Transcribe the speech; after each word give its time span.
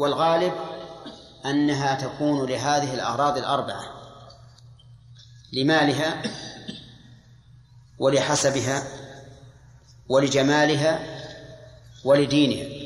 والغالب 0.00 0.52
أنها 1.46 1.94
تكون 1.94 2.48
لهذه 2.48 2.94
الأغراض 2.94 3.38
الأربعة 3.38 3.84
لمالها 5.52 6.22
ولحسبها 7.98 8.86
ولجمالها 10.08 11.00
ولدينها 12.04 12.80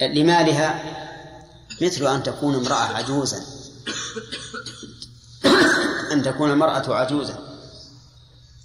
لمالها 0.00 0.82
مثل 1.80 2.06
أن 2.06 2.22
تكون 2.22 2.54
امرأة 2.54 2.96
عجوزا 2.96 3.44
أن 6.12 6.22
تكون 6.22 6.50
المرأة 6.50 6.94
عجوزا 6.94 7.38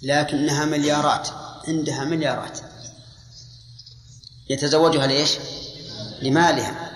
لكنها 0.02 0.64
مليارات 0.64 1.28
عندها 1.68 2.04
مليارات 2.04 2.58
يتزوجها 4.48 5.06
ليش؟ 5.06 5.38
لمالها 6.22 6.90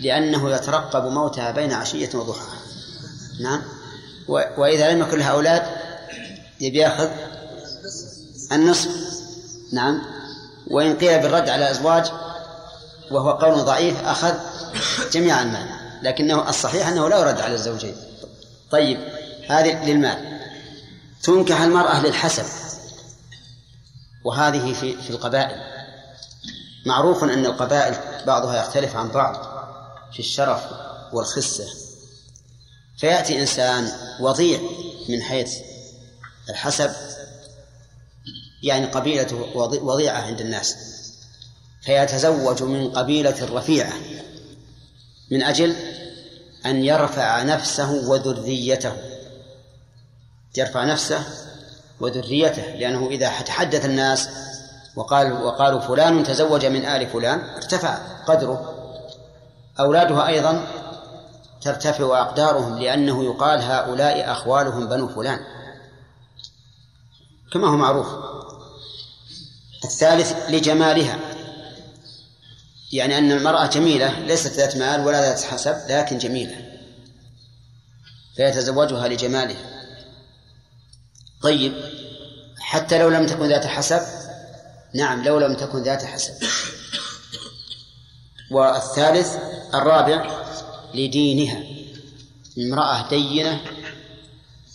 لأنه 0.00 0.50
يترقب 0.50 1.12
موتها 1.12 1.50
بين 1.50 1.72
عشية 1.72 2.10
وضحاها 2.14 2.58
نعم. 3.40 3.62
وإذا 4.28 4.92
لم 4.92 5.00
يكن 5.00 5.18
لها 5.18 5.30
أولاد 5.30 5.62
يبي 6.60 6.78
يأخذ 6.78 7.10
النصف. 8.52 8.90
نعم. 9.72 10.02
وإن 10.70 10.96
قيل 10.96 11.18
بالرد 11.22 11.48
على 11.48 11.64
الأزواج 11.64 12.12
وهو 13.10 13.30
قول 13.30 13.64
ضعيف 13.64 14.04
أخذ 14.04 14.34
جميع 15.12 15.42
المال. 15.42 15.68
لكنه 16.02 16.48
الصحيح 16.48 16.88
أنه 16.88 17.08
لا 17.08 17.18
يرد 17.18 17.40
على 17.40 17.54
الزوجين. 17.54 17.96
طيب 18.70 18.98
هذه 19.48 19.84
للمال. 19.84 20.38
تنكح 21.22 21.60
المرأة 21.60 22.00
للحسب. 22.06 22.44
وهذه 24.24 24.72
في 24.72 25.02
في 25.02 25.10
القبائل. 25.10 25.56
معروف 26.86 27.24
أن 27.24 27.46
القبائل 27.46 27.94
بعضها 28.26 28.60
يختلف 28.60 28.96
عن 28.96 29.08
بعض 29.08 29.36
في 30.12 30.18
الشرف 30.18 30.62
والخسة. 31.12 31.66
فيأتي 32.98 33.40
إنسان 33.40 33.92
وضيع 34.20 34.60
من 35.08 35.22
حيث 35.22 35.54
الحسب 36.48 36.90
يعني 38.62 38.86
قبيلته 38.86 39.56
وضيعة 39.56 40.20
عند 40.20 40.40
الناس. 40.40 40.76
فيتزوج 41.82 42.62
من 42.62 42.90
قبيلة 42.90 43.56
رفيعة 43.56 43.92
من 45.30 45.42
أجل 45.42 45.76
أن 46.66 46.84
يرفع 46.84 47.42
نفسه 47.42 47.90
وذريته. 47.90 48.92
يرفع 50.56 50.84
نفسه 50.84 51.24
وذريته 52.00 52.62
لأنه 52.62 53.08
إذا 53.10 53.40
تحدث 53.40 53.84
الناس 53.84 54.28
وقال 54.98 55.32
وقالوا 55.32 55.80
فلان 55.80 56.24
تزوج 56.24 56.66
من 56.66 56.84
آل 56.84 57.06
فلان 57.06 57.40
ارتفع 57.40 57.98
قدره. 58.26 58.74
أولادها 59.80 60.26
أيضا 60.26 60.66
ترتفع 61.60 62.20
أقدارهم 62.22 62.78
لأنه 62.78 63.24
يقال 63.24 63.62
هؤلاء 63.62 64.32
أخوالهم 64.32 64.88
بنو 64.88 65.08
فلان. 65.08 65.38
كما 67.52 67.68
هو 67.68 67.76
معروف. 67.76 68.06
الثالث 69.84 70.32
لجمالها. 70.50 71.18
يعني 72.92 73.18
أن 73.18 73.32
المرأة 73.32 73.66
جميلة 73.66 74.20
ليست 74.20 74.52
ذات 74.52 74.76
مال 74.76 75.06
ولا 75.06 75.20
ذات 75.20 75.42
حسب 75.42 75.76
لكن 75.88 76.18
جميلة. 76.18 76.56
فيتزوجها 78.36 79.08
لجمالها. 79.08 79.84
طيب 81.42 81.72
حتى 82.60 82.98
لو 82.98 83.08
لم 83.08 83.26
تكن 83.26 83.48
ذات 83.48 83.66
حسب 83.66 84.17
نعم 84.94 85.24
لو 85.24 85.38
لم 85.38 85.54
تكن 85.54 85.82
ذات 85.82 86.04
حسب 86.04 86.34
والثالث 88.50 89.36
الرابع 89.74 90.40
لدينها. 90.94 91.62
امرأة 92.58 93.08
دينة 93.08 93.60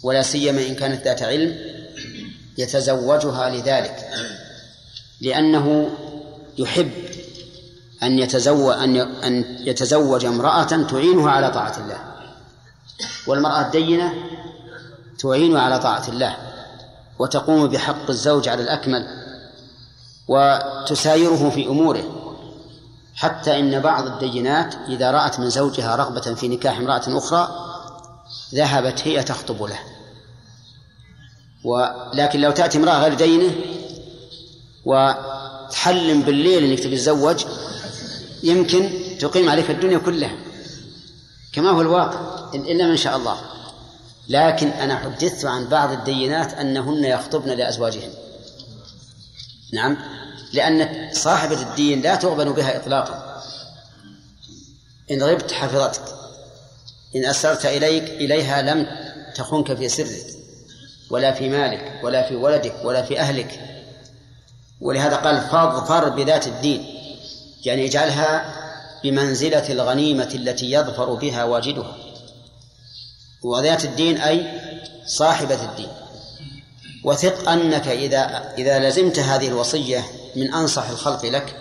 ولا 0.03 0.22
سيما 0.22 0.61
إن 0.61 0.75
كانت 0.75 1.06
ذات 1.06 1.23
علم 1.23 1.56
يتزوجها 2.57 3.50
لذلك. 3.50 4.09
لأنه 5.22 5.90
يحب 6.57 6.91
أن 8.03 8.19
يتزوج 8.19 8.74
أن 8.74 8.97
أن 8.97 9.57
يتزوج 9.59 10.25
امرأة 10.25 10.63
تعينه 10.63 11.30
على 11.30 11.51
طاعة 11.51 11.78
الله. 11.78 12.13
والمرأة 13.28 13.66
الدينة 13.66 14.13
تعين 15.19 15.57
على 15.57 15.80
طاعة 15.80 16.09
الله. 16.09 16.38
وتقوم 17.19 17.68
بحق 17.68 18.09
الزوج 18.09 18.50
على 18.50 18.63
الأكمل. 18.63 19.22
وتسايره 20.28 21.50
في 21.50 21.67
أموره 21.67 22.03
حتى 23.16 23.59
إن 23.59 23.79
بعض 23.79 24.07
الدينات 24.07 24.75
إذا 24.88 25.11
رأت 25.11 25.39
من 25.39 25.50
زوجها 25.50 25.95
رغبة 25.95 26.22
في 26.22 26.47
نكاح 26.47 26.78
امرأة 26.78 27.03
أخرى 27.07 27.47
ذهبت 28.53 29.07
هي 29.07 29.23
تخطب 29.23 29.63
له. 29.63 29.79
ولكن 31.63 32.41
لو 32.41 32.51
تأتي 32.51 32.78
امرأة 32.78 33.00
غير 33.00 33.13
دينه 33.13 33.56
وتحلم 34.85 36.22
بالليل 36.22 36.63
إنك 36.63 36.79
تتزوج 36.79 37.45
يمكن 38.44 38.89
تقيم 39.19 39.50
عليك 39.50 39.72
الدنيا 39.72 39.97
كلها. 39.97 40.35
كما 41.53 41.69
هو 41.69 41.81
الواقع 41.81 42.19
إلا 42.53 42.88
من 42.88 42.97
شاء 42.97 43.17
الله. 43.17 43.38
لكن 44.29 44.67
أنا 44.67 44.95
حدثت 44.95 45.45
عن 45.45 45.66
بعض 45.66 45.91
الدينات 45.91 46.53
أنهن 46.53 47.03
يخطبن 47.03 47.50
لأزواجهن. 47.50 48.13
نعم. 49.73 49.97
لأن 50.53 51.09
صاحبة 51.13 51.61
الدين 51.61 52.01
لا 52.01 52.16
تغبن 52.16 52.51
بها 52.51 52.78
إطلاقا. 52.78 53.41
إن 55.11 55.23
غبت 55.23 55.51
حفظتك 55.51 56.01
إن 57.16 57.25
أسرت 57.25 57.66
إليك 57.66 58.03
إليها 58.03 58.62
لم 58.62 58.88
تخنك 59.35 59.73
في 59.73 59.89
سرك 59.89 60.25
ولا 61.09 61.31
في 61.31 61.50
مالك 61.50 62.00
ولا 62.03 62.28
في 62.28 62.35
ولدك 62.35 62.75
ولا 62.83 63.01
في 63.01 63.19
أهلك. 63.19 63.59
ولهذا 64.81 65.16
قال 65.16 65.41
فاظفر 65.41 66.09
بذات 66.09 66.47
الدين. 66.47 66.85
يعني 67.66 67.85
اجعلها 67.85 68.56
بمنزلة 69.03 69.72
الغنيمة 69.72 70.29
التي 70.35 70.72
يظفر 70.72 71.13
بها 71.13 71.44
واجدها. 71.44 71.97
وذات 73.44 73.85
الدين 73.85 74.17
أي 74.17 74.62
صاحبة 75.06 75.63
الدين. 75.63 76.03
وثق 77.03 77.50
أنك 77.50 77.88
إذا 77.88 78.53
إذا 78.58 78.90
لزمت 78.90 79.19
هذه 79.19 79.47
الوصية 79.47 80.06
من 80.36 80.53
أنصح 80.53 80.90
الخلق 80.90 81.25
لك 81.25 81.56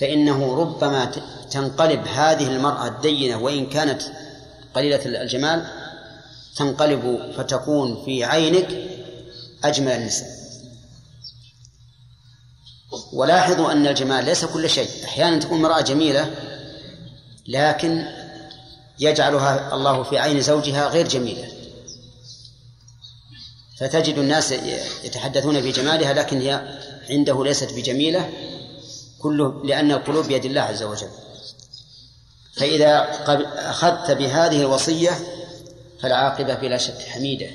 فإنه 0.00 0.54
ربما 0.54 1.10
تنقلب 1.50 2.06
هذه 2.06 2.46
المرأة 2.46 2.88
الدينة 2.88 3.42
وإن 3.42 3.66
كانت 3.66 4.02
قليلة 4.74 5.00
الجمال 5.22 5.66
تنقلب 6.56 7.32
فتكون 7.36 8.04
في 8.04 8.24
عينك 8.24 8.68
أجمل 9.64 9.92
النساء. 9.92 10.28
ولاحظوا 13.12 13.72
أن 13.72 13.86
الجمال 13.86 14.24
ليس 14.24 14.44
كل 14.44 14.70
شيء 14.70 14.88
أحيانا 15.04 15.38
تكون 15.40 15.58
امرأة 15.58 15.80
جميلة 15.80 16.30
لكن 17.48 18.06
يجعلها 18.98 19.74
الله 19.74 20.02
في 20.02 20.18
عين 20.18 20.40
زوجها 20.40 20.88
غير 20.88 21.08
جميلة. 21.08 21.57
فتجد 23.78 24.18
الناس 24.18 24.52
يتحدثون 25.04 25.60
بجمالها 25.60 26.12
لكن 26.12 26.40
هي 26.40 26.78
عنده 27.10 27.44
ليست 27.44 27.72
بجميلة 27.74 28.30
كله 29.18 29.64
لأن 29.64 29.92
القلوب 29.92 30.26
بيد 30.26 30.44
الله 30.44 30.60
عز 30.60 30.82
وجل. 30.82 31.08
فإذا 32.56 33.08
أخذت 33.70 34.10
بهذه 34.10 34.60
الوصية 34.60 35.10
فالعاقبة 36.00 36.54
بلا 36.54 36.78
شك 36.78 36.98
حميدة 36.98 37.50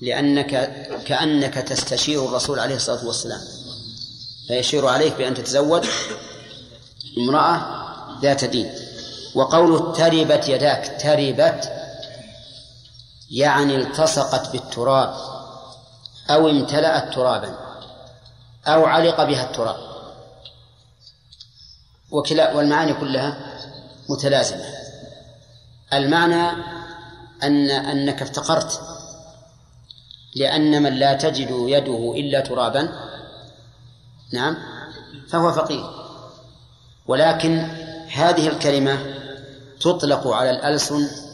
لأنك 0.00 0.50
كأنك 1.06 1.54
تستشير 1.54 2.24
الرسول 2.24 2.58
عليه 2.58 2.76
الصلاة 2.76 3.06
والسلام. 3.06 3.40
فيشير 4.48 4.86
عليك 4.86 5.16
بأن 5.16 5.34
تتزوج 5.34 5.84
امرأة 7.18 7.82
ذات 8.22 8.44
دين. 8.44 8.74
وقوله 9.34 9.92
تربت 9.92 10.48
يداك 10.48 10.96
تربت 11.02 11.81
يعني 13.32 13.76
التصقت 13.76 14.52
بالتراب 14.52 15.14
أو 16.30 16.48
امتلأت 16.48 17.14
ترابا 17.14 17.56
أو 18.66 18.84
علق 18.84 19.24
بها 19.24 19.44
التراب. 19.50 19.76
وكلا 22.10 22.54
والمعاني 22.54 22.94
كلها 22.94 23.36
متلازمة. 24.08 24.64
المعنى 25.92 26.50
أن 27.42 27.70
أنك 27.70 28.22
افتقرت 28.22 28.80
لأن 30.36 30.82
من 30.82 30.92
لا 30.94 31.14
تجد 31.14 31.48
يده 31.50 32.12
إلا 32.16 32.40
ترابا 32.40 32.88
نعم 34.32 34.56
فهو 35.28 35.52
فقير. 35.52 35.84
ولكن 37.06 37.58
هذه 38.12 38.48
الكلمة 38.48 38.98
تطلق 39.80 40.28
على 40.28 40.50
الألسن 40.50 41.31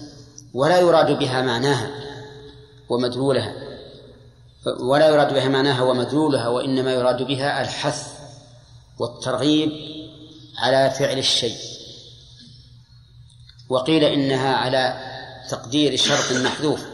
ولا 0.55 0.79
يراد 0.79 1.19
بها 1.19 1.43
معناها 1.43 1.91
ومدلولها. 2.89 3.55
ولا 4.81 5.09
يراد 5.09 5.35
بها 5.35 5.49
معناها 5.49 5.83
ومدلولها 5.83 6.49
وإنما 6.49 6.93
يراد 6.93 7.23
بها 7.23 7.61
الحث 7.61 8.09
والترغيب 8.99 9.73
على 10.59 10.91
فعل 10.91 11.19
الشيء. 11.19 11.57
وقيل 13.69 14.05
إنها 14.05 14.55
على 14.55 14.99
تقدير 15.51 15.97
شرط 15.97 16.33
محذوف. 16.33 16.85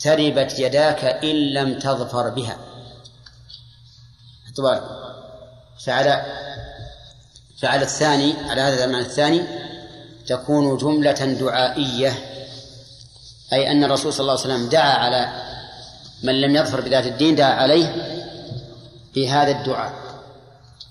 تربت 0.00 0.58
يداك 0.58 1.04
إن 1.04 1.36
لم 1.36 1.78
تظفر 1.78 2.28
بها. 2.28 2.58
فعلى 5.86 6.26
فعلى 7.58 7.82
الثاني 7.82 8.34
على 8.50 8.60
هذا 8.60 8.84
المعنى 8.84 9.04
الثاني 9.04 9.67
تكون 10.28 10.76
جملة 10.76 11.36
دعائية 11.40 12.12
أي 13.52 13.70
أن 13.70 13.84
الرسول 13.84 14.12
صلى 14.12 14.20
الله 14.20 14.32
عليه 14.32 14.54
وسلم 14.54 14.68
دعا 14.68 14.92
على 14.92 15.28
من 16.22 16.40
لم 16.40 16.56
يظفر 16.56 16.80
بذات 16.80 17.06
الدين 17.06 17.36
دعا 17.36 17.52
عليه 17.52 17.94
بهذا 19.14 19.50
الدعاء. 19.50 19.92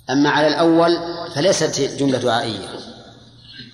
أما 0.09 0.29
على 0.29 0.47
الأول 0.47 0.97
فليست 1.35 1.81
جملة 1.99 2.17
دعائية 2.17 2.67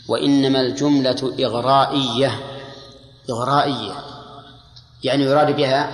وإنما 0.07 0.61
الجملة 0.61 1.33
إغرائية 1.39 2.39
إغرائية 3.29 3.93
يعني 5.03 5.23
يراد 5.23 5.55
بها 5.55 5.89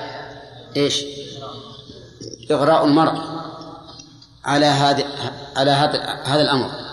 إيش؟ 0.75 1.05
إغراء 2.51 2.85
المرء 2.85 3.21
على 4.45 4.65
هذا 4.65 5.03
على 5.55 5.71
هذا 5.71 5.99
هذا 6.25 6.41
الأمر. 6.41 6.88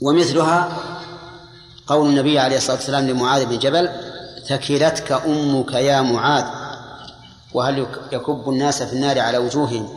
ومثلها 0.00 0.78
قول 1.86 2.08
النبي 2.08 2.38
عليه 2.38 2.56
الصلاة 2.56 2.76
والسلام 2.76 3.06
لمعاذ 3.06 3.46
بن 3.46 3.58
جبل 3.58 3.90
ثكلتك 4.48 5.12
أمك 5.12 5.72
يا 5.72 6.00
معاذ. 6.00 6.44
وهل 7.54 7.86
يكب 8.12 8.48
الناس 8.48 8.82
في 8.82 8.92
النار 8.92 9.20
على 9.20 9.38
وجوههم 9.38 9.88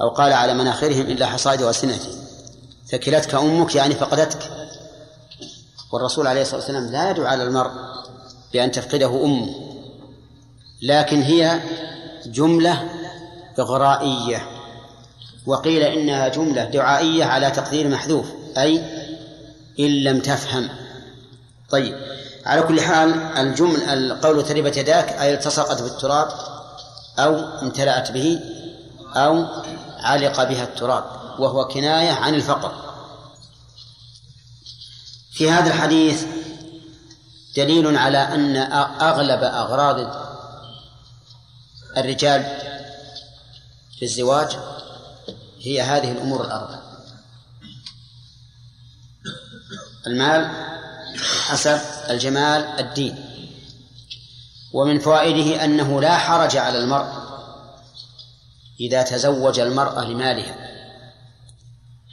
أو 0.00 0.08
قال 0.08 0.32
على 0.32 0.54
مناخرهم 0.54 1.00
إلا 1.00 1.26
حصائد 1.26 1.62
ألسنتهم 1.62 2.14
ثكلتك 2.86 3.34
أمك 3.34 3.74
يعني 3.74 3.94
فقدتك. 3.94 4.50
والرسول 5.92 6.26
عليه 6.26 6.42
الصلاة 6.42 6.60
والسلام 6.60 6.86
لا 6.86 7.10
يدعو 7.10 7.26
على 7.26 7.42
المرء 7.42 7.70
بأن 8.52 8.70
تفقده 8.70 9.24
أمه 9.24 9.54
لكن 10.82 11.22
هي 11.22 11.60
جملة 12.26 12.88
إغرائية 13.58 14.46
وقيل 15.46 15.82
إنها 15.82 16.28
جملة 16.28 16.64
دعائية 16.64 17.24
على 17.24 17.50
تقدير 17.50 17.88
محذوف 17.88 18.26
أي 18.58 18.99
إن 19.78 20.04
لم 20.04 20.20
تفهم. 20.20 20.68
طيب 21.70 21.96
على 22.46 22.62
كل 22.62 22.80
حال 22.80 23.12
الجمل 23.36 23.82
القول 23.82 24.44
تربت 24.44 24.76
يداك 24.76 25.08
أي 25.08 25.34
التصقت 25.34 25.82
بالتراب 25.82 26.28
أو 27.18 27.36
امتلأت 27.62 28.12
به 28.12 28.40
أو 29.16 29.46
علق 29.98 30.44
بها 30.44 30.64
التراب 30.64 31.04
وهو 31.38 31.68
كناية 31.68 32.12
عن 32.12 32.34
الفقر. 32.34 32.72
في 35.32 35.50
هذا 35.50 35.66
الحديث 35.66 36.24
دليل 37.56 37.96
على 37.96 38.18
أن 38.18 38.56
أغلب 39.00 39.42
أغراض 39.42 40.30
الرجال 41.96 42.42
في 43.98 44.04
الزواج 44.04 44.56
هي 45.60 45.82
هذه 45.82 46.12
الأمور 46.12 46.44
الأربعة 46.44 46.89
المال 50.06 50.50
الحسب 51.14 51.80
الجمال 52.10 52.80
الدين. 52.80 53.30
ومن 54.72 54.98
فوائده 54.98 55.64
أنه 55.64 56.00
لا 56.00 56.16
حرج 56.16 56.56
على 56.56 56.78
المرء 56.78 57.08
إذا 58.80 59.02
تزوج 59.02 59.60
المرأة 59.60 60.04
لمالها 60.04 60.70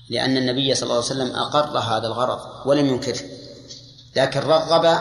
لأن 0.10 0.38
النبي 0.38 0.76
صلى 0.76 0.84
الله 0.84 0.96
عليه 0.96 1.06
وسلم 1.06 1.36
أقر 1.36 1.80
هذا 1.80 2.08
الغرض 2.08 2.40
ولم 2.66 2.86
ينكره 2.86 3.22
لكن 4.16 4.40
رغب 4.40 5.00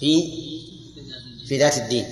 في 0.00 0.42
في 1.46 1.58
ذات 1.58 1.78
الدين. 1.78 2.06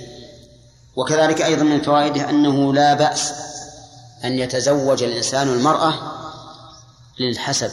وكذلك 0.96 1.42
أيضا 1.42 1.62
من 1.62 1.82
فوائده 1.82 2.30
أنه 2.30 2.74
لا 2.74 2.94
بأس 2.94 3.32
أن 4.24 4.38
يتزوج 4.38 5.02
الإنسان 5.02 5.48
المرأة 5.48 5.94
للحسب. 7.20 7.70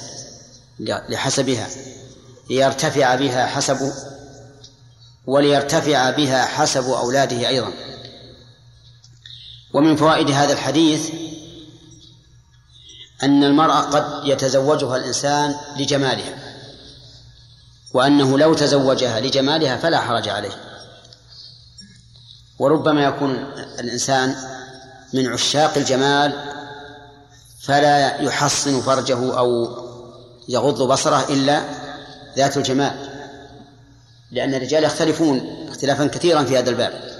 لحسبها 0.79 1.69
ليرتفع 2.49 3.15
بها 3.15 3.45
حسب 3.45 3.93
وليرتفع 5.27 6.09
بها 6.09 6.45
حسب 6.45 6.89
أولاده 6.89 7.47
أيضا. 7.47 7.73
ومن 9.73 9.95
فوائد 9.95 10.31
هذا 10.31 10.53
الحديث 10.53 11.09
أن 13.23 13.43
المرأة 13.43 13.81
قد 13.81 14.27
يتزوجها 14.27 14.97
الإنسان 14.97 15.55
لجمالها 15.77 16.37
وأنه 17.93 18.37
لو 18.37 18.53
تزوجها 18.53 19.19
لجمالها 19.19 19.77
فلا 19.77 19.99
حرج 19.99 20.29
عليه. 20.29 20.55
وربما 22.59 23.03
يكون 23.03 23.31
الإنسان 23.79 24.35
من 25.13 25.27
عشاق 25.27 25.77
الجمال 25.77 26.53
فلا 27.61 28.21
يحصن 28.21 28.81
فرجه 28.81 29.37
أو 29.37 29.86
يغض 30.47 30.91
بصره 30.91 31.33
إلا 31.33 31.63
ذات 32.37 32.57
الجمال 32.57 33.17
لأن 34.31 34.53
الرجال 34.53 34.83
يختلفون 34.83 35.67
اختلافا 35.69 36.07
كثيرا 36.07 36.43
في 36.43 36.57
هذا 36.57 36.69
الباب. 36.69 37.17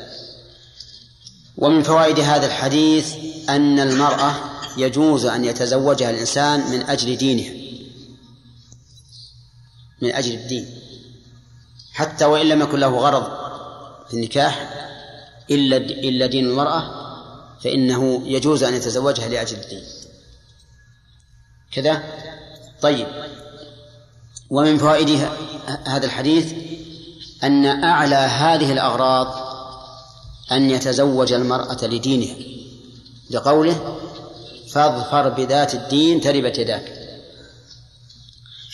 ومن 1.58 1.84
فوائد 1.84 2.20
هذا 2.20 2.46
الحديث 2.46 3.16
أن 3.50 3.80
المرأة 3.80 4.36
يجوز 4.78 5.26
أن 5.26 5.46
يتزوجها 5.46 6.10
الإنسان 6.10 6.72
من 6.72 6.82
أجل 6.82 7.18
دينها 7.18 7.54
من 10.02 10.14
أجل 10.14 10.34
الدين 10.34 10.66
حتى 11.94 12.26
وإن 12.26 12.46
لم 12.50 12.62
يكن 12.62 12.80
له 12.80 12.98
غرض 12.98 13.24
في 14.08 14.14
النكاح 14.14 14.74
إلا 15.52 15.78
إلا 15.78 16.26
دين 16.26 16.46
المرأة 16.46 17.08
فإنه 17.64 18.22
يجوز 18.26 18.64
أن 18.64 18.74
يتزوجها 18.74 19.28
لأجل 19.28 19.58
الدين. 19.58 19.84
كذا؟ 21.72 22.04
طيب. 22.82 23.08
ومن 24.50 24.78
فوائد 24.78 25.28
هذا 25.86 26.06
الحديث 26.06 26.54
أن 27.44 27.66
أعلى 27.66 28.16
هذه 28.16 28.72
الأغراض 28.72 29.48
أن 30.52 30.70
يتزوج 30.70 31.34
المرأة 31.34 31.86
لدينها 31.86 32.36
لقوله 33.30 33.98
فاظفر 34.72 35.30
بذات 35.30 35.74
الدين 35.74 36.22
تربت 36.22 36.58
يداك. 36.58 36.94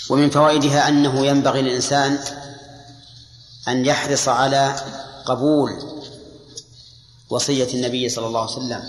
ومن 0.10 0.30
فوائدها 0.30 0.88
أنه 0.88 1.26
ينبغي 1.26 1.62
للإنسان 1.62 2.20
أن 3.68 3.86
يحرص 3.86 4.28
على 4.28 4.76
قبول 5.26 5.72
وصية 7.30 7.74
النبي 7.74 8.10
صلى 8.10 8.28
الله 8.28 8.42
عليه 8.42 8.52
وسلم 8.52 8.84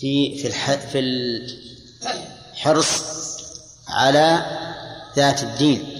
في 0.00 0.36
في 0.38 0.50
في 0.78 0.98
الحرص 2.52 3.13
على 3.94 4.44
ذات 5.16 5.42
الدين. 5.42 5.94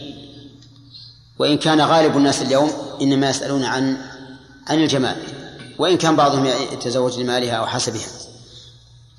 وإن 1.38 1.58
كان 1.58 1.80
غالب 1.80 2.16
الناس 2.16 2.42
اليوم 2.42 2.72
إنما 3.02 3.30
يسألون 3.30 3.64
عن 3.64 3.96
عن 4.66 4.78
الجمال 4.82 5.16
وإن 5.78 5.96
كان 5.96 6.16
بعضهم 6.16 6.46
يتزوج 6.46 7.18
لمالها 7.18 7.54
أو 7.54 7.66
حسبها. 7.66 8.06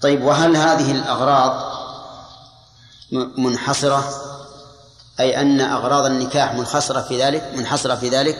طيب 0.02 0.24
وهل 0.24 0.58
هذه 0.58 0.92
الأغراض 0.92 1.76
منحصرة؟ 3.38 4.04
أي 5.20 5.42
أن 5.42 5.62
أغراض 5.62 6.06
النكاح 6.06 6.54
منحصرة 6.54 7.02
في 7.02 7.24
ذلك 7.24 7.52
منحصرة 7.56 7.96
في 7.96 8.10
ذلك؟ 8.10 8.38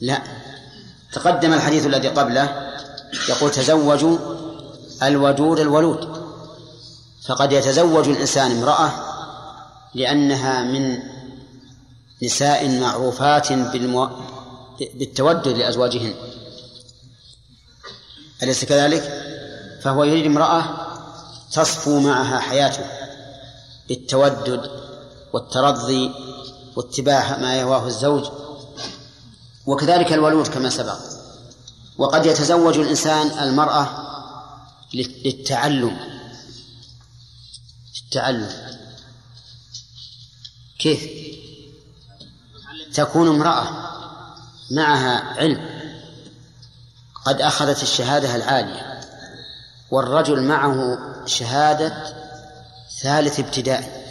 لا. 0.00 0.22
تقدم 1.12 1.52
الحديث 1.52 1.86
الذي 1.86 2.08
قبله 2.08 2.72
يقول 3.28 3.50
تزوجوا 3.50 4.18
الودود 5.02 5.58
الولود. 5.58 6.24
فقد 7.26 7.52
يتزوج 7.52 8.08
الإنسان 8.08 8.50
امرأة 8.50 9.13
لأنها 9.94 10.62
من 10.62 10.98
نساء 12.22 12.80
معروفات 12.80 13.52
بالمو... 13.52 14.10
بالتودد 14.94 15.48
لأزواجهن. 15.48 16.14
أليس 18.42 18.64
كذلك؟ 18.64 19.02
فهو 19.82 20.04
يريد 20.04 20.26
امرأة 20.26 20.64
تصفو 21.52 22.00
معها 22.00 22.38
حياته 22.38 22.84
بالتودد 23.88 24.70
والترضي 25.32 26.10
واتباع 26.76 27.38
ما 27.38 27.56
يهواه 27.56 27.86
الزوج 27.86 28.30
وكذلك 29.66 30.12
الولود 30.12 30.48
كما 30.48 30.70
سبق. 30.70 30.98
وقد 31.98 32.26
يتزوج 32.26 32.78
الإنسان 32.78 33.38
المرأة 33.48 33.88
للتعلم 34.94 35.96
التعلم 38.04 38.73
كيف؟ 40.78 41.08
تكون 42.94 43.28
امرأة 43.28 43.68
معها 44.70 45.40
علم 45.40 45.74
قد 47.24 47.40
أخذت 47.40 47.82
الشهادة 47.82 48.36
العالية 48.36 49.00
والرجل 49.90 50.42
معه 50.42 50.98
شهادة 51.26 52.14
ثالث 53.02 53.40
ابتدائي 53.40 54.04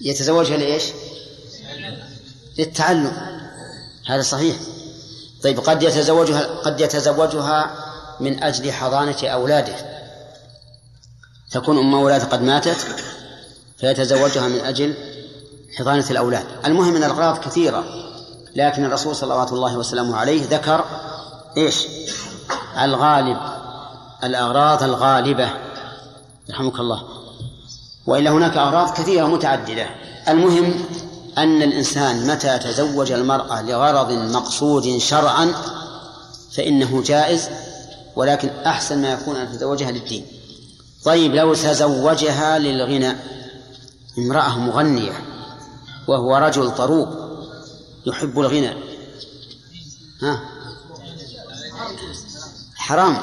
يتزوجها 0.00 0.56
لإيش؟ 0.56 0.84
للتعلم. 2.58 3.12
هذا 4.06 4.22
صحيح. 4.22 4.56
طيب 5.42 5.60
قد 5.60 5.82
يتزوجها 5.82 6.40
قد 6.40 6.80
يتزوجها 6.80 7.70
من 8.20 8.42
أجل 8.42 8.72
حضانة 8.72 9.16
أولاده. 9.28 9.74
تكون 11.50 11.78
أم 11.78 11.94
أولاده 11.94 12.24
قد 12.24 12.42
ماتت؟ 12.42 13.04
فيتزوجها 13.84 14.48
من 14.48 14.60
أجل 14.60 14.94
حضانة 15.78 16.04
الأولاد. 16.10 16.44
المهم 16.66 16.96
أن 16.96 17.04
الأغراض 17.04 17.38
كثيرة 17.38 17.84
لكن 18.56 18.84
الرسول 18.84 19.16
صلوات 19.16 19.52
الله 19.52 19.78
وسلامه 19.78 20.16
عليه 20.16 20.46
ذكر 20.50 20.84
إيش؟ 21.56 21.86
الغالب 22.82 23.36
الأغراض 24.24 24.82
الغالبة. 24.82 25.48
رحمك 26.50 26.80
الله. 26.80 27.02
وإلا 28.06 28.30
هناك 28.30 28.56
أغراض 28.56 28.90
كثيرة 28.90 29.26
متعددة. 29.26 29.86
المهم 30.28 30.84
أن 31.38 31.62
الإنسان 31.62 32.26
متى 32.26 32.58
تزوج 32.58 33.12
المرأة 33.12 33.62
لغرض 33.62 34.12
مقصود 34.12 34.98
شرعا 34.98 35.52
فإنه 36.52 37.02
جائز 37.02 37.48
ولكن 38.16 38.48
أحسن 38.48 39.02
ما 39.02 39.12
يكون 39.12 39.36
أن 39.36 39.52
تتزوجها 39.52 39.90
للدين. 39.90 40.26
طيب 41.04 41.34
لو 41.34 41.54
تزوجها 41.54 42.58
للغنى 42.58 43.16
امرأة 44.18 44.58
مغنية 44.58 45.12
وهو 46.08 46.36
رجل 46.36 46.70
طروق 46.70 47.08
يحب 48.06 48.40
الغنى. 48.40 48.74
ها؟ 50.22 50.40
حرام. 52.76 53.18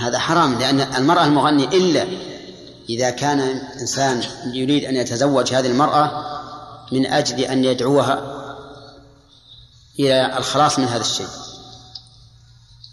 هذا 0.00 0.18
حرام 0.18 0.58
لأن 0.58 0.80
المرأة 0.80 1.24
المغنية 1.24 1.68
إلا 1.68 2.06
إذا 2.88 3.10
كان 3.10 3.40
إنسان 3.80 4.22
يريد 4.52 4.84
أن 4.84 4.96
يتزوج 4.96 5.54
هذه 5.54 5.66
المرأة 5.66 6.24
من 6.92 7.06
أجل 7.06 7.40
أن 7.40 7.64
يدعوها 7.64 8.42
إلى 9.98 10.38
الخلاص 10.38 10.78
من 10.78 10.84
هذا 10.84 11.00
الشيء. 11.00 11.28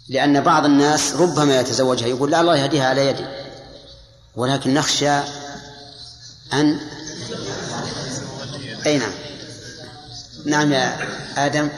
لأن 0.08 0.40
بعض 0.40 0.64
الناس 0.64 1.12
ربما 1.12 1.60
يتزوجها 1.60 2.06
يقول 2.06 2.30
لا 2.30 2.40
الله 2.40 2.56
يهديها 2.56 2.88
على 2.88 3.06
يدي 3.06 3.24
ولكن 4.36 4.74
نخشى 4.74 5.20
أن 6.52 6.80
أي 8.86 8.98
نعم. 8.98 9.12
نعم 10.44 10.72
يا 10.72 10.98
آدم. 11.46 11.68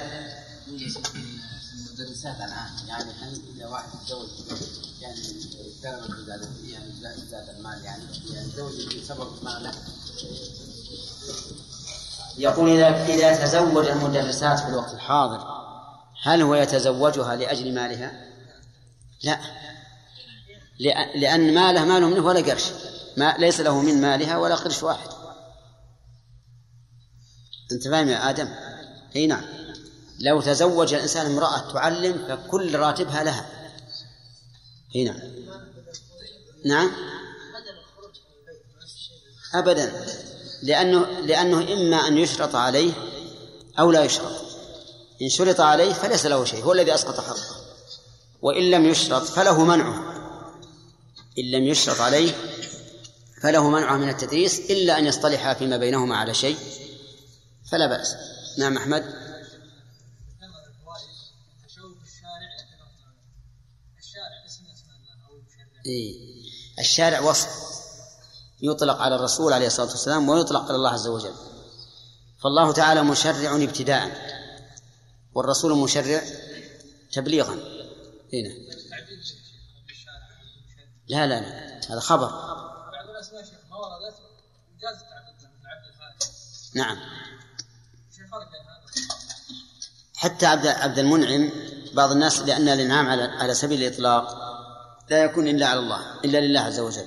المدرسات 0.69 2.37
الآن 2.37 2.71
يعني 2.88 3.11
إذا 3.57 3.67
واحد 3.67 3.88
تزوج 4.07 4.29
يعني 5.00 5.21
يعني 7.02 7.17
زاد 7.31 7.49
المال 7.57 7.85
يعني 7.85 8.02
يعني 8.35 8.47
زوج 8.57 8.97
بسبب 8.97 9.29
ماله 9.43 9.73
يقول 12.38 12.71
إذا 12.71 13.14
إذا 13.14 13.45
تزوج 13.45 13.87
المدرسات 13.87 14.61
في 14.61 14.69
الوقت 14.69 14.95
الحاضر 14.95 15.62
هل 16.23 16.43
هو 16.43 16.55
يتزوجها 16.55 17.37
لأجل 17.37 17.75
مالها؟ 17.75 18.12
لا. 19.23 19.38
لأن 21.14 21.55
ماله 21.55 21.85
ماله 21.85 22.09
منه 22.09 22.26
ولا 22.26 22.41
قرش. 22.41 22.64
ما 23.16 23.37
ليس 23.38 23.61
له 23.61 23.81
من 23.81 24.00
مالها 24.00 24.38
ولا 24.38 24.54
قرش 24.54 24.83
واحد. 24.83 25.09
أنت 27.73 27.88
فاهم 27.88 28.09
يا 28.09 28.31
آدم؟ 28.31 28.49
أي 29.16 29.26
نعم. 29.26 29.45
لو 30.21 30.40
تزوج 30.40 30.95
الإنسان 30.95 31.26
امرأة 31.26 31.73
تعلم 31.73 32.26
فكل 32.28 32.76
راتبها 32.76 33.25
لها. 33.25 33.50
أي 34.97 35.04
نعم. 35.04 35.21
نعم؟ 36.64 36.90
أبدا. 39.54 40.07
لأنه 40.62 41.21
لأنه 41.21 41.73
إما 41.73 41.97
أن 41.97 42.19
يشرط 42.19 42.54
عليه 42.54 42.92
أو 43.78 43.90
لا 43.90 44.04
يشرط. 44.04 44.42
إن 45.23 45.28
شرط 45.28 45.61
عليه 45.61 45.92
فليس 45.92 46.26
له 46.26 46.45
شيء 46.45 46.64
هو 46.64 46.73
الذي 46.73 46.95
أسقط 46.95 47.21
حقه. 47.21 47.57
وإن 48.42 48.71
لم 48.71 48.87
يشرط 48.87 49.23
فله 49.23 49.64
منعه. 49.64 50.12
إن 51.38 51.50
لم 51.50 51.64
يشرط 51.64 52.00
عليه 52.00 52.33
فله 53.42 53.70
منعه 53.70 53.96
من 53.96 54.08
التدريس 54.08 54.58
إلا 54.58 54.99
أن 54.99 55.06
يصطلحا 55.06 55.54
فيما 55.54 55.76
بينهما 55.76 56.16
على 56.16 56.34
شيء 56.34 56.58
فلا 57.70 57.87
بأس. 57.87 58.16
نعم 58.58 58.76
أحمد؟ 58.76 59.04
الشارع 66.78 67.20
وصف 67.20 67.49
يطلق 68.62 68.99
على 69.00 69.14
الرسول 69.14 69.52
عليه 69.52 69.66
الصلاة 69.66 69.90
والسلام 69.90 70.28
ويطلق 70.28 70.62
على 70.62 70.75
الله 70.75 70.90
عز 70.90 71.06
وجل. 71.06 71.34
فالله 72.42 72.72
تعالى 72.72 73.02
مشرع 73.02 73.56
ابتداء 73.56 74.32
والرسول 75.34 75.78
مشرع 75.78 76.22
تبليغا. 77.12 77.54
هنا 78.32 78.49
لا 81.08 81.26
لا 81.26 81.40
لا 81.40 81.80
هذا 81.90 82.00
خبر 82.00 82.28
بعض 82.28 83.08
الاسماء 83.11 83.44
ما 83.70 83.76
وردت 83.76 84.14
جاز 84.80 84.96
نعم. 86.75 86.97
حتى 90.14 90.47
عبد 90.47 90.67
عبد 90.67 90.99
المنعم 90.99 91.50
بعض 91.95 92.11
الناس 92.11 92.41
لأن 92.41 92.69
الإنعام 92.69 93.09
على 93.09 93.23
على 93.23 93.55
سبيل 93.55 93.83
الإطلاق 93.83 94.52
لا 95.11 95.25
يكون 95.25 95.49
إلا 95.49 95.67
على 95.67 95.81
الله 95.81 96.21
إلا 96.25 96.38
لله 96.38 96.61
عز 96.61 96.81
وجل. 96.81 97.07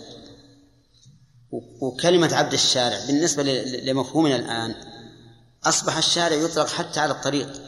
وكلمة 1.81 2.35
عبد 2.35 2.53
الشارع 2.53 3.05
بالنسبة 3.07 3.43
لمفهومنا 3.63 4.35
الآن 4.35 4.75
أصبح 5.63 5.97
الشارع 5.97 6.35
يطلق 6.35 6.67
حتى 6.67 6.99
على 6.99 7.11
الطريق. 7.11 7.61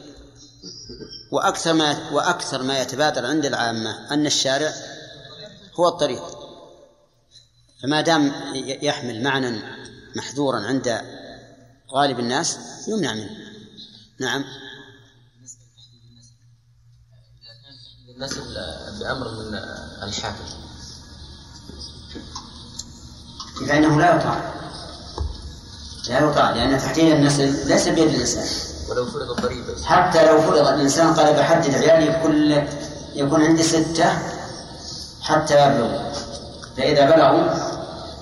وأكثر 1.32 1.72
ما 1.72 2.10
وأكثر 2.12 2.62
ما 2.62 2.80
يتبادر 2.80 3.26
عند 3.26 3.46
العامة 3.46 4.14
أن 4.14 4.26
الشارع 4.26 4.72
هو 5.74 5.88
الطريق. 5.88 6.38
فما 7.82 8.00
دام 8.00 8.32
يحمل 8.82 9.22
معنى 9.22 9.62
محذورا 10.16 10.58
عند 10.58 11.17
غالب 11.92 12.18
الناس 12.18 12.58
يمنع 12.88 13.14
منه. 13.14 13.30
نعم. 14.20 14.44
النسب 18.08 18.42
بأمر 19.00 19.28
من 19.28 19.54
الحاكم 20.02 20.44
فإنه 23.68 24.00
لا 24.00 24.16
يطاع. 24.16 24.54
لا 26.08 26.18
يطاع 26.18 26.50
لأن 26.50 26.78
تحديد 26.78 27.12
النسل 27.12 27.68
ليس 27.68 27.88
بيد 27.88 28.08
الإنسان. 28.08 28.48
ولو 28.88 29.06
فرض 29.06 29.30
الضريبة. 29.30 29.84
حتى 29.84 30.26
لو 30.26 30.42
فرض 30.42 30.66
الإنسان 30.66 31.14
قال 31.14 31.36
بحدد 31.36 31.74
عيالي 31.74 32.22
كل 32.22 32.62
يكون 33.14 33.42
عندي 33.42 33.62
ستة 33.62 34.18
حتى 35.20 35.54
يبلغوا. 35.54 36.12
فإذا 36.76 37.10
بلغوا 37.10 37.68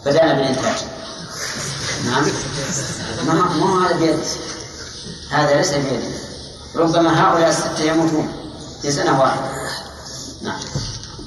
بدأنا 0.07 0.35
بالإنتاج. 0.35 0.77
نعم. 2.07 2.25
ما 3.27 3.35
ما 3.35 3.87
هذا 3.87 3.97
بيد. 3.97 4.21
هذا 5.31 5.57
ليس 5.57 5.73
بيدي 5.75 6.15
ربما 6.75 7.21
هؤلاء 7.21 7.49
الستة 7.49 7.85
يموتون. 7.85 8.47
في 8.83 8.93
سنة 8.93 9.21
واحدة 9.21 9.51
نعم. 10.43 10.61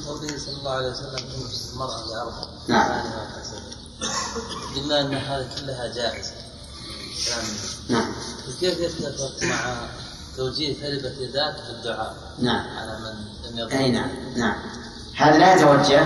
قوله 0.08 0.28
صلى 0.28 0.58
الله 0.60 0.72
عليه 0.72 0.90
وسلم 0.90 1.18
في 1.18 1.74
المرأة 1.74 2.06
لأربع 2.06 2.48
نعم. 2.68 3.02
قلنا 4.76 5.02
أن 5.02 5.14
هذه 5.14 5.48
كلها 5.60 5.88
جائزة 5.88 6.32
نعم. 7.90 8.12
وكيف 8.48 8.80
يتفق 8.80 9.44
مع 9.44 9.88
توجيه 10.38 10.74
ذات 11.34 11.56
في 11.56 11.70
الدعاء؟ 11.70 12.16
نعم. 12.40 12.78
على 12.78 13.00
من 13.00 13.50
لم 13.50 13.58
يقل 13.58 13.72
أي 13.72 13.92
نعم. 13.92 14.10
نعم. 14.36 14.56
هذا 15.18 15.38
لا 15.38 15.56
يتوجه؟ 15.56 16.00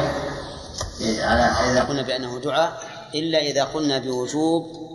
على 1.01 1.72
إذا 1.72 1.84
قلنا 1.84 2.01
بأنه 2.01 2.39
دعاء. 2.39 2.93
إلا 3.15 3.39
إذا 3.39 3.63
قلنا 3.63 3.98
بوجوب 3.98 4.93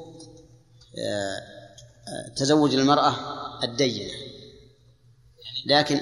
آه، 0.98 2.28
تزوج 2.36 2.74
المرأة 2.74 3.14
الدينة. 3.64 4.10
لكن 5.66 6.00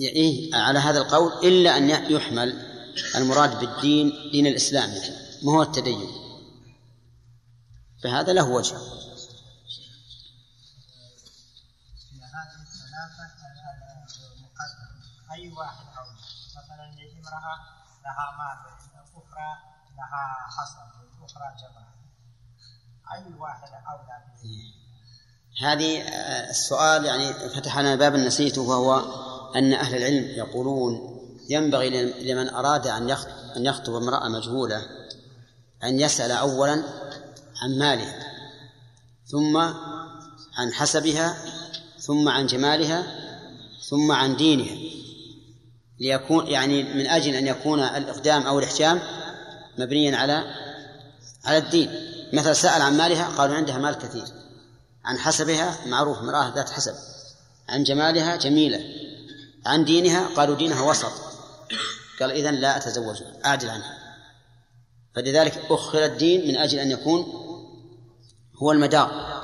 إيه 0.00 0.54
على 0.54 0.78
هذا 0.78 0.98
القول 0.98 1.32
إلا 1.48 1.76
أن 1.76 1.90
يحمل 1.90 2.66
المراد 3.16 3.60
بالدين 3.60 4.30
دين 4.32 4.46
الإسلام 4.46 4.90
يعني 4.90 5.16
ما 5.42 5.52
هو 5.52 5.62
التدين. 5.62 6.08
فهذا 8.02 8.32
له 8.32 8.50
وجه. 8.50 8.76
أي 15.32 15.48
واحد 15.52 15.86
أو 15.98 16.06
مثلا 16.56 16.84
امرأة 17.20 17.56
لها 18.04 18.36
مال. 18.38 18.95
أخرى 19.16 19.50
لها 19.96 20.46
حصن 20.56 20.78
أخرى 21.24 21.56
جمال 21.60 21.86
أي 23.14 23.40
واحد 23.40 23.68
أولى 23.92 24.26
هذه 25.60 26.02
آه، 26.02 26.50
السؤال 26.50 27.04
يعني 27.04 27.32
فتح 27.32 27.78
لنا 27.78 27.94
باب 27.94 28.14
نسيته 28.14 28.62
وهو 28.62 28.98
أن 29.56 29.72
أهل 29.72 29.96
العلم 29.96 30.24
يقولون 30.24 31.16
ينبغي 31.48 31.90
لمن 32.32 32.48
أراد 32.48 32.86
أن 32.86 33.10
أن 33.56 33.66
يخطب 33.66 33.94
امرأة 33.94 34.28
مجهولة 34.28 34.82
أن 35.84 36.00
يسأل 36.00 36.30
أولا 36.30 36.82
عن 37.62 37.78
مالها 37.78 38.26
ثم 39.26 39.56
عن 40.56 40.72
حسبها 40.72 41.36
ثم 41.98 42.28
عن 42.28 42.46
جمالها 42.46 43.06
ثم 43.88 44.12
عن 44.12 44.36
دينها. 44.36 44.76
ليكون 46.00 46.46
يعني 46.46 46.82
من 46.82 47.06
أجل 47.06 47.34
أن 47.34 47.46
يكون 47.46 47.80
الإقدام 47.80 48.42
أو 48.42 48.58
الإحجام 48.58 49.00
مبنيا 49.78 50.16
على 50.16 50.44
على 51.44 51.58
الدين. 51.58 51.90
مثلا 52.32 52.52
سأل 52.52 52.82
عن 52.82 52.96
مالها 52.96 53.28
قالوا 53.28 53.56
عندها 53.56 53.78
مال 53.78 53.94
كثير. 53.94 54.24
عن 55.04 55.18
حسبها 55.18 55.78
معروف 55.86 56.18
امرأة 56.18 56.54
ذات 56.54 56.70
حسب. 56.70 56.94
عن 57.68 57.84
جمالها 57.84 58.36
جميلة. 58.36 58.80
عن 59.66 59.84
دينها 59.84 60.28
قالوا 60.28 60.56
دينها 60.56 60.82
وسط. 60.82 61.12
قال 62.20 62.30
إذن 62.30 62.54
لا 62.54 62.76
أتزوجها 62.76 63.32
أعدل 63.44 63.70
عنها. 63.70 63.98
فلذلك 65.14 65.62
أخر 65.70 66.04
الدين 66.04 66.48
من 66.48 66.56
أجل 66.56 66.78
أن 66.78 66.90
يكون 66.90 67.26
هو 68.62 68.72
المدار. 68.72 69.36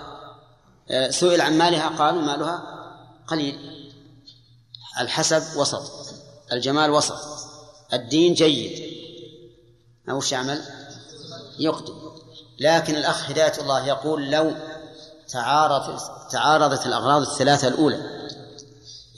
آه، 0.90 1.10
سئل 1.10 1.40
عن 1.40 1.58
مالها 1.58 1.88
قالوا 1.88 2.22
مالها 2.22 2.62
قليل. 3.26 3.58
الحسب 5.00 5.56
وسط. 5.56 6.12
الجمال 6.52 6.90
وسط. 6.90 7.18
الدين 7.92 8.34
جيد. 8.34 8.92
ما 10.06 10.14
وش 10.14 10.32
يعمل؟ 10.32 10.64
يقدم. 11.58 12.12
لكن 12.60 12.96
الأخ 12.96 13.30
هداية 13.30 13.60
الله 13.60 13.86
يقول 13.86 14.30
لو 14.30 14.54
تعارض 15.28 16.00
تعارضت 16.30 16.86
الأغراض 16.86 17.22
الثلاثة 17.22 17.68
الأولى. 17.68 18.28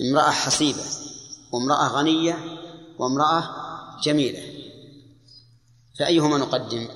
امرأة 0.00 0.30
حسيبة 0.30 0.82
وامرأة 1.52 1.88
غنية 1.88 2.38
وامرأة 2.98 3.50
جميلة. 4.02 4.42
فأيهما 5.98 6.38
نقدم؟ 6.38 6.88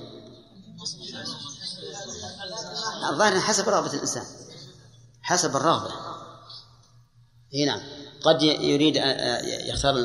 الظاهر 3.09 3.39
حسب 3.39 3.69
رغبة 3.69 3.93
الإنسان. 3.93 4.25
حسب 5.21 5.55
الرغبة. 5.55 5.91
إي 7.53 7.65
نعم. 7.65 7.81
قد 8.23 8.43
يريد 8.43 8.95
يختار 9.67 9.95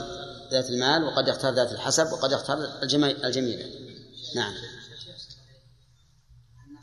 ذات 0.50 0.70
المال 0.70 1.04
وقد 1.04 1.28
يختار 1.28 1.54
ذات 1.54 1.72
الحسب 1.72 2.12
وقد 2.12 2.32
يختار 2.32 2.82
الجميلة 3.24 3.70
نعم. 4.36 4.54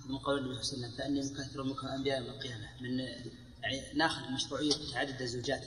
من 0.06 0.18
قول 0.18 0.38
النبي 0.38 0.64
صلى 0.64 0.74
الله 0.74 0.88
عليه 0.88 0.96
وسلم 0.96 0.98
فإني 0.98 1.22
مكثر 1.22 1.62
بكم 1.62 1.88
انبياء 1.88 2.22
يوم 2.22 2.30
القيامة. 2.30 2.68
من 2.82 3.00
يعني 3.62 3.94
ناخذ 3.96 4.22
مشروعية 4.32 4.74
تعدد 4.94 5.22
الزوجات. 5.22 5.64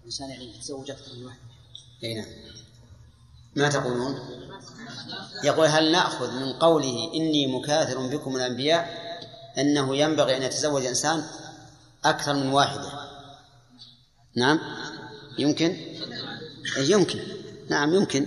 الإنسان 0.00 0.30
يعني 0.30 0.56
يتزوج 0.56 0.90
أكثر 0.90 1.14
من 1.16 1.24
واحد. 1.24 1.38
إي 2.04 2.14
نعم. 2.14 2.26
ما 3.56 3.68
تقولون؟ 3.68 4.18
يقول 5.44 5.66
هل 5.66 5.92
نأخذ 5.92 6.30
من 6.30 6.52
قوله 6.52 7.10
إني 7.14 7.46
مكاثر 7.46 8.06
بكم 8.06 8.36
الأنبياء 8.36 9.06
أنه 9.58 9.96
ينبغي 9.96 10.36
أن 10.36 10.42
يتزوج 10.42 10.82
الانسان 10.82 11.24
أكثر 12.04 12.34
من 12.34 12.52
واحدة؟ 12.52 12.92
نعم. 14.34 14.60
يمكن؟ 15.38 15.76
يمكن. 16.76 17.20
نعم 17.68 17.94
يمكن. 17.94 18.26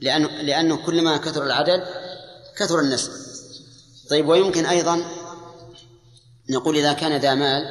لأنه 0.00 0.28
لأنه 0.28 0.76
كلما 0.76 1.16
كثر 1.16 1.44
العدد 1.44 1.84
كثر 2.56 2.80
النسل 2.80 3.12
طيب 4.10 4.28
ويمكن 4.28 4.66
أيضا 4.66 5.04
نقول 6.50 6.76
إذا 6.76 6.92
كان 6.92 7.16
ذا 7.20 7.34
مال 7.34 7.62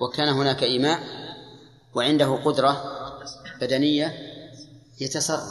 وكان 0.00 0.28
هناك 0.28 0.62
إيماء 0.62 1.00
وعنده 1.94 2.36
قدرة 2.44 2.84
بدنية 3.60 4.14
يتسرع. 5.00 5.46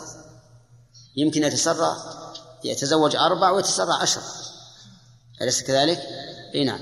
يمكن 1.16 1.44
يتسرع 1.44 1.98
يتزوج 2.64 3.16
أربع 3.16 3.50
ويتسرع 3.50 3.96
عشر. 4.02 4.22
أليس 5.42 5.64
كذلك؟ 5.64 6.00
أي 6.56 6.64
نعم. 6.64 6.80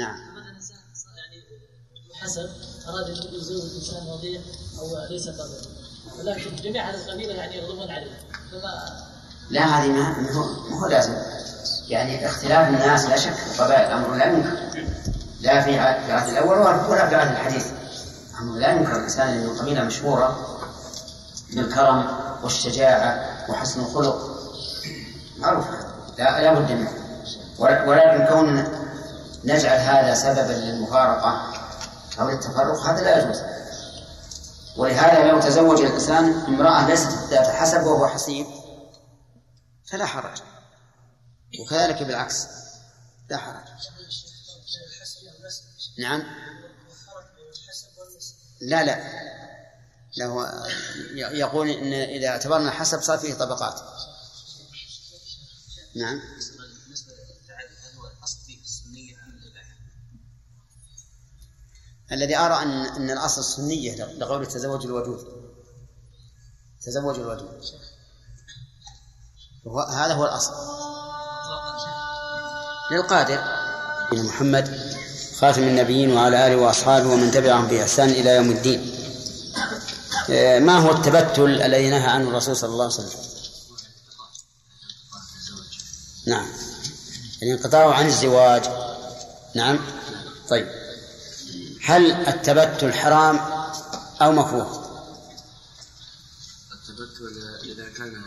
نعم. 0.00 0.16
حسب 2.22 2.50
أراد 2.88 3.04
أن 3.04 3.34
يزوج 3.34 3.62
إنسان 3.74 4.06
وضيع 4.06 4.40
أو 4.78 5.06
ليس 5.10 5.28
قابلا 5.28 5.60
ولكن 6.18 6.56
جميع 6.56 6.90
هذه 6.90 6.94
القبيلة 6.94 7.34
يعني 7.34 7.56
يغضبون 7.56 7.90
عليه. 7.90 8.10
فما 8.52 9.06
لا 9.50 9.64
هذه 9.64 9.88
ما 9.88 10.32
هو 10.32 10.42
هو 10.78 10.86
لازم. 10.86 11.14
يعني 11.88 12.26
اختلاف 12.26 12.68
الناس 12.68 13.04
لا 13.04 13.16
شك 13.16 13.32
في 13.32 13.60
القبائل 13.60 13.92
أمر 13.92 14.14
لا 14.14 14.24
ينكر. 14.24 14.84
لا 15.40 15.62
في 15.62 15.70
العهد 15.70 16.28
الأول 16.28 16.58
ولا 16.58 17.08
في 17.08 17.14
العهد 17.14 17.30
الحديث. 17.30 17.66
أمر 18.40 18.58
لا 18.58 18.72
ينكر. 18.72 18.96
الإنسان 18.96 19.28
ان 19.28 19.44
القبيلة 19.44 19.84
مشهورة 19.84 20.58
بالكرم 21.52 22.06
والشجاعة 22.42 23.26
وحسن 23.50 23.80
الخلق. 23.80 24.40
معروف. 25.38 25.66
لا 26.18 26.40
لا 26.40 26.54
بد 26.54 26.72
منه. 26.72 26.92
ولكن 27.58 28.26
كون 28.26 28.79
نجعل 29.44 29.78
هذا 29.78 30.14
سببا 30.14 30.52
للمفارقة 30.52 31.52
أو 32.20 32.30
للتفرق 32.30 32.80
هذا 32.80 33.02
لا 33.02 33.22
يجوز. 33.22 33.40
ولهذا 34.76 35.32
لو 35.32 35.40
تزوج 35.40 35.80
الإنسان 35.80 36.24
امرأة 36.24 36.88
ليست 36.88 37.08
ذات 37.08 37.46
حسب 37.46 37.82
وهو 37.82 38.06
حسيب 38.06 38.46
فلا 39.90 40.06
حرج. 40.06 40.38
وكذلك 41.60 42.02
بالعكس 42.02 42.46
لا 43.30 43.36
حرج. 43.36 43.64
نعم؟ 45.98 46.22
لا 48.60 48.84
لا. 48.84 49.20
له 50.16 50.50
يقول 51.16 51.70
إن 51.70 51.92
إذا 51.92 52.28
اعتبرنا 52.28 52.68
الحسب 52.68 53.00
صار 53.02 53.18
فيه 53.18 53.34
طبقات. 53.34 53.80
نعم؟ 55.96 56.20
الذي 62.12 62.36
أرى 62.36 62.62
أن 62.62 62.70
أن 62.70 63.10
الأصل 63.10 63.40
السنية 63.40 64.04
لقول 64.04 64.46
تزوج 64.46 64.86
الودود. 64.86 65.26
تزوج 66.86 67.18
الودود. 67.18 67.62
هذا 69.92 70.14
هو 70.14 70.24
الأصل. 70.24 70.52
للقادر. 72.90 73.38
إن 74.12 74.24
محمد 74.24 74.90
خاتم 75.38 75.62
النبيين 75.62 76.12
وعلى 76.12 76.46
آله 76.46 76.56
وأصحابه 76.56 77.12
ومن 77.12 77.30
تبعهم 77.30 77.66
بإحسان 77.66 78.08
إلى 78.08 78.30
يوم 78.30 78.50
الدين. 78.50 78.94
آه، 80.30 80.58
ما 80.58 80.78
هو 80.78 80.90
التبتل 80.90 81.62
الذي 81.62 81.90
نهى 81.90 82.06
عنه 82.06 82.28
الرسول 82.28 82.56
صلى 82.56 82.70
الله 82.70 82.84
عليه 82.84 82.94
وسلم؟ 82.94 83.20
نعم. 86.26 86.46
الانقطاع 87.42 87.94
عن 87.94 88.06
الزواج. 88.06 88.62
نعم. 89.54 89.78
طيب. 90.48 90.79
هل 91.90 92.12
التبتل 92.12 92.92
حرام 92.92 93.40
أو 94.22 94.32
مكروه؟ 94.32 94.90
التبتل 96.72 97.42
إذا 97.64 97.88
كان 97.88 98.22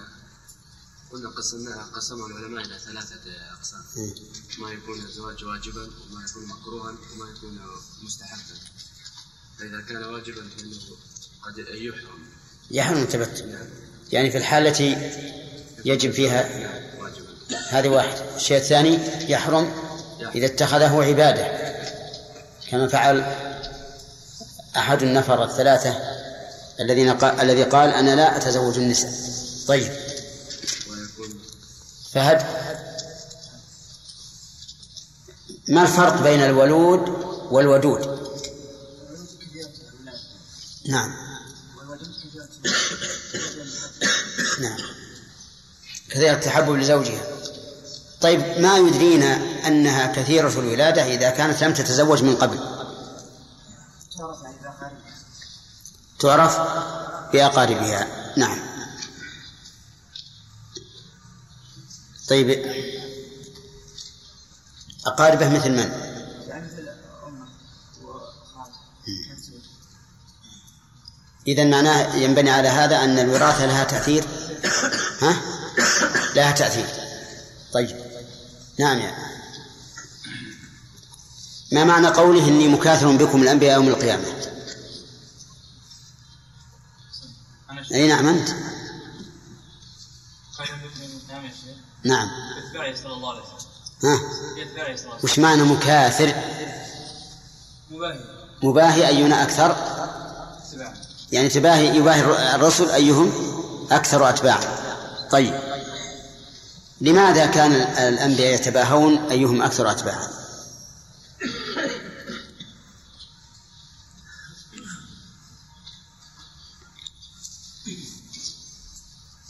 قلنا 1.11 1.29
قسمناها 1.29 1.83
قسمها 1.95 2.27
العلماء 2.27 2.65
إلى 2.65 2.79
ثلاثة 2.79 3.19
أقسام. 3.57 3.81
ما 4.59 4.71
يكون 4.71 4.99
الزواج 4.99 5.43
واجبا 5.43 5.81
وما 5.81 6.25
يكون 6.29 6.47
مكروها 6.47 6.89
وما 6.89 7.31
يكون 7.37 7.59
مستحبا. 8.03 8.41
فإذا 9.59 9.81
كان 9.81 10.03
واجبا 10.03 10.49
فإنه 10.57 10.77
قد 11.43 11.57
يحرم. 11.57 12.27
يحرم 12.71 13.01
التبتل. 13.01 13.57
يعني 14.11 14.31
في 14.31 14.37
الحالة 14.37 14.69
التي 14.69 15.11
يجب 15.85 16.11
فيها 16.11 16.49
هذه 17.69 17.89
واحد. 17.89 18.17
الشيء 18.35 18.57
الثاني 18.57 18.99
يحرم. 19.31 19.73
إذا 20.35 20.45
اتخذه 20.45 21.03
عبادة 21.03 21.63
كما 22.69 22.87
فعل 22.87 23.52
أحد 24.77 25.03
النفر 25.03 25.43
الثلاثة 25.43 25.95
الذين 26.79 27.09
قال 27.09 27.41
الذي 27.41 27.63
قال 27.63 27.89
أنا 27.89 28.15
لا 28.15 28.37
أتزوج 28.37 28.77
النساء. 28.77 29.11
طيب. 29.67 29.91
فهد. 32.11 32.45
ما 35.67 35.81
الفرق 35.81 36.21
بين 36.23 36.39
الولود 36.39 37.09
والودود؟ 37.51 38.23
نعم. 40.89 41.15
نعم. 44.61 44.77
كذلك 46.09 46.29
التحبب 46.29 46.75
لزوجها. 46.75 47.23
طيب 48.21 48.59
ما 48.59 48.77
يدرينا 48.77 49.39
أنها 49.67 50.13
كثيرة 50.15 50.59
الولادة 50.59 51.05
إذا 51.05 51.29
كانت 51.29 51.63
لم 51.63 51.73
تتزوج 51.73 52.23
من 52.23 52.35
قبل؟ 52.35 52.82
تعرف 56.19 56.57
بأقاربها 57.33 58.07
نعم. 58.37 58.59
طيب. 62.29 62.65
أقاربه 65.05 65.49
مثل 65.49 65.71
من؟ 65.71 65.91
يعني 66.47 66.65
مثل 66.65 66.89
أمه. 67.27 67.47
إذا 71.47 71.63
معناه 71.63 72.15
ينبني 72.15 72.51
على 72.51 72.67
هذا 72.67 73.03
أن 73.03 73.19
الوراثة 73.19 73.65
لها 73.65 73.83
تأثير. 73.83 74.23
ها؟ 75.23 75.41
لها 76.35 76.51
تأثير. 76.51 76.87
طيب. 77.73 77.97
نعم 78.79 78.99
يا 78.99 79.32
ما 81.73 81.83
معنى 81.83 82.07
قوله 82.07 82.47
إني 82.47 82.67
مكاثر 82.67 83.11
بكم 83.11 83.41
الأنبياء 83.41 83.73
يوم 83.75 83.87
القيامة؟ 83.87 84.25
أي 87.93 88.07
نعم 88.07 88.27
أنت. 88.27 88.49
نعم. 92.03 92.29
صلى 93.03 93.13
الله 93.13 93.31
عليه 93.31 93.41
وسلم 93.41 93.69
ها؟ 94.03 94.19
وش 95.23 95.39
معنى 95.39 95.63
مكاثر؟ 95.63 96.33
مباهي 97.91 98.19
مباهي 98.63 99.07
أينا 99.07 99.43
أكثر؟ 99.43 99.71
اتباع 99.71 100.93
يعني 101.31 101.49
تباهي 101.49 101.97
يباهي 101.97 102.55
الرسل 102.55 102.89
أيهم 102.89 103.31
أكثر 103.91 104.29
أتباعا 104.29 104.77
طيب. 105.31 105.59
لماذا 107.01 107.45
كان 107.45 107.71
الأنبياء 108.07 108.53
يتباهون 108.53 109.17
أيهم 109.31 109.61
أكثر 109.61 109.91
أتباعا 109.91 110.42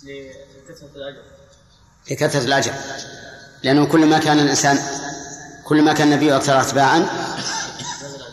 لكثرة 0.04 0.90
الأجر. 0.96 1.22
لكثرة 2.12 2.46
الأجر 2.46 2.74
لأنه 3.64 3.86
كلما 3.86 4.20
كان 4.20 4.40
الإنسان 4.40 4.80
كلما 5.64 5.94
كان 5.94 6.08
النبي 6.08 6.36
أكثر 6.36 6.62
أتباعا 6.62 7.08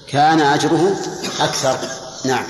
كان 0.08 0.40
أجره 0.40 0.96
أكثر. 1.40 1.78
نعم. 2.24 2.46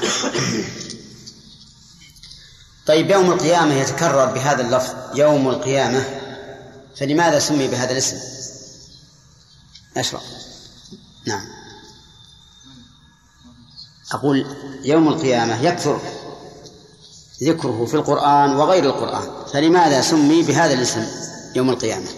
طيب 2.86 3.10
يوم 3.10 3.32
القيامة 3.32 3.74
يتكرر 3.74 4.24
بهذا 4.24 4.62
اللفظ 4.62 4.94
يوم 5.14 5.48
القيامة. 5.48 6.04
فلماذا 6.96 7.38
سمي 7.38 7.68
بهذا 7.68 7.92
الاسم؟ 7.92 8.16
أشرف. 9.96 10.22
نعم. 11.26 11.46
أقول 14.12 14.46
يوم 14.84 15.08
القيامة 15.08 15.62
يكثر 15.62 16.00
ذكره 17.42 17.86
في 17.86 17.94
القرآن 17.94 18.56
وغير 18.56 18.84
القرآن. 18.84 19.46
فلماذا 19.52 20.02
سمي 20.02 20.42
بهذا 20.42 20.74
الاسم 20.74 21.06
يوم 21.56 21.70
القيامة؟ 21.70 22.08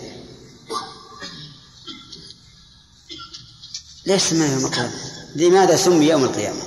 ليش 4.06 4.22
سمي 4.22 4.46
يوم 4.46 4.64
القيامة؟ 4.64 4.92
لماذا 5.37 5.76
سمي 5.76 6.06
يوم 6.06 6.24
القيامة؟ 6.24 6.62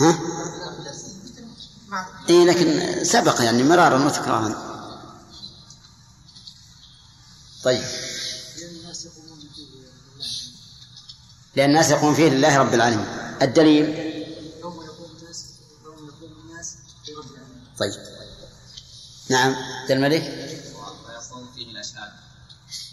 ها؟ 0.00 0.18
إيه 2.28 2.44
لكن 2.44 3.04
سبق 3.04 3.40
يعني 3.42 3.62
مرارا 3.62 4.04
وتكرارا. 4.04 4.66
طيب. 7.64 7.82
لأن 11.56 11.70
الناس 11.70 11.90
يقومون 11.90 12.14
فيه 12.14 12.28
لله 12.28 12.58
رب 12.58 12.74
العالمين. 12.74 13.06
الدليل 13.42 14.05
طيب. 17.78 17.92
نعم. 19.30 19.54
عبد 19.54 19.90
الملك؟ 19.90 20.22
فيه 21.54 21.70
الأشهاد 21.70 22.12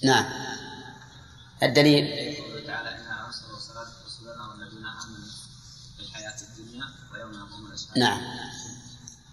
نعم. 0.03 0.25
الدليل؟ 1.63 2.33
نعم. 7.95 8.21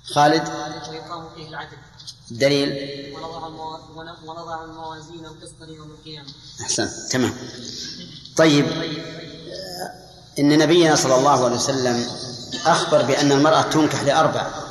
خالد؟ 0.04 0.48
ويقام 0.88 1.28
فيه 1.34 1.48
العدل 1.48 1.76
الدليل 2.30 2.68
ونضع 3.14 3.46
ونضع 4.24 4.64
الموازين 4.64 5.26
القسط 5.26 5.62
ليوم 5.62 5.90
القيامة 5.90 6.28
أحسن. 6.60 7.08
تمام. 7.10 7.34
طيب. 8.36 8.66
إن 10.38 10.58
نبينا 10.58 10.96
صلى 10.96 11.14
الله 11.14 11.44
عليه 11.44 11.56
وسلم 11.56 12.06
أخبر 12.66 13.02
بأن 13.02 13.32
المرأة 13.32 13.62
تنكح 13.62 14.02
لأربع. 14.02 14.69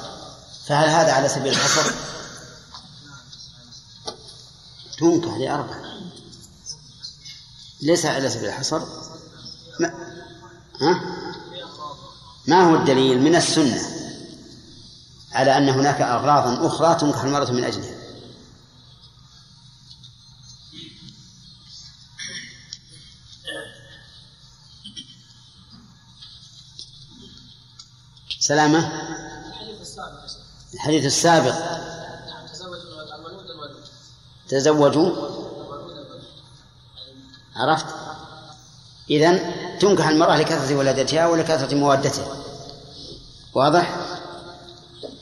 فهل 0.69 0.89
هذا 0.89 1.13
على 1.13 1.29
سبيل 1.29 1.53
الحصر؟ 1.53 1.91
تنكح 4.99 5.37
لأربع 5.37 5.75
ليس 7.81 8.05
على 8.05 8.29
سبيل 8.29 8.49
الحصر 8.49 8.81
ما 9.79 9.93
ها؟ 10.81 11.01
ما 12.47 12.71
هو 12.71 12.75
الدليل؟ 12.75 13.21
من 13.21 13.35
السنة. 13.35 13.81
على 15.31 15.57
أن 15.57 15.69
هناك 15.69 16.01
أغراضا 16.01 16.67
أخرى 16.67 16.95
تنكح 16.95 17.23
المرأة 17.23 17.51
من 17.51 17.63
أجلها. 17.63 17.99
سلامة. 28.39 29.08
الحديث 30.73 31.05
السابق. 31.05 31.55
تزوجوا. 34.49 35.39
عرفت؟ 37.55 37.85
إذن 39.09 39.53
تنكح 39.79 40.07
المرأة 40.07 40.37
لكثرة 40.37 40.75
ولادتها 40.75 41.27
ولكثرة 41.27 41.75
موادتها 41.75 42.37
واضح؟ 43.53 43.95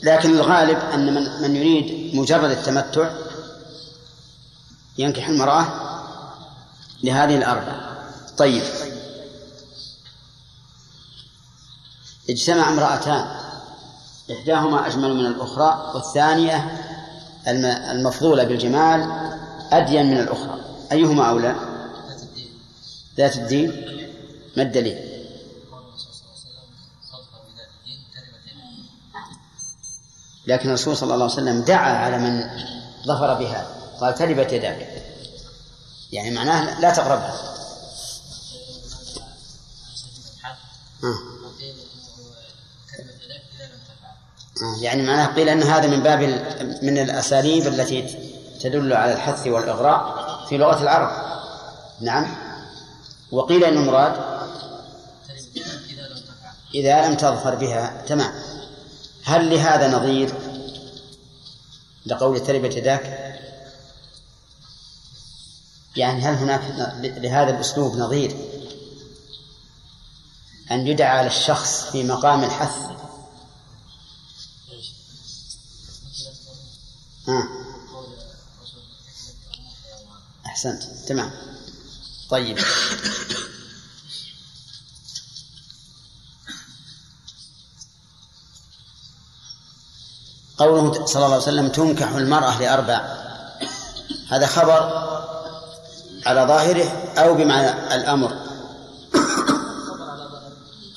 لكن 0.03 0.29
الغالب 0.29 0.77
أن 0.77 1.13
من, 1.13 1.41
من 1.41 1.55
يريد 1.55 2.15
مجرد 2.15 2.51
التمتع 2.51 3.11
ينكح 4.97 5.27
المرأة 5.27 5.65
لهذه 7.03 7.37
الأربع. 7.37 7.97
طيب. 8.37 8.63
اجتمع 12.29 12.69
امرأتان. 12.69 13.46
إحداهما 14.31 14.87
أجمل 14.87 15.13
من 15.13 15.25
الأخرى 15.25 15.91
والثانية 15.95 16.55
الم- 17.47 17.65
المفضولة 17.65 18.43
بالجمال 18.43 19.01
أدين 19.71 20.05
من 20.05 20.17
الأخرى 20.19 20.59
أيهما 20.91 21.29
أولى؟ 21.29 21.55
ذات 23.17 23.35
الدين 23.37 23.69
ما 24.57 24.63
الدليل؟ 24.63 24.97
لكن 30.47 30.69
الرسول 30.69 30.97
صلى 30.97 31.13
الله 31.13 31.23
عليه 31.25 31.33
وسلم 31.33 31.61
دعا 31.61 31.93
على 31.97 32.17
من 32.19 32.43
ظفر 33.05 33.33
بها 33.33 33.67
قال 34.01 34.15
تربت 34.15 34.53
يداك 34.53 35.03
يعني 36.11 36.31
معناه 36.35 36.79
لا 36.79 36.93
تقربها 36.93 37.33
آه. 41.03 41.07
آه، 41.07 41.17
يعني 44.81 45.03
معناه 45.03 45.25
قيل 45.25 45.49
أن 45.49 45.63
هذا 45.63 45.87
من 45.87 46.03
باب 46.03 46.19
من 46.81 46.97
الأساليب 46.97 47.67
التي 47.67 48.17
تدل 48.61 48.93
على 48.93 49.13
الحث 49.13 49.47
والإغراء 49.47 50.27
في 50.49 50.57
لغة 50.57 50.81
العرب. 50.81 51.11
نعم. 52.01 52.35
وقيل 53.31 53.63
أن 53.63 53.77
المراد 53.77 54.13
إذا 56.75 57.07
لم 57.07 57.15
تظفر 57.15 57.55
بها 57.55 58.03
تمام. 58.07 58.31
هل 59.23 59.49
لهذا 59.49 59.97
نظير؟ 59.97 60.33
لقول 62.05 62.39
تربت 62.39 62.75
يداك 62.75 63.33
يعني 65.95 66.21
هل 66.21 66.35
هناك 66.35 66.61
لهذا 67.01 67.49
الأسلوب 67.49 67.95
نظير؟ 67.95 68.35
أن 70.71 70.87
يدعى 70.87 71.17
على 71.17 71.27
الشخص 71.27 71.91
في 71.91 72.03
مقام 72.03 72.43
الحث 72.43 72.96
ها. 77.27 77.47
أحسنت. 80.45 80.83
تمام. 81.07 81.31
طيب. 82.29 82.59
قوله 90.57 91.05
صلى 91.05 91.15
الله 91.15 91.33
عليه 91.33 91.43
وسلم 91.43 91.67
تنكح 91.69 92.09
المرأة 92.09 92.59
لأربع. 92.59 93.17
هذا 94.29 94.47
خبر 94.47 95.07
على 96.25 96.41
ظاهره 96.41 96.89
أو 97.17 97.33
بمعنى 97.33 97.95
الأمر. 97.95 98.47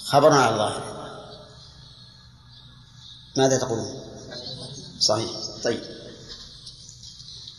خبر 0.05 0.33
على 0.33 0.57
ظاهره. 0.57 0.91
ماذا 3.37 3.59
تقولون؟ 3.59 4.01
صحيح. 5.01 5.31
طيب. 5.65 6.00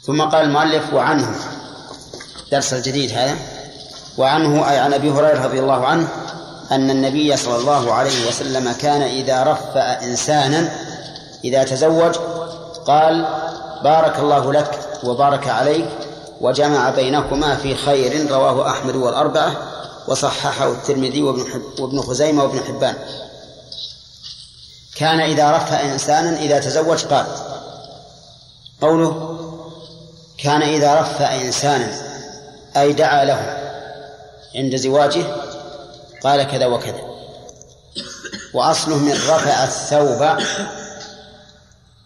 ثم 0.05 0.21
قال 0.21 0.45
المؤلف 0.45 0.93
وعنه. 0.93 1.35
درس 2.51 2.73
الجديد 2.73 3.11
هذا. 3.11 3.35
وعنه 4.17 4.69
أي 4.69 4.79
عن 4.79 4.93
أبي 4.93 5.11
هريرة 5.11 5.45
رضي 5.45 5.59
الله 5.59 5.85
عنه 5.85 6.07
أن 6.71 6.89
النبي 6.89 7.37
صلى 7.37 7.55
الله 7.55 7.93
عليه 7.93 8.27
وسلم 8.27 8.71
كان 8.71 9.01
إذا 9.01 9.43
رفأ 9.43 10.03
إنسانا 10.03 10.71
إذا 11.43 11.63
تزوج 11.63 12.15
قال 12.87 13.25
بارك 13.83 14.19
الله 14.19 14.53
لك 14.53 14.79
وبارك 15.03 15.47
عليك 15.47 15.89
وجمع 16.41 16.89
بينكما 16.89 17.55
في 17.55 17.75
خير 17.75 18.31
رواه 18.31 18.69
أحمد 18.69 18.95
والأربعة 18.95 19.53
وصححه 20.07 20.71
الترمذي 20.71 21.23
وابن, 21.79 22.01
خزيمة 22.01 22.43
وابن 22.43 22.59
حبان. 22.59 22.95
كان 24.95 25.19
إذا 25.19 25.51
رفأ 25.51 25.93
إنسانا 25.93 26.39
إذا 26.39 26.59
تزوج 26.59 27.05
قال 27.05 27.25
قوله 28.81 29.40
كان 30.43 30.62
إذا 30.62 31.01
رفأ 31.01 31.41
إنسانا 31.41 31.91
أي 32.77 32.93
دعا 32.93 33.25
له 33.25 33.58
عند 34.56 34.75
زواجه 34.75 35.23
قال 36.23 36.43
كذا 36.43 36.65
وكذا. 36.65 37.01
وأصله 38.54 38.97
من 38.97 39.12
رفع 39.12 39.63
الثوب 39.63 40.43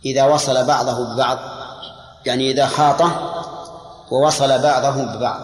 إذا 0.06 0.24
وصل 0.24 0.65
بعضه 0.65 1.13
ببعض 1.13 1.39
يعني 2.26 2.52
إذا 2.52 2.67
خاطه 2.67 3.32
ووصل 4.12 4.62
بعضه 4.62 5.04
ببعض. 5.04 5.41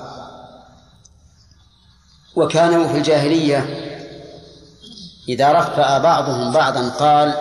وكانوا 2.35 2.87
في 2.87 2.97
الجاهلية 2.97 3.87
إذا 5.29 5.51
رفع 5.51 5.97
بعضهم 5.97 6.51
بعضا 6.51 6.89
قال 6.89 7.33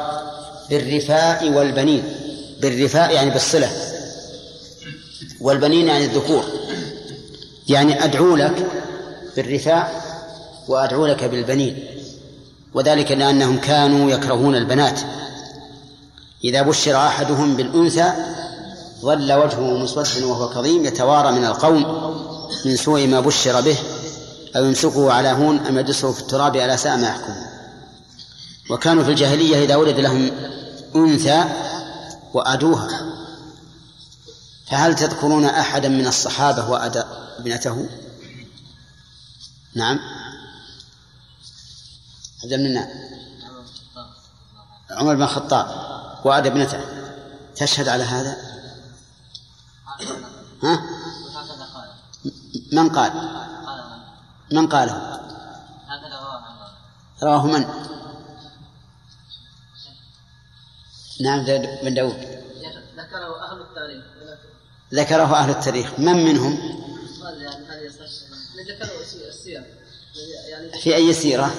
بالرفاء 0.71 1.51
والبنين 1.51 2.17
بالرفاء 2.61 3.11
يعني 3.15 3.31
بالصلة. 3.31 3.90
والبنين 5.41 5.87
يعني 5.87 6.05
الذكور. 6.05 6.45
يعني 7.69 8.05
أدعو 8.05 8.37
لك 8.37 8.67
بالرفاء 9.37 10.03
وأدعو 10.69 11.07
لك 11.07 11.25
بالبنين. 11.25 11.85
وذلك 12.75 13.13
لأنهم 13.13 13.59
كانوا 13.59 14.11
يكرهون 14.11 14.57
البنات. 14.57 15.01
إذا 16.45 16.63
بشر 16.63 16.97
أحدهم 16.97 17.57
بالأنثى 17.57 18.13
ظل 19.03 19.33
وجهه 19.33 19.79
مسودا 19.79 20.27
وهو 20.27 20.49
كظيم 20.49 20.85
يتوارى 20.85 21.33
من 21.33 21.45
القوم 21.45 21.85
من 22.65 22.77
سوء 22.77 23.07
ما 23.07 23.21
بشر 23.21 23.61
به 23.61 23.77
أو 24.57 24.65
يمسكه 24.65 25.13
على 25.13 25.29
هون 25.29 25.59
أم 25.59 25.79
يدسه 25.79 26.13
في 26.13 26.21
التراب 26.21 26.57
على 26.57 26.77
ساء 26.77 26.97
ما 26.97 27.07
يحكم. 27.07 27.33
وكانوا 28.71 29.05
في 29.05 29.11
الجاهلية 29.11 29.65
إذا 29.65 29.77
ولد 29.77 30.01
لهم 30.01 30.31
أنثى 30.97 31.45
وأدوها. 32.35 33.10
فهل 34.71 34.95
تذكرون 34.95 35.45
أحدا 35.45 35.89
من 35.89 36.07
الصحابة 36.07 36.71
وأدى 36.71 37.03
ابنته؟ 37.39 37.89
نعم. 39.75 40.01
عبد 42.43 42.53
المنان. 42.53 42.89
عمر 44.91 45.15
بن 45.15 45.23
الخطاب. 45.23 45.67
وأدى 46.25 46.49
ابنته. 46.49 46.85
تشهد 47.57 47.89
على 47.89 48.05
هذا؟ 48.05 48.37
ها؟ 50.63 50.83
من 52.73 52.89
قال؟ 52.89 53.13
من 54.53 54.69
قاله؟ 54.69 55.21
رواه 57.23 57.47
من؟ 57.47 57.67
نعم 61.21 61.45
بن 61.83 61.95
داود. 61.95 62.41
ذكره 62.97 63.45
أهل 63.45 63.61
التاريخ. 63.61 64.20
ذكره 64.95 65.35
أهل 65.35 65.51
التاريخ. 65.51 65.99
من 65.99 66.25
منهم؟ 66.25 66.59
في 70.83 70.97
أي 70.97 71.13
سيرة؟ 71.13 71.55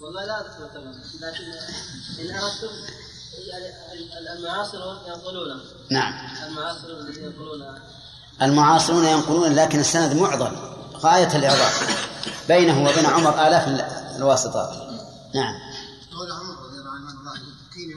والله 0.00 0.24
لا 0.24 0.40
أذكر 0.40 0.80
لكن 1.20 1.44
إن 2.20 2.36
أردتم 2.36 2.68
المعاصرون 4.38 4.96
ينقلونه 5.06 5.60
نعم. 5.90 6.14
المعاصرون 6.46 7.14
ينقلون 7.16 7.78
المعاصرون 8.42 9.04
ينقلون 9.04 9.54
لكن 9.54 9.80
السند 9.80 10.16
معضل. 10.16 10.56
غاية 10.94 11.36
الإعضال 11.36 11.72
بينه 12.48 12.84
وبين 12.84 13.06
عمر 13.06 13.46
آلاف 13.46 13.68
الواسطات. 14.16 14.70
نعم. 15.34 15.54
قول 16.12 16.32
عمر 16.32 16.66
رضي 16.66 16.78
الله 16.78 16.90
عنه 16.90 17.06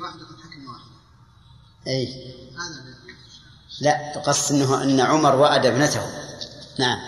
واحدة 0.02 0.30
أي 1.88 2.34
هذا 2.54 2.99
لا 3.82 4.22
قصد 4.26 4.56
إنه 4.56 4.84
أن 4.84 5.00
عمر 5.00 5.36
وأد 5.36 5.66
ابنته. 5.66 6.02
نعم. 6.80 7.00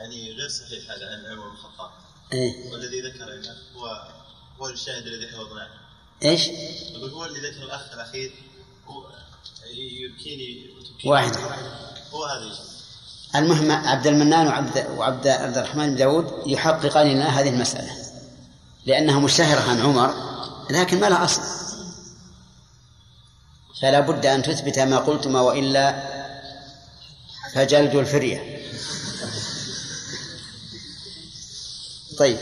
يعني 0.00 0.32
غير 0.32 0.48
صحيح 0.48 0.90
هذا 0.90 1.06
عن 1.10 1.26
عمر 1.32 1.48
بن 1.48 1.54
الخطاب. 1.54 1.90
إيه؟ 2.32 2.72
والذي 2.72 3.00
ذكر 3.00 3.24
هنا 3.24 3.56
هو 3.76 4.08
هو 4.60 4.68
الشاهد 4.68 5.06
الذي 5.06 5.28
حفظناه. 5.28 5.68
إيش؟ 6.24 6.46
يقول 6.94 7.10
هو 7.10 7.24
اللي 7.24 7.50
ذكر 7.50 7.62
الأخ 7.62 7.92
الأخير 7.92 8.32
هو 8.86 9.04
يبكيني 9.74 10.70
واحد. 11.04 11.36
هو 12.12 12.24
هذا 12.24 12.54
المهم 13.34 13.70
عبد 13.70 14.06
المنان 14.06 14.46
وعبد 14.46 14.86
وعبد 14.96 15.26
عبد 15.26 15.58
الرحمن 15.58 15.90
بن 15.90 15.96
داود 15.96 16.42
يحققان 16.46 17.06
لنا 17.06 17.40
هذه 17.40 17.48
المسألة 17.48 17.90
لأنها 18.86 19.20
مشتهرة 19.20 19.70
عن 19.70 19.80
عمر 19.80 20.14
لكن 20.70 21.00
ما 21.00 21.06
لها 21.06 21.24
أصل. 21.24 21.67
فلا 23.82 24.00
بد 24.00 24.26
أن 24.26 24.42
تثبت 24.42 24.78
ما 24.78 24.98
قلتما 24.98 25.40
وإلا 25.40 26.02
فجلد 27.54 27.94
الفرية. 27.94 28.58
طيب. 32.18 32.38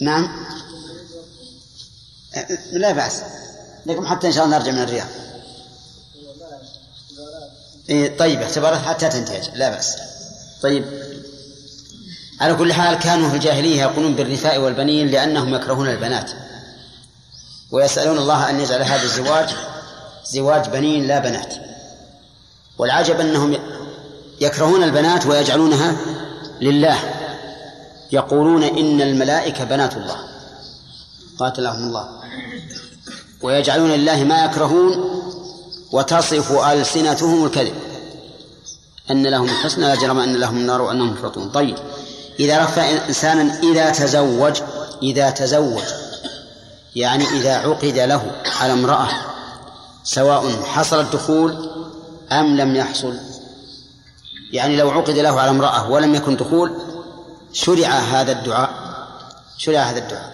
نعم. 0.00 0.46
لا 2.72 2.92
بأس. 2.92 3.22
لكم 3.86 4.06
حتى 4.06 4.26
إن 4.26 4.32
شاء 4.32 4.44
الله 4.44 4.58
نرجع 4.58 4.72
من 4.72 4.78
الرياض. 4.78 5.06
إيه 7.88 8.16
طيب 8.16 8.42
اعتبارات 8.42 8.80
حتى 8.80 9.08
تنتهج 9.08 9.50
لا 9.54 9.70
بأس. 9.70 9.96
طيب. 10.62 10.84
على 12.40 12.54
كل 12.54 12.72
حال 12.72 12.98
كانوا 12.98 13.30
في 13.30 13.36
الجاهلية 13.36 13.80
يقولون 13.80 14.16
بالرثاء 14.16 14.58
والبنين 14.58 15.08
لأنهم 15.08 15.54
يكرهون 15.54 15.88
البنات. 15.88 16.45
ويسألون 17.72 18.18
الله 18.18 18.50
أن 18.50 18.60
يجعل 18.60 18.82
هذا 18.82 19.02
الزواج 19.02 19.48
زواج 20.32 20.68
بنين 20.68 21.06
لا 21.06 21.18
بنات. 21.18 21.54
والعجب 22.78 23.20
أنهم 23.20 23.58
يكرهون 24.40 24.82
البنات 24.82 25.26
ويجعلونها 25.26 25.96
لله. 26.60 26.98
يقولون 28.12 28.62
إن 28.62 29.02
الملائكة 29.02 29.64
بنات 29.64 29.96
الله. 29.96 30.16
قاتلهم 31.38 31.88
الله. 31.88 32.08
ويجعلون 33.42 33.90
لله 33.90 34.24
ما 34.24 34.44
يكرهون 34.44 35.22
وتصف 35.92 36.52
ألسنتهم 36.52 37.44
الكذب. 37.44 37.74
أن 39.10 39.26
لهم 39.26 39.44
الحسنى 39.44 39.84
لا 39.84 39.94
جرم 39.94 40.18
أن 40.18 40.36
لهم 40.36 40.56
النار 40.56 40.82
وأنهم 40.82 41.12
مفرطون. 41.12 41.48
طيب 41.48 41.76
إذا 42.40 42.64
رفع 42.64 42.90
إنسانا 43.08 43.60
إذا 43.62 43.90
تزوج 43.90 44.60
إذا 45.02 45.30
تزوج 45.30 45.84
يعني 46.96 47.24
إذا 47.24 47.54
عقد 47.54 47.98
له 47.98 48.32
على 48.60 48.72
امرأة 48.72 49.08
سواء 50.04 50.62
حصل 50.62 51.00
الدخول 51.00 51.70
أم 52.32 52.56
لم 52.56 52.76
يحصل. 52.76 53.18
يعني 54.52 54.76
لو 54.76 54.90
عقد 54.90 55.18
له 55.18 55.40
على 55.40 55.50
امرأة 55.50 55.90
ولم 55.90 56.14
يكن 56.14 56.36
دخول 56.36 56.78
شرع 57.52 57.88
هذا 57.88 58.32
الدعاء 58.32 58.70
شرع 59.58 59.80
هذا 59.80 59.98
الدعاء. 59.98 60.32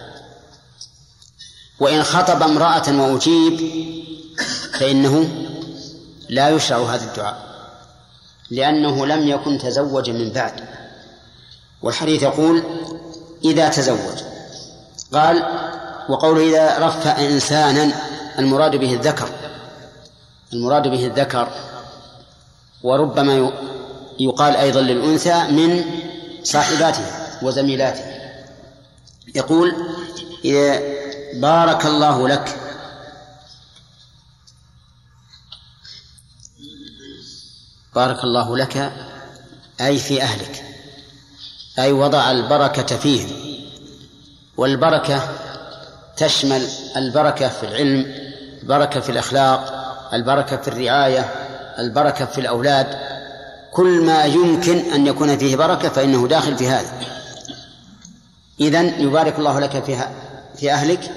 وإن 1.79 2.03
خطب 2.03 2.43
امرأة 2.43 3.01
وأجيب 3.01 3.59
فإنه 4.79 5.29
لا 6.29 6.49
يشرع 6.49 6.77
هذا 6.77 7.03
الدعاء 7.03 7.53
لأنه 8.51 9.05
لم 9.05 9.27
يكن 9.27 9.57
تزوج 9.57 10.09
من 10.09 10.29
بعد. 10.29 10.65
والحديث 11.81 12.23
يقول 12.23 12.63
إذا 13.45 13.69
تزوج. 13.69 14.17
قال 15.13 15.43
وقوله 16.09 16.41
إذا 16.49 16.87
رفع 16.87 17.19
إنسانا 17.19 17.93
المراد 18.39 18.75
به 18.75 18.93
الذكر. 18.93 19.29
المراد 20.53 20.87
به 20.87 21.05
الذكر. 21.05 21.47
وربما 22.83 23.51
يقال 24.19 24.55
أيضا 24.55 24.81
للأنثى 24.81 25.43
من 25.51 25.85
صاحباتها 26.43 27.39
وزميلاتها 27.41 28.13
يقول 29.35 29.75
إذا 30.45 30.79
بارك 31.33 31.85
الله 31.85 32.27
لك 32.27 32.59
بارك 37.95 38.23
الله 38.23 38.57
لك 38.57 38.93
أي 39.81 39.99
في 39.99 40.21
أهلك. 40.21 40.63
أي 41.79 41.91
وضع 41.91 42.31
البركة 42.31 42.97
فيهم 42.97 43.31
والبركة 44.57 45.29
تشمل 46.17 46.67
البركة 46.97 47.49
في 47.49 47.63
العلم 47.63 48.15
البركة 48.63 48.99
في 48.99 49.09
الأخلاق 49.09 49.83
البركة 50.13 50.57
في 50.57 50.67
الرعاية 50.67 51.33
البركة 51.79 52.25
في 52.25 52.41
الأولاد. 52.41 52.97
كل 53.71 54.01
ما 54.01 54.23
يمكن 54.23 54.77
أن 54.77 55.07
يكون 55.07 55.37
فيه 55.37 55.55
بركة 55.55 55.89
فإنه 55.89 56.27
داخل 56.27 56.57
في 56.57 56.67
هذا. 56.67 56.91
إذن 58.59 58.93
يبارك 58.99 59.39
الله 59.39 59.59
لك 59.59 59.83
فيها 59.83 60.11
في 60.55 60.71
أهلك 60.71 61.11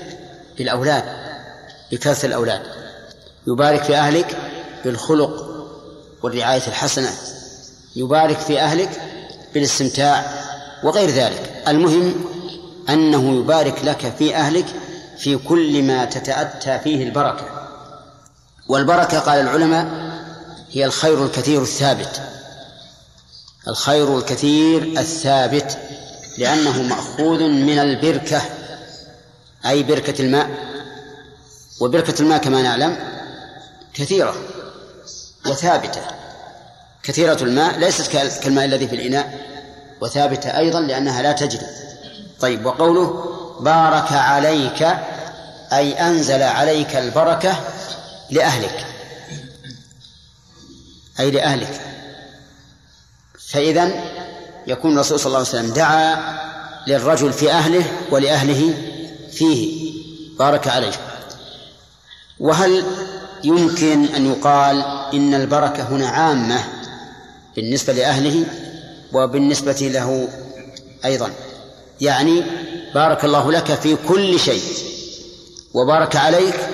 بالأولاد 0.58 1.04
بكثرة 1.92 2.26
الأولاد. 2.26 2.62
يبارك 3.46 3.82
في 3.82 3.96
أهلك 3.96 4.36
بالخلق 4.84 5.30
والرعاية 6.22 6.66
الحسنة. 6.66 7.10
يبارك 7.96 8.38
في 8.38 8.60
أهلك 8.60 9.00
بالاستمتاع 9.54 10.24
وغير 10.82 11.10
ذلك. 11.10 11.62
المهم 11.68 12.14
أنه 12.88 13.36
يبارك 13.36 13.84
لك 13.84 14.14
في 14.18 14.36
أهلك 14.36 14.66
في 15.18 15.36
كل 15.36 15.82
ما 15.82 16.04
تتأتى 16.04 16.78
فيه 16.78 17.04
البركة. 17.04 17.68
والبركة 18.68 19.18
قال 19.18 19.40
العلماء 19.40 19.86
هي 20.70 20.84
الخير 20.84 21.24
الكثير 21.24 21.62
الثابت. 21.62 22.22
الخير 23.68 24.18
الكثير 24.18 24.82
الثابت 24.82 25.78
لأنه 26.38 26.82
مأخوذ 26.82 27.42
من 27.42 27.78
البركة 27.78 28.42
أي 29.66 29.82
بركة 29.82 30.22
الماء. 30.22 30.50
وبركة 31.80 32.22
الماء 32.22 32.38
كما 32.38 32.62
نعلم 32.62 32.96
كثيرة 33.94 34.34
وثابتة. 35.46 36.00
كثيرة 37.02 37.38
الماء 37.42 37.78
ليست 37.78 38.12
كالماء 38.42 38.64
الذي 38.64 38.88
في 38.88 38.96
الإناء 38.96 39.46
وثابتة 40.00 40.58
أيضا 40.58 40.80
لأنها 40.80 41.22
لا 41.22 41.32
تجري. 41.32 41.66
طيب 42.40 42.66
وقوله 42.66 43.35
بارك 43.60 44.12
عليك 44.12 44.82
أي 45.72 45.92
أنزل 45.92 46.42
عليك 46.42 46.96
البركة 46.96 47.56
لأهلك. 48.30 48.86
أي 51.20 51.30
لأهلك. 51.30 51.80
فإذا 53.48 53.90
يكون 54.66 54.94
الرسول 54.94 55.20
صلى 55.20 55.26
الله 55.26 55.38
عليه 55.38 55.48
وسلم 55.48 55.72
دعا 55.72 56.36
للرجل 56.86 57.32
في 57.32 57.50
أهله 57.52 57.84
ولأهله 58.10 58.74
فيه. 59.32 59.92
بارك 60.38 60.68
عليه 60.68 60.92
وهل 62.40 62.84
يمكن 63.44 64.04
أن 64.04 64.26
يقال 64.26 64.84
إن 65.14 65.34
البركة 65.34 65.82
هنا 65.82 66.08
عامة 66.08 66.64
بالنسبة 67.56 67.92
لأهله 67.92 68.44
وبالنسبة 69.12 69.72
له 69.72 70.28
أيضا؟ 71.04 71.30
يعني 72.00 72.44
بارك 72.94 73.24
الله 73.24 73.52
لك 73.52 73.74
في 73.74 73.96
كل 74.08 74.40
شيء 74.40 74.62
وبارك 75.74 76.16
عليك 76.16 76.68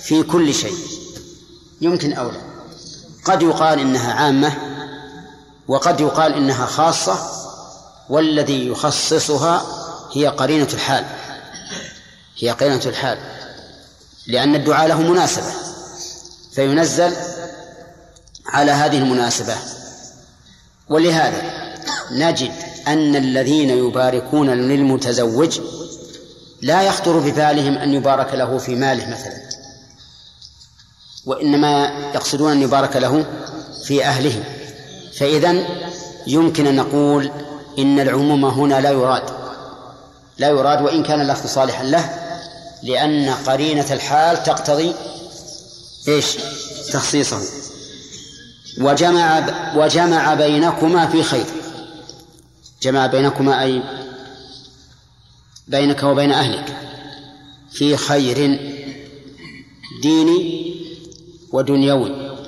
في 0.00 0.22
كل 0.22 0.54
شيء. 0.54 0.76
يمكن 1.80 2.12
أو 2.12 2.30
لا؟ 2.30 2.40
قد 3.24 3.42
يقال 3.42 3.80
إنها 3.80 4.12
عامة 4.14 4.52
وقد 5.68 6.00
يقال 6.00 6.34
إنها 6.34 6.66
خاصة 6.66 7.18
والذي 8.08 8.68
يخصصها 8.68 9.66
هي 10.12 10.26
قرينة 10.26 10.68
الحال. 10.72 11.04
هي 12.38 12.50
قرينة 12.50 12.82
الحال 12.86 13.18
لأن 14.26 14.54
الدعاء 14.54 14.88
له 14.88 15.00
مناسبة 15.00 15.52
فينزل 16.52 17.16
على 18.46 18.72
هذه 18.72 18.98
المناسبة. 18.98 19.56
ولهذا 20.88 21.42
نجد 22.10 22.67
أن 22.92 23.16
الذين 23.16 23.70
يباركون 23.70 24.50
للمتزوج 24.50 25.60
لا 26.62 26.82
يخطر 26.82 27.18
ببالهم 27.18 27.74
أن 27.74 27.94
يبارك 27.94 28.34
له 28.34 28.58
في 28.58 28.74
ماله 28.74 29.10
مثلا 29.10 29.48
وإنما 31.26 31.90
يقصدون 32.14 32.52
أن 32.52 32.62
يبارك 32.62 32.96
له 32.96 33.26
في 33.84 34.04
أهله. 34.04 34.44
فإذا 35.18 35.66
يمكن 36.26 36.66
أن 36.66 36.76
نقول 36.76 37.30
إن 37.78 38.00
العموم 38.00 38.44
هنا 38.44 38.80
لا 38.80 38.90
يراد 38.90 39.22
لا 40.38 40.48
يراد 40.48 40.82
وإن 40.82 41.02
كان 41.02 41.20
اللفظ 41.20 41.46
صالحا 41.46 41.84
له 41.84 42.10
لأن 42.82 43.30
قرينة 43.30 43.86
الحال 43.90 44.42
تقتضي 44.42 44.94
إيش؟ 46.08 46.36
تخصيصه. 46.92 47.40
وجمع 48.80 49.46
وجمع 49.76 50.34
بينكما 50.34 51.06
في 51.06 51.22
خير. 51.22 51.46
جمع 52.82 53.06
بينكما 53.06 53.62
أي 53.62 53.82
بينك 55.68 56.02
وبين 56.02 56.32
أهلك 56.32 56.76
في 57.70 57.96
خير 57.96 58.60
ديني 60.02 60.74
ودنيوي. 61.52 62.38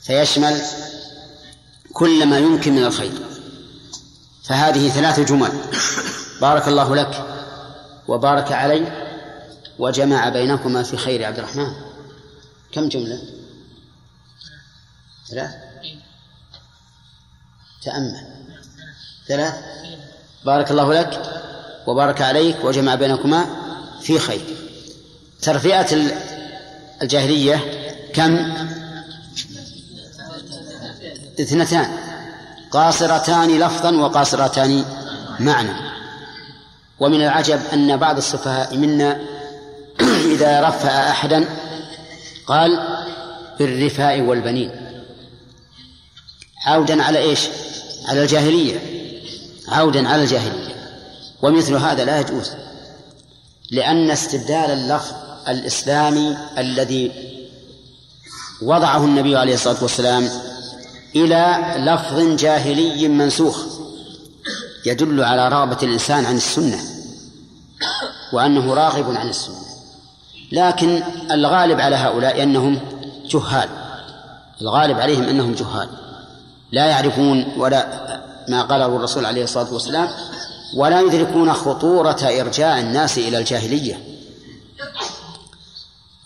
فيشمل 0.00 0.62
كل 1.92 2.26
ما 2.26 2.38
يمكن 2.38 2.72
من 2.72 2.84
الخير. 2.84 3.12
فهذه 4.44 4.88
ثلاث 4.88 5.20
جمل. 5.20 5.52
بارك 6.40 6.68
الله 6.68 6.96
لك 6.96 7.26
وبارك 8.08 8.52
عليك 8.52 8.92
وجمع 9.78 10.28
بينكما 10.28 10.82
في 10.82 10.96
خير 10.96 11.24
عبد 11.24 11.38
الرحمن. 11.38 11.72
كم 12.72 12.88
جملة؟ 12.88 13.22
ثلاث. 15.30 15.54
تأمل. 17.82 18.31
ثلاث. 19.28 19.54
بارك 20.44 20.70
الله 20.70 20.94
لك 20.94 21.22
وبارك 21.86 22.22
عليك 22.22 22.64
وجمع 22.64 22.94
بينكما 22.94 23.46
في 24.00 24.18
خير. 24.18 24.40
ترفئة 25.42 25.96
الجاهلية 27.02 27.60
كم؟ 28.14 28.52
اثنتان. 31.40 31.96
قاصرتان 32.70 33.58
لفظا 33.58 33.90
وقاصرتان 33.96 34.84
معنى. 35.40 35.72
ومن 37.00 37.22
العجب 37.22 37.60
أن 37.72 37.96
بعض 37.96 38.16
السفهاء 38.16 38.76
منا 38.76 39.20
إذا 40.34 40.68
رفع 40.68 41.10
أحدا 41.10 41.44
قال 42.46 42.98
بالرفاء 43.58 44.20
والبنين. 44.20 44.70
عودا 46.66 47.02
على 47.02 47.18
إيش؟ 47.18 47.48
على 48.08 48.22
الجاهلية. 48.22 49.01
عودا 49.72 50.08
على 50.08 50.22
الجاهلية. 50.22 50.74
ومثل 51.42 51.74
هذا 51.74 52.04
لا 52.04 52.20
يجوز 52.20 52.50
لأن 53.70 54.10
استبدال 54.10 54.70
اللفظ 54.70 55.14
الإسلامي 55.48 56.36
الذي 56.58 57.12
وضعه 58.62 59.04
النبي 59.04 59.36
عليه 59.36 59.54
الصلاة 59.54 59.82
والسلام 59.82 60.28
إلى 61.16 61.74
لفظ 61.76 62.36
جاهلي 62.36 63.08
منسوخ 63.08 63.64
يدل 64.86 65.24
على 65.24 65.48
رغبة 65.48 65.78
الإنسان 65.82 66.26
عن 66.26 66.36
السنة 66.36 66.78
وأنه 68.32 68.74
راغب 68.74 69.16
عن 69.16 69.28
السنة. 69.28 69.56
لكن 70.52 71.02
الغالب 71.30 71.80
على 71.80 71.96
هؤلاء 71.96 72.42
أنهم 72.42 72.80
جهال 73.30 73.68
الغالب 74.60 75.00
عليهم 75.00 75.22
أنهم 75.22 75.52
جهال 75.54 75.88
لا 76.72 76.86
يعرفون 76.86 77.52
ولا 77.56 78.11
ما 78.48 78.62
قاله 78.62 78.86
الرسول 78.86 79.26
عليه 79.26 79.44
الصلاة 79.44 79.72
والسلام 79.72 80.08
ولا 80.76 81.00
يدركون 81.00 81.52
خطورة 81.52 82.18
إرجاع 82.22 82.80
الناس 82.80 83.18
إلى 83.18 83.38
الجاهلية. 83.38 84.04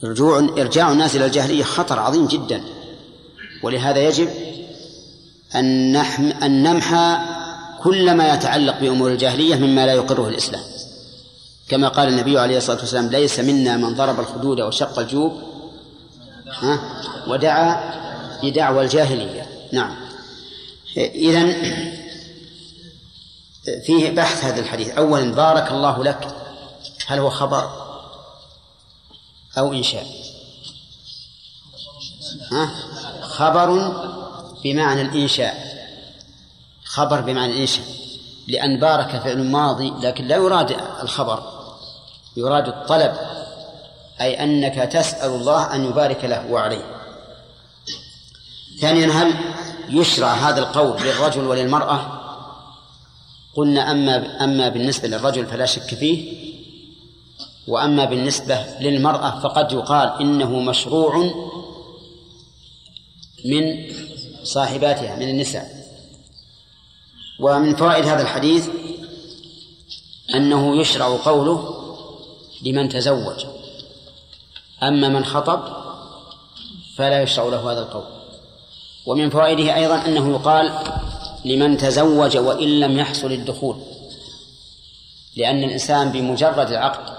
رجوع 0.05 0.39
إرجاع 0.39 0.93
الناس 0.93 1.17
إلى 1.17 1.27
الجاهلية 1.27 1.65
خطر 1.65 1.99
عظيم 1.99 2.27
جدا. 2.27 2.61
ولهذا 3.63 3.99
يجب 3.99 4.29
أن 5.55 5.93
نحم 5.93 6.25
أن 6.25 6.63
نمحى 6.63 7.19
كل 7.83 8.15
ما 8.15 8.35
يتعلق 8.35 8.81
بأمور 8.81 9.13
الجاهلية 9.13 9.57
مما 9.57 9.87
لا 9.87 9.93
يقره 9.93 10.29
الإسلام. 10.29 10.63
كما 11.69 11.89
قال 11.89 12.09
النبي 12.09 12.39
عليه 12.39 12.57
الصلاة 12.57 12.79
والسلام 12.79 13.09
ليس 13.09 13.41
منا 13.41 13.77
من 13.77 13.95
ضرب 13.95 14.21
الخدود 14.21 14.61
وشق 14.61 14.99
الجوب 14.99 15.33
ها 16.63 16.81
ودعا 17.29 17.95
بدعوى 18.43 18.85
الجاهلية. 18.85 19.47
نعم. 19.73 19.97
إذن 20.97 21.55
فيه 23.87 24.11
بحث 24.11 24.45
هذا 24.45 24.61
الحديث. 24.61 24.89
أولا 24.89 25.35
بارك 25.35 25.71
الله 25.71 26.05
لك. 26.05 26.29
هل 27.07 27.19
هو 27.19 27.31
خبر 27.31 27.71
أو 29.59 29.73
إنشاء؟ 29.73 30.07
ها؟ 32.53 32.71
خبر 33.23 33.93
بمعنى 34.65 35.03
الإنشاء. 35.03 35.77
خبر 36.85 37.21
بمعنى 37.21 37.53
الإنشاء. 37.53 37.85
لأن 38.49 38.81
بارك 38.81 39.09
فعل 39.09 39.51
ماضي 39.51 39.91
لكن 39.91 40.27
لا 40.27 40.37
يراد 40.37 40.77
الخبر. 41.03 41.43
يراد 42.37 42.69
الطلب. 42.69 43.17
أي 44.21 44.43
أنك 44.43 44.93
تسأل 44.93 45.31
الله 45.31 45.75
أن 45.75 45.85
يبارك 45.85 46.25
له 46.25 46.47
وعليه. 46.51 46.97
ثانيا 48.81 49.07
هل 49.07 49.35
يشرع 49.89 50.29
هذا 50.29 50.59
القول 50.59 51.03
للرجل 51.03 51.45
وللمرأة؟ 51.45 52.16
قلنا 53.57 53.91
أما 53.91 54.45
أما 54.45 54.69
بالنسبة 54.69 55.09
للرجل 55.09 55.47
فلا 55.47 55.67
شك 55.67 55.95
فيه 55.95 56.47
وأما 57.69 58.05
بالنسبة 58.05 58.65
للمرأة 58.81 59.41
فقد 59.41 59.73
يقال 59.73 60.21
إنه 60.21 60.61
مشروع 60.61 61.33
من 63.45 63.93
صاحباتها 64.43 65.17
من 65.17 65.29
النساء. 65.29 65.67
ومن 67.41 67.77
فوائد 67.77 68.05
هذا 68.05 68.23
الحديث 68.23 68.69
أنه 70.35 70.81
يشرع 70.81 71.17
قوله 71.25 71.77
لمن 72.63 72.89
تزوج. 72.89 73.47
أما 74.83 75.09
من 75.09 75.25
خطب 75.25 75.61
فلا 76.97 77.23
يشرع 77.23 77.45
له 77.45 77.73
هذا 77.73 77.81
القول. 77.81 78.05
ومن 79.07 79.31
فوائده 79.31 79.77
أيضا 79.77 80.07
أنه 80.07 80.31
يقال 80.31 80.73
لمن 81.47 81.77
تزوج 81.77 82.37
وإن 82.37 82.81
لم 82.81 82.99
يحصل 82.99 83.33
الدخول. 83.33 83.77
لأن 85.37 85.65
الإنسان 85.65 86.13
بمجرد 86.13 86.71
العقد 86.71 87.17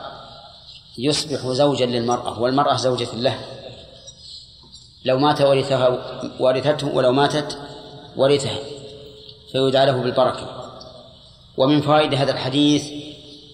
يصبح 0.97 1.47
زوجا 1.47 1.85
للمرأة 1.85 2.39
والمرأة 2.39 2.75
زوجة 2.75 3.15
له. 3.15 3.39
لو 5.05 5.19
مات 5.19 5.41
ورثها 5.41 5.87
ورثته 6.39 6.87
ولو 6.87 7.11
ماتت 7.11 7.59
ورثها 8.15 8.59
فيدعى 9.51 9.85
له 9.85 10.01
بالبركة. 10.01 10.71
ومن 11.57 11.81
فوائد 11.81 12.13
هذا 12.13 12.31
الحديث 12.31 12.91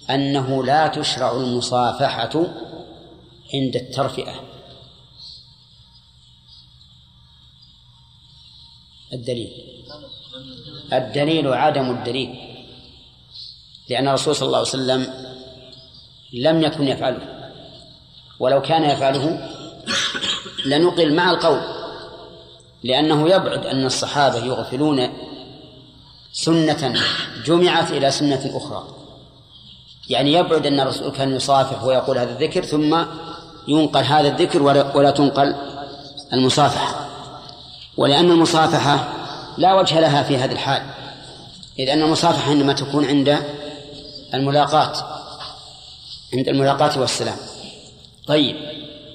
أنه 0.10 0.64
لا 0.64 0.88
تشرع 0.88 1.32
المصافحة 1.32 2.46
عند 3.54 3.76
الترفئة. 3.76 4.34
الدليل. 9.14 9.73
الدليل 10.94 11.54
عدم 11.54 11.92
الدليل. 11.92 12.36
لأن 13.90 14.08
الرسول 14.08 14.36
صلى 14.36 14.46
الله 14.46 14.58
عليه 14.58 14.68
وسلم 14.68 15.14
لم 16.34 16.62
يكن 16.62 16.88
يفعله. 16.88 17.52
ولو 18.40 18.62
كان 18.62 18.84
يفعله 18.84 19.50
لنقل 20.66 21.14
مع 21.14 21.32
القول. 21.32 21.62
لأنه 22.84 23.30
يبعد 23.30 23.66
أن 23.66 23.86
الصحابة 23.86 24.38
يغفلون 24.38 25.10
سنة 26.34 26.94
جمعت 27.46 27.92
إلى 27.92 28.12
سنة 28.12 28.52
أخرى. 28.54 28.88
يعني 30.10 30.34
يبعد 30.34 30.66
أن 30.66 30.80
الرسول 30.80 31.12
كان 31.12 31.36
يصافح 31.36 31.84
ويقول 31.84 32.18
هذا 32.18 32.32
الذكر 32.32 32.66
ثم 32.66 33.04
ينقل 33.68 34.04
هذا 34.04 34.28
الذكر 34.28 34.64
ولا 34.96 35.12
تنقل 35.12 35.56
المصافحة. 36.34 37.10
ولأن 37.98 38.32
المصافحة 38.32 39.13
لا 39.58 39.74
وجه 39.74 40.00
لها 40.00 40.24
في 40.24 40.38
هذه 40.38 40.52
الحال 40.52 40.82
إذ 41.80 41.90
أن 41.90 42.02
المصافحة 42.02 42.52
إنما 42.52 42.74
تكون 42.74 43.06
عند 43.06 43.40
الملاقاة 44.34 44.94
عند 46.34 46.50
الملاقاة 46.50 47.00
والسلام. 47.00 47.38
طيب 48.28 48.56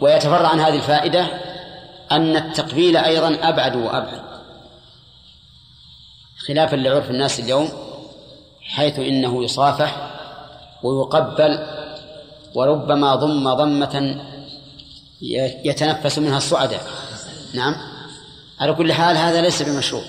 ويتفرع 0.00 0.48
عن 0.48 0.60
هذه 0.60 0.76
الفائدة 0.76 1.26
أن 2.12 2.36
التقبيل 2.36 2.96
أيضا 2.96 3.38
أبعد 3.42 3.76
وأبعد 3.76 4.22
خلافا 6.48 6.76
لعرف 6.76 7.10
الناس 7.10 7.40
اليوم 7.40 7.68
حيث 8.62 8.98
إنه 8.98 9.44
يصافح 9.44 10.10
ويقبل 10.82 11.66
وربما 12.54 13.14
ضم 13.14 13.54
ضمة 13.54 14.24
يتنفس 15.64 16.18
منها 16.18 16.36
الصعداء. 16.36 16.82
نعم. 17.54 17.76
على 18.60 18.72
كل 18.72 18.92
حال 18.92 19.16
هذا 19.16 19.40
ليس 19.40 19.62
بمشروع. 19.62 20.02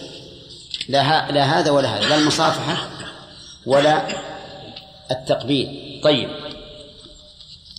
لا, 0.90 1.32
لا 1.32 1.60
هذا 1.60 1.72
ولا 1.72 1.98
هذا 1.98 2.08
لا 2.08 2.16
المصافحة 2.16 2.90
ولا 3.66 4.08
التقبيل. 5.12 6.00
طيب. 6.04 6.30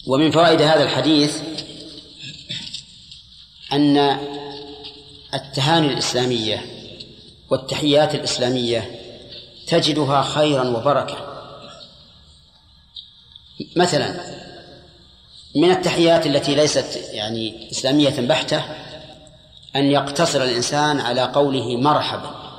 ومن 0.06 0.30
فوائد 0.30 0.62
هذا 0.62 0.82
الحديث 0.82 1.36
أن 3.72 4.18
التهاني 5.34 5.86
الإسلامية 5.86 6.64
والتحيات 7.50 8.14
الإسلامية 8.14 9.00
تجدها 9.66 10.22
خيرا 10.22 10.68
وبركة. 10.68 11.16
مثلا 13.76 14.20
من 15.56 15.70
التحيات 15.70 16.26
التي 16.26 16.54
ليست 16.54 17.08
يعني 17.12 17.70
إسلامية 17.70 18.20
بحتة 18.20 18.64
أن 19.76 19.84
يقتصر 19.90 20.42
الإنسان 20.42 21.00
على 21.00 21.22
قوله 21.22 21.76
مرحبا. 21.76 22.49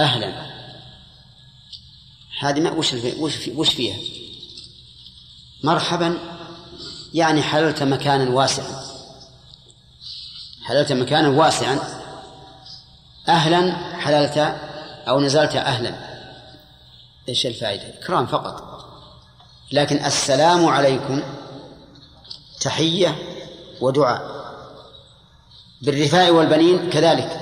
أهلا. 0.00 0.50
هذه 2.40 2.60
ما 2.60 2.70
وش 2.70 2.94
وش 2.94 3.48
وش 3.48 3.74
فيها؟ 3.74 3.98
مرحبا. 5.62 6.18
يعني 7.14 7.42
حللت 7.42 7.82
مكانا 7.82 8.30
واسعا. 8.30 8.82
حللت 10.64 10.92
مكانا 10.92 11.28
واسعا. 11.28 11.78
أهلا 13.28 13.76
حللت 13.96 14.38
أو 15.08 15.20
نزلت 15.20 15.56
أهلا. 15.56 15.94
إيش 17.28 17.46
الفائدة؟ 17.46 17.98
إكرام 17.98 18.26
فقط. 18.26 18.84
لكن 19.72 20.04
السلام 20.04 20.66
عليكم. 20.66 21.22
تحية 22.60 23.18
ودعاء. 23.80 24.40
بالرفاء 25.82 26.30
والبنين 26.30 26.90
كذلك. 26.90 27.39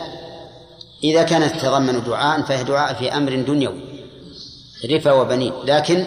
إذا 1.05 1.23
كانت 1.23 1.61
تتضمن 1.61 2.05
دعاء 2.05 2.43
فهي 2.43 2.65
دعاء 2.65 2.95
في 2.95 3.17
أمر 3.17 3.43
دنيوي 3.43 3.83
رفا 4.85 5.13
وبنين. 5.13 5.53
لكن 5.65 6.07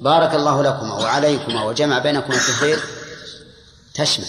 بارك 0.00 0.34
الله 0.34 0.62
لكما 0.62 0.94
وعليكما 0.94 1.64
وجمع 1.64 1.98
بينكما 1.98 2.38
في 2.38 2.48
الخير 2.48 2.80
تشمل. 3.94 4.26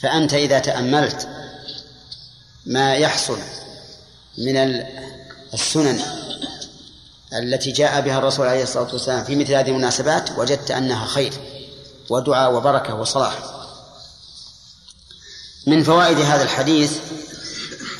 فأنت 0.00 0.34
إذا 0.34 0.58
تأملت 0.58 1.28
ما 2.66 2.94
يحصل 2.94 3.38
من 4.38 4.84
السنن 5.54 6.00
التي 7.32 7.72
جاء 7.72 8.00
بها 8.00 8.18
الرسول 8.18 8.46
عليه 8.46 8.62
الصلاة 8.62 8.92
والسلام 8.92 9.24
في 9.24 9.36
مثل 9.36 9.54
هذه 9.54 9.68
المناسبات 9.68 10.38
وجدت 10.38 10.70
أنها 10.70 11.06
خير 11.06 11.32
ودعاء 12.10 12.54
وبركة 12.54 12.94
وصلاح. 12.94 13.38
من 15.66 15.82
فوائد 15.82 16.18
هذا 16.20 16.42
الحديث 16.42 16.98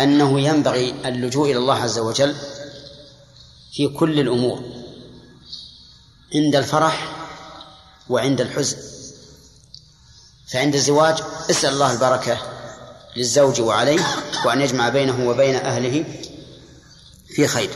أنه 0.00 0.40
ينبغي 0.40 0.94
اللجوء 1.04 1.50
إلى 1.50 1.58
الله 1.58 1.74
عز 1.74 1.98
وجل 1.98 2.36
في 3.72 3.88
كل 3.88 4.20
الأمور 4.20 4.62
عند 6.34 6.56
الفرح 6.56 7.16
وعند 8.08 8.40
الحزن. 8.40 8.76
فعند 10.52 10.74
الزواج 10.74 11.18
اسأل 11.50 11.72
الله 11.72 11.92
البركة 11.92 12.38
للزوج 13.16 13.60
وعليه 13.60 14.00
وأن 14.44 14.60
يجمع 14.60 14.88
بينه 14.88 15.28
وبين 15.28 15.54
أهله 15.54 16.04
في 17.28 17.46
خير. 17.46 17.70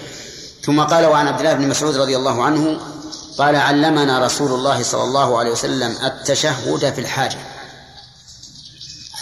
ثم 0.65 0.81
قال 0.81 1.07
وعن 1.07 1.29
عبد 1.29 1.39
الله 1.39 1.55
بن 1.55 1.69
مسعود 1.69 1.97
رضي 1.97 2.17
الله 2.17 2.43
عنه 2.43 2.81
قال 3.39 3.57
علمنا 3.57 4.27
رسول 4.27 4.53
الله 4.53 4.83
صلى 4.83 5.03
الله 5.03 5.39
عليه 5.39 5.51
وسلم 5.51 5.97
التشهد 6.05 6.93
في 6.95 7.01
الحاجة. 7.01 7.39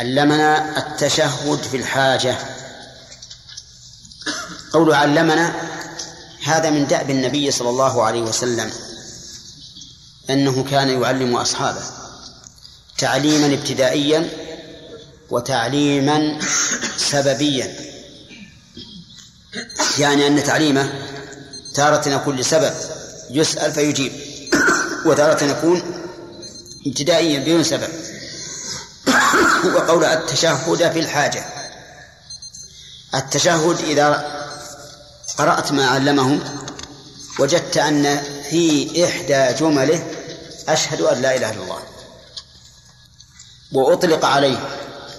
علمنا 0.01 0.79
التشهد 0.79 1.59
في 1.63 1.77
الحاجة. 1.77 2.60
قول 4.73 4.95
علمنا 4.95 5.55
هذا 6.45 6.71
من 6.71 6.87
دأب 6.87 7.11
النبي 7.11 7.51
صلى 7.51 7.69
الله 7.69 8.03
عليه 8.03 8.21
وسلم 8.21 8.71
أنه 10.31 10.65
كان 10.71 11.03
يعلم 11.03 11.37
أصحابه 11.37 11.83
تعليما 12.99 13.55
ابتدائيا 13.55 14.29
وتعليما 15.31 16.39
سببيا. 16.97 17.77
يعني 19.99 20.27
أن 20.27 20.45
تعليمه 20.45 20.93
تارة 21.75 22.09
يكون 22.09 22.37
لسبب 22.37 22.75
يسأل 23.31 23.73
فيجيب 23.73 24.13
وتارة 25.07 25.45
يكون 25.45 25.83
ابتدائيا 26.87 27.41
بدون 27.41 27.65
سبب. 27.65 27.89
وقول 29.75 30.05
التشهد 30.05 30.93
في 30.93 30.99
الحاجة 31.01 31.45
التشهد 33.15 33.79
إذا 33.81 34.40
قرأت 35.41 35.73
ما 35.73 35.87
علمهم 35.87 36.41
وجدت 37.39 37.77
أن 37.77 38.23
في 38.51 39.05
إحدى 39.05 39.59
جمله 39.59 40.07
أشهد 40.69 41.01
أن 41.01 41.23
لا 41.23 41.37
إله 41.37 41.51
إلا 41.51 41.63
الله. 41.63 41.83
وأطلق 43.73 44.25
عليه 44.25 44.69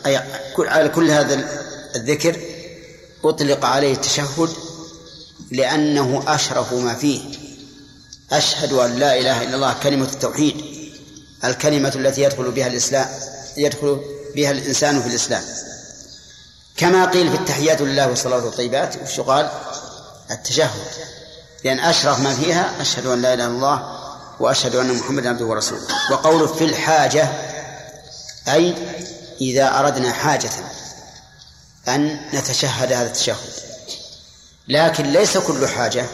أي 0.06 0.22
على 0.60 0.90
كل 0.90 1.12
هذا 1.12 1.50
الذكر 1.96 2.40
أطلق 3.24 3.66
عليه 3.66 3.94
التشهد 3.94 4.50
لأنه 5.52 6.24
أشرف 6.28 6.74
ما 6.74 6.94
فيه. 6.94 7.22
أشهد 8.32 8.74
أن 8.74 8.96
لا 8.96 9.20
إله 9.20 9.44
إلا 9.44 9.56
الله 9.56 9.76
كلمة 9.84 10.06
التوحيد 10.14 10.66
الكلمة 11.44 11.92
التي 11.96 12.22
يدخل 12.22 12.52
بها 12.52 12.68
الإسلام 12.68 13.08
يدخل 13.58 14.02
بها 14.36 14.52
الإنسان 14.52 15.02
في 15.02 15.08
الإسلام. 15.08 15.44
كما 16.78 17.06
قيل 17.06 17.32
في 17.32 17.38
التحيات 17.38 17.82
لله 17.82 18.08
والصلاة 18.08 18.46
والطيبات 18.46 18.96
وش 19.04 19.20
قال؟ 19.20 19.52
التشهد. 20.32 20.88
لأن 21.64 21.80
أشرف 21.80 22.20
ما 22.20 22.36
فيها 22.36 22.82
أشهد 22.82 23.06
أن 23.06 23.22
لا 23.22 23.34
إله 23.34 23.46
إلا 23.46 23.54
الله 23.54 23.98
وأشهد 24.40 24.76
أن 24.76 24.94
محمدا 24.94 25.30
عبده 25.30 25.46
ورسوله. 25.46 25.82
وقوله 26.12 26.48
في 26.48 26.64
الحاجة 26.64 27.30
أي 28.48 28.76
إذا 29.42 29.80
أردنا 29.80 30.12
حاجة 30.12 30.50
أن 31.88 32.20
نتشهد 32.34 32.94
هذا 32.94 33.08
التشهد. 33.08 33.54
لكن 34.68 35.04
ليس 35.12 35.38
كل 35.38 35.68
حاجة 35.68 36.06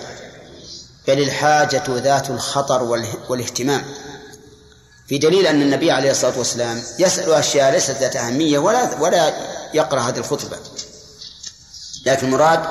بل 1.07 1.19
الحاجة 1.19 1.83
ذات 1.89 2.29
الخطر 2.29 2.83
والاهتمام. 3.29 3.85
في 5.07 5.17
دليل 5.17 5.47
أن 5.47 5.61
النبي 5.61 5.91
عليه 5.91 6.11
الصلاة 6.11 6.37
والسلام 6.37 6.83
يسأل 6.99 7.33
أشياء 7.33 7.71
ليست 7.71 7.91
ذات 7.91 8.15
أهمية 8.15 8.59
ولا 8.59 8.99
ولا 8.99 9.33
يقرأ 9.73 9.99
هذه 9.99 10.17
الخطبة. 10.17 10.57
لكن 12.05 12.27
المراد 12.27 12.63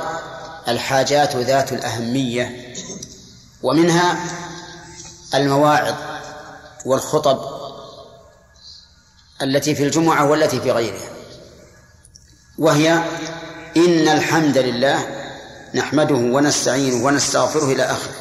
الحاجات 0.69 1.37
ذات 1.37 1.73
الأهمية 1.73 2.75
ومنها 3.63 4.19
المواعظ 5.35 5.95
والخطب 6.85 7.41
التي 9.43 9.75
في 9.75 9.83
الجمعة 9.83 10.31
والتي 10.31 10.61
في 10.61 10.71
غيرها 10.71 11.11
وهي 12.59 12.93
إن 13.77 14.09
الحمد 14.09 14.59
لله 14.59 15.07
نحمده 15.75 16.15
ونستعينه 16.15 17.05
ونستغفره 17.05 17.73
إلى 17.73 17.83
آخره 17.83 18.15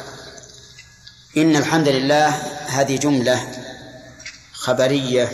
إن 1.36 1.56
الحمد 1.56 1.88
لله 1.88 2.28
هذه 2.66 2.96
جملة 2.96 3.48
خبرية 4.52 5.32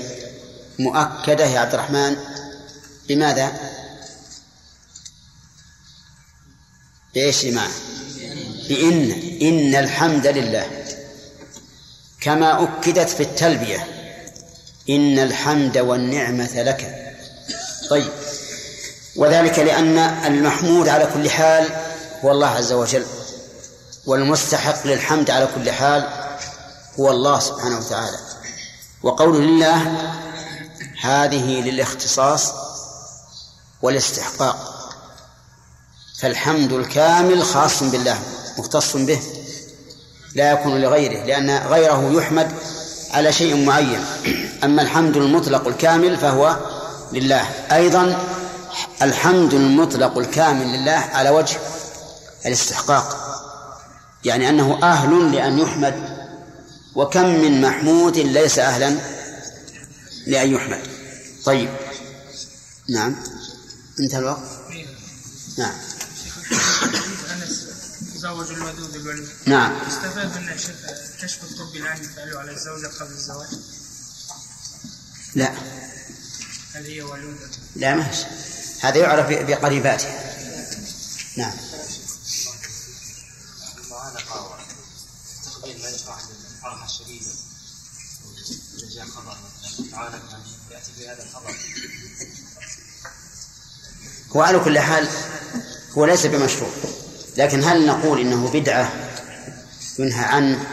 مؤكدة 0.78 1.44
يا 1.44 1.60
عبد 1.60 1.74
الرحمن 1.74 2.16
بماذا؟ 3.08 3.52
بإيش 7.14 7.44
معنى؟ 7.44 7.72
بإن 8.68 9.10
إن 9.42 9.74
الحمد 9.74 10.26
لله. 10.26 10.66
كما 12.20 12.62
أكدت 12.62 13.08
في 13.08 13.22
التلبية 13.22 13.86
إن 14.90 15.18
الحمد 15.18 15.78
والنعمة 15.78 16.62
لك. 16.62 17.12
طيب. 17.90 18.12
وذلك 19.16 19.58
لأن 19.58 19.98
المحمود 19.98 20.88
على 20.88 21.08
كل 21.14 21.30
حال 21.30 21.68
هو 22.24 22.30
الله 22.30 22.46
عز 22.46 22.72
وجل 22.72 23.06
والمستحق 24.06 24.86
للحمد 24.86 25.30
على 25.30 25.48
كل 25.54 25.70
حال 25.70 26.08
هو 27.00 27.10
الله 27.10 27.40
سبحانه 27.40 27.78
وتعالى. 27.78 28.18
وقول 29.02 29.42
لله 29.42 29.76
هذه 31.02 31.60
للاختصاص 31.60 32.52
والاستحقاق. 33.82 34.81
فالحمد 36.22 36.72
الكامل 36.72 37.42
خاص 37.42 37.82
بالله 37.82 38.18
مختص 38.58 38.96
به 38.96 39.20
لا 40.34 40.52
يكون 40.52 40.80
لغيره 40.80 41.24
لأن 41.24 41.50
غيره 41.66 42.12
يحمد 42.12 42.52
على 43.10 43.32
شيء 43.32 43.64
معين. 43.64 44.04
أما 44.64 44.82
الحمد 44.82 45.16
المطلق 45.16 45.68
الكامل 45.68 46.16
فهو 46.16 46.56
لله. 47.12 47.48
أيضا 47.72 48.26
الحمد 49.02 49.54
المطلق 49.54 50.18
الكامل 50.18 50.66
لله 50.66 51.08
على 51.12 51.30
وجه 51.30 51.56
الاستحقاق. 52.46 53.16
يعني 54.24 54.48
أنه 54.48 54.78
أهل 54.82 55.32
لأن 55.32 55.58
يحمد 55.58 55.94
وكم 56.94 57.26
من 57.26 57.60
محمود 57.60 58.18
ليس 58.18 58.58
أهلا 58.58 58.96
لأن 60.26 60.54
يحمد. 60.54 60.80
طيب. 61.44 61.70
نعم. 62.88 63.16
انتهى 64.00 64.18
الوقت. 64.18 64.42
نعم. 65.58 65.91
تزوج 68.14 68.50
الودود 68.50 68.94
الوليد. 68.94 69.28
نعم. 69.46 69.72
استفاد 69.72 70.38
من 70.38 70.56
كشف 71.22 71.42
الطب 71.42 71.76
الآن 71.76 72.04
يفعله 72.04 72.38
على 72.38 72.50
الزوجة 72.50 72.86
قبل 72.86 73.12
الزواج؟ 73.12 73.48
لا. 75.34 75.54
هل 76.74 76.86
هي 76.86 77.02
ولودة 77.02 77.50
لا 77.76 77.94
ما 77.94 78.10
هذا 78.80 78.96
يعرف 78.96 79.26
بقريباته. 79.28 80.08
نعم. 81.36 81.52
تقبيل 85.44 85.82
ما 85.82 85.88
يشرع 85.88 86.18
الفرحة 86.56 86.86
الشديدة 86.86 87.30
إذا 88.78 88.88
جاء 88.94 89.06
خبر 89.06 89.36
تعانق 89.90 90.22
يأتي 90.70 90.92
بهذا 90.98 91.22
الخبر 91.22 91.56
هو 94.36 94.42
على 94.42 94.58
كل 94.58 94.78
حال 94.78 95.08
هو 95.98 96.04
ليس 96.04 96.26
بمشروع. 96.26 96.70
لكن 97.36 97.64
هل 97.64 97.86
نقول 97.86 98.20
إنه 98.20 98.50
بدعة 98.50 98.92
ينهى 99.98 100.24
عنه؟ 100.24 100.64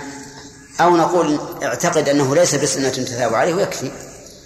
أو 0.82 0.98
نقول 0.98 1.40
اعتقد 1.64 2.10
أنه 2.10 2.36
ليس 2.36 2.56
بسنة 2.56 2.90
تثاب 2.90 3.34
عليه 3.34 3.54
ويكفي 3.54 3.92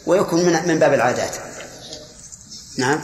ويكون 0.05 0.45
من 0.45 0.67
من 0.67 0.79
باب 0.79 0.93
العادات. 0.93 1.35
نعم. 2.77 3.01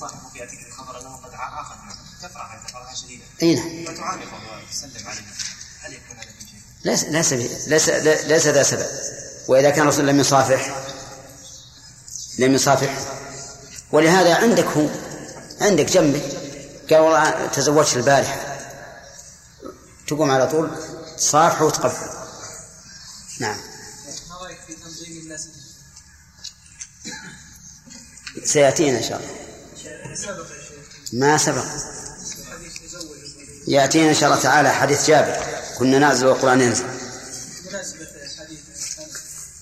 صاحبك 0.00 0.36
يأتيك 0.36 0.58
الخبر 0.68 1.00
أنه 1.00 1.16
قد 1.16 1.30
أخذ 1.34 1.74
تفرح 2.22 2.54
أنت 2.54 2.70
فرحة 2.70 2.94
شديدة 2.94 3.22
إي 3.42 3.54
نعم. 3.54 3.94
فتعانقه 3.94 4.26
وتسلم 4.68 5.08
عليه 5.08 5.20
هل 5.80 5.92
يكون 5.92 6.16
هذا؟ 6.16 6.28
ليس 6.84 7.04
ليس 7.04 7.32
ليس 7.68 7.88
ليس 8.26 8.46
ذا 8.46 8.62
سبب. 8.62 8.86
وإذا 9.48 9.70
كان 9.70 9.82
الرسول 9.82 10.06
لم 10.06 10.20
يصافح 10.20 10.76
لم 12.38 12.54
يصافح. 12.54 12.96
ولهذا 13.92 14.34
عندك 14.34 14.66
هو 14.66 14.86
عندك 15.60 15.84
جنبك 15.84 16.41
قال 16.94 17.02
والله 17.02 17.46
تزوجت 17.46 17.96
البارحة. 17.96 18.58
تقوم 20.08 20.30
على 20.30 20.46
طول 20.46 20.70
تصافحه 21.16 21.64
وتقبل 21.64 21.92
نعم. 23.40 23.56
ما 24.30 24.36
رايك 24.42 24.58
في 24.66 24.74
تنظيم 24.74 25.22
الناس 25.22 25.48
سيأتينا 28.44 28.98
إن 28.98 29.02
شاء 29.02 29.20
الله. 29.20 29.32
ما 31.12 31.38
سبق. 31.38 31.64
يأتينا 33.68 34.10
إن 34.10 34.14
شاء 34.14 34.30
الله 34.30 34.42
تعالى 34.42 34.72
حديث 34.72 35.06
جابر. 35.06 35.36
كنا 35.78 35.98
نازل 35.98 36.26
والقرآن 36.26 36.60
ينزل. 36.60 36.86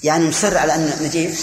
يعني 0.03 0.29
مصر 0.29 0.57
على 0.59 0.75
أن 0.75 0.99
نجيب. 1.03 1.35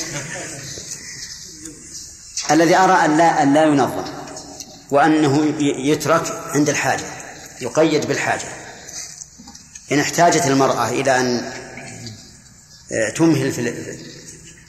الذي 2.52 2.76
أرى 2.76 3.06
أن 3.06 3.18
لا 3.18 3.44
أن 3.44 3.54
لا 3.54 3.64
ينظم 3.64 4.27
وأنه 4.92 5.54
يترك 5.62 6.42
عند 6.56 6.70
الحاجة 6.70 7.06
يقيد 7.62 8.06
بالحاجة. 8.06 8.48
إن 9.92 10.00
احتاجت 10.00 10.46
المرأة 10.46 10.90
إلى 10.90 11.20
أن 11.20 11.52
تمهل 13.16 13.52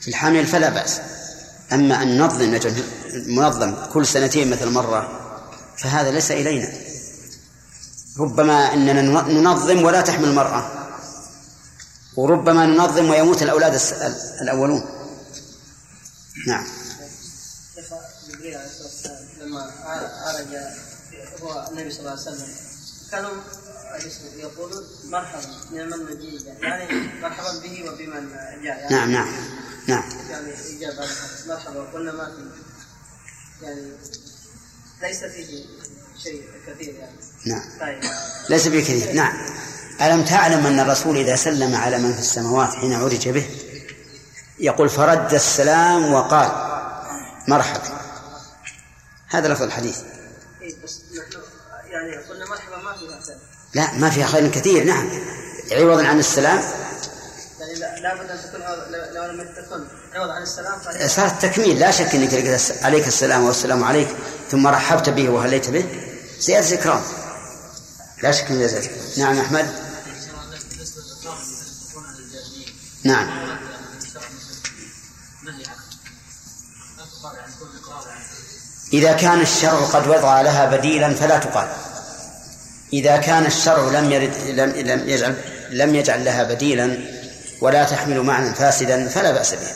في 0.00 0.08
الحمل 0.08 0.46
فلا 0.46 0.70
بأس. 0.70 1.00
أما 1.72 2.02
أن 2.02 2.18
ننظم 2.18 2.60
منظم 3.26 3.74
كل 3.92 4.06
سنتين 4.06 4.50
مثل 4.50 4.70
مرة 4.70 5.20
فهذا 5.78 6.10
ليس 6.10 6.30
إلينا. 6.30 6.72
ربما 8.18 8.74
أننا 8.74 9.02
ننظم 9.22 9.82
ولا 9.84 10.00
تحمل 10.00 10.28
المرأة. 10.28 10.88
وربما 12.16 12.66
ننظم 12.66 13.10
ويموت 13.10 13.42
الأولاد 13.42 13.80
الأولون. 14.40 14.84
نعم. 16.46 16.66
لما 19.48 19.72
عالج 20.26 20.56
هو 21.42 21.68
النبي 21.70 21.90
صلى 21.90 22.00
الله 22.00 22.10
عليه 22.10 22.20
وسلم. 22.20 22.48
كانوا 23.10 23.30
يقولون 24.36 24.84
مرحبا 25.04 25.42
نعم 25.72 25.94
المجيء 25.94 26.40
يعني 26.60 27.10
مرحبا 27.22 27.60
به 27.62 27.90
وبمن 27.90 28.30
جاء. 28.62 28.92
يعني 28.92 28.94
نعم 28.94 29.12
نعم 29.12 29.28
نعم. 29.86 30.02
يعني 30.30 30.52
إجابة 30.76 31.06
مرحبا 31.46 31.82
قلنا 31.94 32.12
ما 32.12 32.24
في 32.24 32.50
يعني 33.64 33.92
ليس 35.02 35.24
فيه 35.24 35.64
شيء 36.22 36.44
كثير 36.66 36.94
يعني. 36.94 37.16
نعم. 37.46 37.62
طيب. 37.80 38.00
ليس 38.48 38.66
بكثير 38.66 39.12
نعم. 39.12 39.32
ألم 40.00 40.24
تعلم 40.24 40.66
أن 40.66 40.80
الرسول 40.80 41.16
إذا 41.16 41.36
سلم 41.36 41.74
على 41.74 41.98
من 41.98 42.12
في 42.12 42.18
السماوات 42.18 42.70
حين 42.74 42.92
عرج 42.92 43.28
به 43.28 43.46
يقول 44.58 44.88
فرد 44.88 45.34
السلام 45.34 46.12
وقال 46.12 46.50
مرحبا. 47.48 48.07
هذا 49.28 49.48
لفظ 49.48 49.62
الحديث. 49.62 49.96
إيه 50.62 50.74
بس 50.84 51.00
نحن 51.18 51.40
يعني 51.90 52.16
قلنا 52.16 52.46
مرحبا 52.46 52.76
ما 52.76 52.92
فيها 52.96 53.20
خير. 53.26 53.36
لا 53.74 53.92
ما 53.94 54.10
فيها 54.10 54.26
خير 54.26 54.48
كثير 54.48 54.84
نعم. 54.84 55.08
عوضا 55.72 56.06
عن 56.06 56.18
السلام. 56.18 56.62
يعني 57.60 57.74
لا- 57.74 57.98
لابد 58.00 58.30
أن 58.30 58.38
تكون 58.38 58.60
لو- 58.60 59.14
لو 59.14 59.30
لم 59.32 59.42
تكن 59.42 59.84
عوض 60.14 60.30
عن 60.30 60.42
السلام 60.42 60.78
صارت 61.08 61.42
تكميل 61.42 61.78
لا 61.78 61.90
شك 61.90 62.14
إنك 62.14 62.34
قلت 62.34 62.72
عليك 62.82 63.06
السلام 63.06 63.44
والسلام 63.44 63.84
عليك 63.84 64.08
ثم 64.50 64.66
رحبت 64.66 65.08
به 65.08 65.28
وهليت 65.28 65.70
به. 65.70 65.86
زيادة 66.40 66.74
إكرام 66.74 67.02
لا 68.22 68.32
شك 68.32 68.50
من 68.50 68.62
إكرام. 68.62 68.82
نعم 69.18 69.36
يا 69.36 69.42
أحمد 69.42 69.68
نعم. 73.04 73.47
إذا 78.92 79.12
كان 79.12 79.40
الشرع 79.40 79.80
قد 79.80 80.06
وضع 80.06 80.40
لها 80.40 80.66
بديلا 80.76 81.14
فلا 81.14 81.38
تقال. 81.38 81.68
إذا 82.92 83.16
كان 83.16 83.46
الشرع 83.46 84.00
لم 84.00 84.12
يرد 84.12 84.34
لم 84.46 84.70
لم 84.70 85.08
يجعل 85.08 85.36
لم 85.70 85.94
يجعل 85.94 86.24
لها 86.24 86.42
بديلا 86.42 86.98
ولا 87.60 87.84
تحمل 87.84 88.22
معنى 88.22 88.54
فاسدا 88.54 89.08
فلا 89.08 89.32
بأس 89.32 89.54
به 89.54 89.72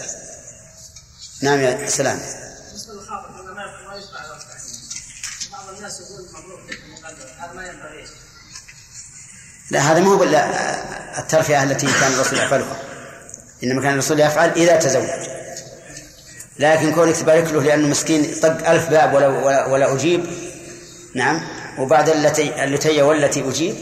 نعم 1.42 1.60
يا 1.60 1.90
سلام. 1.90 2.20
هذا 7.38 7.52
ما 7.54 7.66
ينبغي. 7.66 8.04
لا 9.70 9.80
هذا 9.80 10.00
ما 10.00 10.08
هو 10.08 10.22
الترفية 11.18 11.62
التي 11.62 11.86
كان 11.86 12.12
الرسول 12.12 12.38
يفعلها. 12.38 12.76
إنما 13.64 13.82
كان 13.82 13.92
الرسول 13.92 14.20
يفعل 14.20 14.50
إذا 14.50 14.76
تزوج. 14.76 15.08
لكن 16.58 16.94
كونك 16.94 17.16
تبارك 17.16 17.52
له 17.52 17.62
لأنه 17.62 17.88
مسكين 17.88 18.34
طق 18.40 18.70
ألف 18.70 18.88
باب 18.88 19.14
ولا, 19.14 19.28
ولا, 19.28 19.66
ولا 19.66 19.94
أجيب. 19.94 20.26
نعم. 21.14 21.40
وبعد 21.78 22.08
التي 22.08 22.64
اللتي 22.64 23.02
والتي 23.02 23.48
أجيب. 23.48 23.76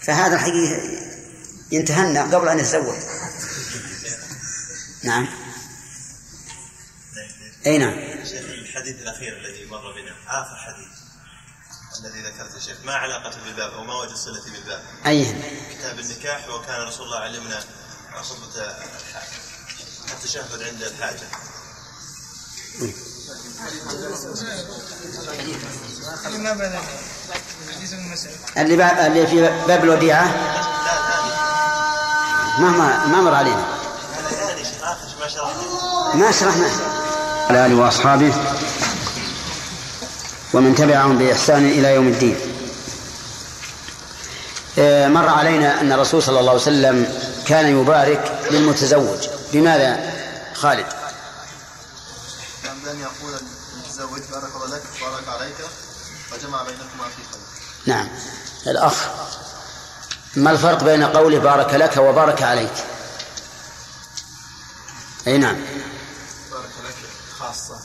فهذا 0.00 0.34
الحقيقة 0.34 0.80
ينتهنى 1.72 2.18
قبل 2.18 2.48
أن 2.48 2.58
يتزوج. 2.58 2.96
نعم. 5.04 5.28
أي 7.66 7.78
نعم. 7.78 7.98
الحديث 8.78 9.00
الأخير 9.02 9.36
الذي 9.36 9.64
مر 9.64 9.92
بنا 9.92 10.14
آخر 10.28 10.56
حديث 10.56 10.86
الذي 12.00 12.22
ذكرته 12.22 12.60
شيخ 12.60 12.76
ما 12.84 12.94
علاقته 12.94 13.36
بالباب 13.44 13.72
أو 13.72 13.84
ما 13.84 13.94
وجه 13.94 14.14
صلة 14.14 14.42
بالباب؟ 14.52 14.82
أي. 15.06 15.26
كتاب 15.78 15.98
النكاح 15.98 16.48
وكان 16.48 16.82
رسول 16.82 17.06
الله 17.06 17.18
علمنا 17.18 17.64
خطبة 18.14 18.76
التشهد 20.12 20.62
عند 20.62 20.82
الحاجة. 20.82 21.26
اللي 28.56 28.76
باب 28.76 28.98
اللي 28.98 29.26
في 29.26 29.40
باب 29.68 29.84
الوديعة. 29.84 30.24
ما 32.58 32.70
ما 32.70 33.06
ما 33.06 33.20
مر 33.20 33.34
علينا. 33.34 33.66
ما 36.14 36.30
شرحنا. 36.32 36.70
على 37.50 37.66
آله 37.66 37.74
وأصحابه 37.74 38.34
ومن 40.54 40.74
تبعهم 40.74 41.18
بإحسان 41.18 41.66
إلى 41.66 41.94
يوم 41.94 42.08
الدين. 42.08 42.36
آه، 44.78 45.08
مر 45.08 45.28
علينا 45.28 45.80
أن 45.80 45.92
الرسول 45.92 46.22
صلى 46.22 46.40
الله 46.40 46.50
عليه 46.50 46.62
وسلم 46.62 47.18
كان 47.46 47.80
يبارك 47.80 48.42
للمتزوج. 48.50 49.28
بماذا؟ 49.52 50.16
خالد 50.54 50.86
كان 52.64 52.78
بأن 52.84 53.00
يقول 53.00 53.40
المتزوج 53.74 54.20
بارك 54.32 54.56
الله 54.56 54.76
لك 54.76 54.82
بارك 55.00 55.28
عليك 55.28 55.54
وجمع 56.46 56.62
بينكما 56.62 57.08
في 57.08 57.22
خير 57.32 57.40
نعم. 57.86 58.08
الأخ 58.66 59.06
ما 60.36 60.50
الفرق 60.50 60.84
بين 60.84 61.02
قوله 61.04 61.38
بارك 61.38 61.74
لك 61.74 61.96
وبارك 61.96 62.42
عليك؟ 62.42 62.72
أي 65.26 65.38
نعم. 65.38 65.56
بارك 66.50 66.70
لك 66.84 66.94
خاصة. 67.38 67.80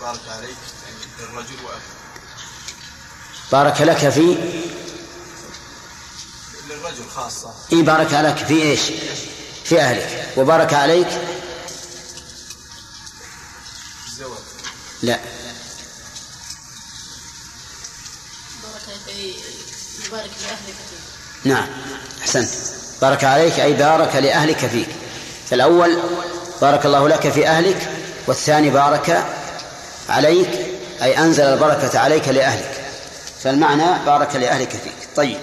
بارك 0.00 0.20
عليك 0.28 0.56
يعني 0.84 0.96
للرجل 1.18 1.64
وأهله. 1.64 1.80
بارك 3.52 3.80
لك 3.80 4.08
في؟ 4.08 4.36
للرجل 6.68 7.10
خاصة. 7.16 7.54
إي 7.72 7.82
بارك 7.82 8.12
لك 8.12 8.36
في 8.36 8.62
إيش؟ 8.62 8.80
في 9.64 9.80
أهلك. 9.80 10.32
وبارك 10.36 10.74
عليك؟ 10.74 11.08
الزواج. 14.06 14.38
لا. 15.02 15.37
لأهلك 20.12 20.30
فيه 21.42 21.50
نعم. 21.50 21.66
أحسنت. 22.22 22.48
بارك 23.00 23.24
عليك 23.24 23.60
أي 23.60 23.72
بارك 23.72 24.16
لأهلك 24.16 24.66
فيك. 24.66 24.88
فالأول 25.50 25.98
بارك 26.60 26.86
الله 26.86 27.08
لك 27.08 27.28
في 27.28 27.48
أهلك 27.48 27.88
والثاني 28.26 28.70
بارك 28.70 29.24
عليك 30.08 30.50
أي 31.02 31.18
أنزل 31.18 31.44
البركة 31.44 31.98
عليك 31.98 32.28
لأهلك. 32.28 32.84
فالمعنى 33.42 34.04
بارك 34.06 34.36
لأهلك 34.36 34.70
فيك. 34.70 35.08
طيب. 35.16 35.40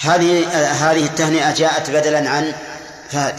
هذه 0.00 0.48
هذه 0.72 1.04
التهنئة 1.04 1.54
جاءت 1.54 1.90
بدلا 1.90 2.30
عن 2.30 2.54
فهد. 3.10 3.34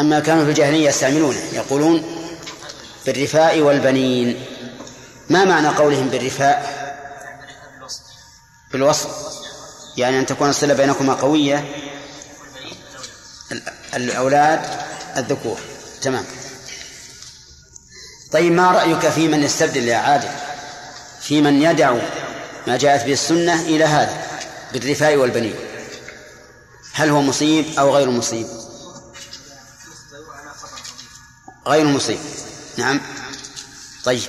أما 0.00 0.20
كانوا 0.20 0.44
في 0.44 0.50
الجاهلية 0.50 0.88
يستعملونه 0.88 1.40
يقولون 1.52 2.21
بالرفاء 3.06 3.60
والبنين. 3.60 4.44
ما 5.30 5.44
معنى 5.44 5.68
قولهم 5.68 6.08
بالرفاء؟ 6.08 6.82
بالوصل. 8.72 9.08
يعني 9.96 10.18
أن 10.18 10.26
تكون 10.26 10.48
الصلة 10.50 10.74
بينكما 10.74 11.14
قوية. 11.14 11.64
ال- 13.52 13.62
الأولاد 13.94 14.60
الذكور. 15.16 15.58
تمام. 16.02 16.24
طيب 18.32 18.52
ما 18.52 18.70
رأيك 18.72 19.08
في 19.08 19.28
من 19.28 19.42
يستبدل 19.42 19.88
يا 19.88 19.96
عادل؟ 19.96 20.28
في 21.20 21.40
من 21.42 21.62
يدع 21.62 21.94
ما 22.66 22.76
جاءت 22.76 23.04
به 23.04 23.12
السنة 23.12 23.62
إلى 23.62 23.84
هذا 23.84 24.26
بالرفاء 24.72 25.16
والبنين. 25.16 25.54
هل 26.92 27.08
هو 27.10 27.22
مصيب 27.22 27.64
أو 27.78 27.96
غير 27.96 28.10
مصيب؟ 28.10 28.46
غير 31.66 31.84
مصيب. 31.84 32.18
نعم. 32.76 33.00
طيب. 34.04 34.22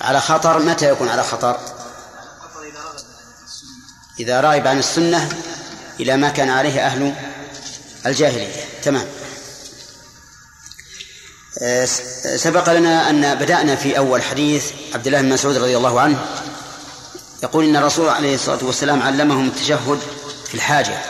على 0.00 0.20
خطر 0.20 0.58
متى 0.58 0.88
يكون 0.90 1.08
على 1.08 1.24
خطر؟ 1.24 1.60
إذا 4.20 4.40
راغب 4.40 4.66
عن 4.66 4.78
السنة 4.78 5.28
إلى 6.00 6.16
ما 6.16 6.28
كان 6.28 6.50
عليه 6.50 6.86
أهل 6.86 7.14
الجاهلية. 8.06 8.64
تمام. 8.82 9.06
آه، 11.62 11.84
سبق 12.36 12.72
لنا 12.72 13.10
أن 13.10 13.34
بدأنا 13.34 13.76
في 13.76 13.98
أول 13.98 14.22
حديث 14.22 14.72
عبد 14.94 15.06
الله 15.06 15.20
بن 15.20 15.28
مسعود 15.28 15.56
رضي 15.56 15.76
الله 15.76 16.00
عنه. 16.00 16.26
يقول 17.42 17.64
إن 17.64 17.76
الرسول 17.76 18.08
عليه 18.08 18.34
الصلاة 18.34 18.64
والسلام 18.64 19.02
علمهم 19.02 19.46
التشهد 19.46 20.00
في 20.48 20.54
الحاجة. 20.54 21.02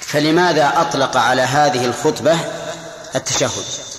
فلماذا 0.00 0.72
أطلق 0.76 1.16
على 1.16 1.42
هذه 1.42 1.84
الخطبة 1.84 2.38
التشهد؟ 3.14 3.91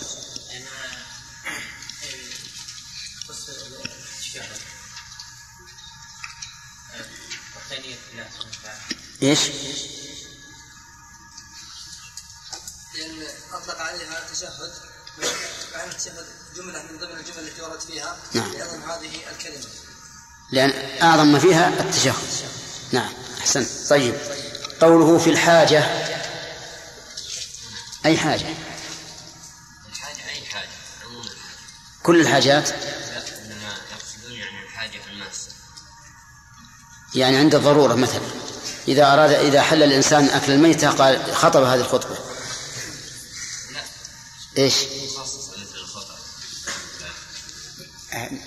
إيش؟ 9.23 9.39
لأن 12.95 13.27
أطلق 13.53 13.81
عليها 13.81 14.25
التشهد 14.25 14.73
مع 15.73 15.83
أن 15.83 15.89
التشهد 15.89 16.25
جملة 16.55 16.83
من 16.83 16.97
ضمن 16.97 17.17
الجمل 17.19 17.39
التي 17.39 17.61
ورد 17.61 17.79
فيها 17.79 18.17
نعم. 18.33 18.51
هذه 18.89 19.11
الكلمة. 19.31 19.65
لأن 20.51 21.01
أعظم 21.01 21.31
ما 21.31 21.39
فيها 21.39 21.81
التشهد. 21.81 22.13
نعم 22.91 23.13
أحسنت. 23.39 23.69
طيب 23.89 24.15
قوله 24.81 25.17
في 25.17 25.29
الحاجة. 25.29 25.79
أي 28.05 28.17
حاجة؟ 28.17 28.55
الحاجة 29.89 30.29
أي 30.29 30.45
حاجة؟ 30.45 30.69
عموما 31.05 31.29
كل 32.03 32.21
الحاجات؟ 32.21 32.69
يعني 34.29 34.63
الحاجة 34.63 34.99
الماسة 35.11 35.51
يعني 37.15 37.37
عند 37.37 37.55
الضرورة 37.55 37.93
مثلا. 37.95 38.42
إذا 38.87 39.13
أراد 39.13 39.31
إذا 39.31 39.61
حل 39.61 39.83
الإنسان 39.83 40.25
أكل 40.25 40.51
الميتة 40.51 40.89
قال 40.89 41.35
خطب 41.35 41.63
هذه 41.63 41.79
الخطبة. 41.79 42.17
إيش؟ 44.57 44.75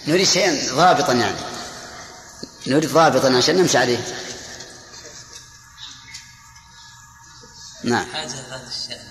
نريد 0.06 0.26
شيئا 0.26 0.74
ضابطا 0.74 1.12
يعني. 1.12 1.36
نريد 2.66 2.92
ضابطا 2.92 3.36
عشان 3.36 3.56
نمشي 3.56 3.78
عليه. 3.78 3.98
نعم. 7.84 8.06
حاجة 8.12 8.30
هذا 8.30 8.68
الشأن. 8.68 9.06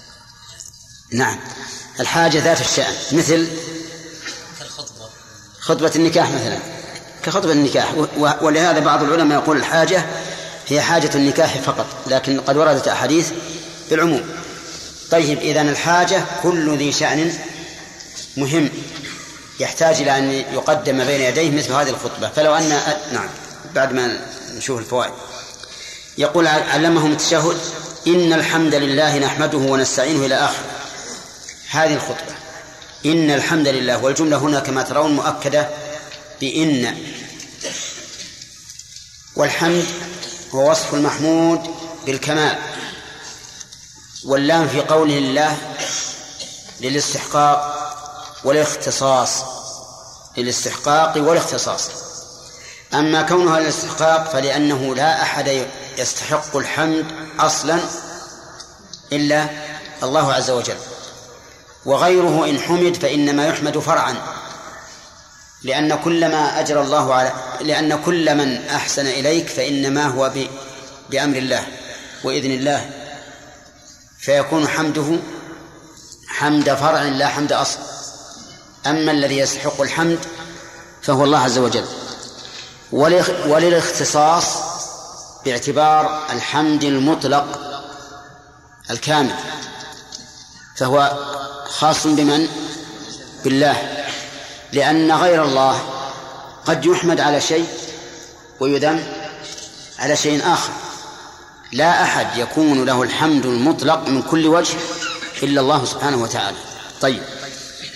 نعم. 1.11 1.39
الحاجة 1.99 2.43
ذات 2.43 2.61
الشأن. 2.61 2.93
مثل 3.11 3.47
كالخطبة. 4.59 5.09
خطبة 5.59 5.91
النكاح 5.95 6.29
مثلا. 6.29 6.59
كخطبة 7.23 7.51
النكاح. 7.51 7.93
ولهذا 8.17 8.79
بعض 8.79 9.03
العلماء 9.03 9.41
يقول 9.41 9.57
الحاجة 9.57 10.05
هي 10.67 10.81
حاجة 10.81 11.09
النكاح 11.15 11.57
فقط 11.57 11.87
لكن 12.07 12.39
قد 12.41 12.57
وردت 12.57 12.87
أحاديث 12.87 13.31
بالعموم 13.89 14.29
طيب 15.11 15.39
إذا 15.39 15.61
الحاجة 15.61 16.25
كل 16.43 16.77
ذي 16.77 16.91
شأن 16.91 17.33
مهم 18.37 18.69
يحتاج 19.59 19.95
إلى 19.95 20.17
أن 20.17 20.31
يقدم 20.31 21.03
بين 21.03 21.21
يديه 21.21 21.51
مثل 21.51 21.73
هذه 21.73 21.89
الخطبة. 21.89 22.29
فلو 22.29 22.55
أن 22.55 22.69
نعم 23.13 23.29
بعد 23.75 23.93
ما 23.93 24.19
نشوف 24.57 24.79
الفوائد. 24.79 25.13
يقول 26.17 26.47
علمهم 26.47 27.11
التشهد 27.11 27.57
إن 28.07 28.33
الحمد 28.33 28.75
لله 28.75 29.17
نحمده 29.17 29.57
ونستعينه 29.57 30.25
إلى 30.25 30.35
آخره 30.35 30.65
هذه 31.69 31.93
الخطبة. 31.93 32.35
إن 33.05 33.31
الحمد 33.31 33.67
لله 33.67 34.03
والجملة 34.03 34.37
هنا 34.37 34.59
كما 34.59 34.81
ترون 34.81 35.11
مؤكدة 35.11 35.69
بإن. 36.41 36.97
والحمد 39.35 39.85
هو 40.55 40.71
وصف 40.71 40.93
المحمود 40.93 41.59
بالكمال. 42.05 42.57
واللام 44.25 44.67
في 44.67 44.81
قوله 44.81 45.17
الله 45.17 45.57
للاستحقاق 46.81 47.75
والاختصاص 48.43 49.43
للاستحقاق 50.37 51.17
والاختصاص. 51.17 51.89
أما 52.93 53.21
كونها 53.21 53.59
للاستحقاق 53.59 54.29
فلأنه 54.29 54.95
لا 54.95 55.21
أحد 55.21 55.67
يستحق 55.97 56.55
الحمد 56.55 57.05
أصلا 57.39 57.79
إلا 59.13 59.49
الله 60.03 60.33
عز 60.33 60.49
وجل. 60.49 60.77
وغيره 61.85 62.49
إن 62.49 62.59
حمد 62.59 62.95
فإنما 62.95 63.47
يحمد 63.47 63.79
فرعا. 63.79 64.15
لأن 65.65 65.95
كل 65.95 66.31
ما 66.31 66.59
أجرى 66.59 66.81
الله 66.81 67.13
على 67.13 67.33
لأن 67.61 68.01
كل 68.01 68.35
من 68.35 68.67
أحسن 68.67 69.07
إليك 69.07 69.49
فإنما 69.49 70.05
هو. 70.05 70.31
بأمر 71.09 71.37
الله 71.37 71.67
وإذن 72.23 72.51
الله 72.51 72.89
فيكون 74.19 74.67
حمده 74.67 75.19
حمد 76.27 76.73
فرع 76.73 77.01
لا 77.01 77.27
حمد 77.27 77.53
أصل. 77.53 77.79
أما 78.85 79.11
الذي 79.11 79.37
يستحق 79.37 79.81
الحمد 79.81 80.19
فهو 81.01 81.23
الله 81.23 81.39
عز 81.39 81.57
وجل. 81.57 81.85
وللاختصاص 83.47 84.45
باعتبار 85.45 86.25
الحمد 86.29 86.83
المطلق 86.83 87.59
الكامل. 88.91 89.35
فهو 90.77 91.17
خاص 91.67 92.07
بمن؟ 92.07 92.47
بالله. 93.43 94.04
لأن 94.73 95.11
غير 95.11 95.45
الله 95.45 95.81
قد 96.65 96.85
يحمد 96.85 97.19
على 97.19 97.41
شيء 97.41 97.67
ويذم 98.59 99.03
على 99.99 100.15
شيء 100.15 100.53
آخر. 100.53 100.73
لا 101.71 102.03
أحد 102.03 102.37
يكون 102.37 102.85
له 102.85 103.03
الحمد 103.03 103.45
المطلق 103.45 104.07
من 104.07 104.21
كل 104.21 104.47
وجه 104.47 104.77
إلا 105.43 105.61
الله 105.61 105.85
سبحانه 105.85 106.23
وتعالى. 106.23 106.57
طيب 107.01 107.21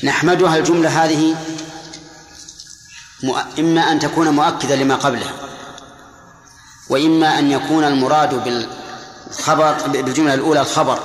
نحمدها 0.03 0.57
الجملة 0.57 1.05
هذه 1.05 1.35
إما 3.59 3.91
أن 3.91 3.99
تكون 3.99 4.29
مؤكدة 4.29 4.75
لما 4.75 4.95
قبلها 4.95 5.33
وإما 6.89 7.39
أن 7.39 7.51
يكون 7.51 7.83
المراد 7.83 8.43
بالخبر 8.43 9.87
بالجملة 9.87 10.33
الأولى 10.33 10.61
الخبر 10.61 10.99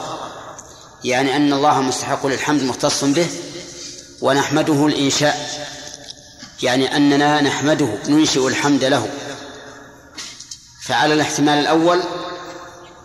يعني 1.04 1.36
أن 1.36 1.52
الله 1.52 1.80
مستحق 1.80 2.26
للحمد 2.26 2.62
مختص 2.62 3.04
به 3.04 3.26
ونحمده 4.24 4.86
الإنشاء 4.86 5.66
يعني 6.62 6.96
أننا 6.96 7.40
نحمده 7.40 7.88
ننشئ 8.08 8.48
الحمد 8.48 8.84
له. 8.84 9.08
فعلى 10.82 11.14
الاحتمال 11.14 11.58
الأول 11.58 12.02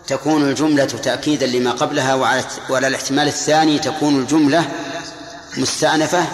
تكون 0.06 0.48
الجملة 0.50 0.84
تأكيدا 0.84 1.46
لما 1.46 1.70
قبلها 1.70 2.14
وعلى 2.70 2.86
الاحتمال 2.86 3.28
الثاني 3.28 3.78
تكون 3.78 4.20
الجملة 4.20 4.70
مستأنفة 5.56 6.26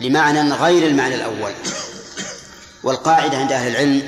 لمعنى 0.00 0.52
غير 0.52 0.86
المعنى 0.86 1.14
الأول. 1.14 1.52
والقاعدة 2.82 3.38
عند 3.38 3.52
أهل 3.52 3.70
العلم 3.70 4.02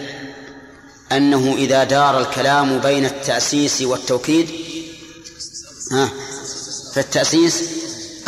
أنه 1.12 1.55
إذا 1.59 1.84
دار 1.84 2.20
الكلام 2.20 2.78
بين 2.78 3.05
التأسيس 3.05 3.82
والتوكيد 3.82 4.51
ها 5.92 6.09
فالتأسيس 6.94 7.62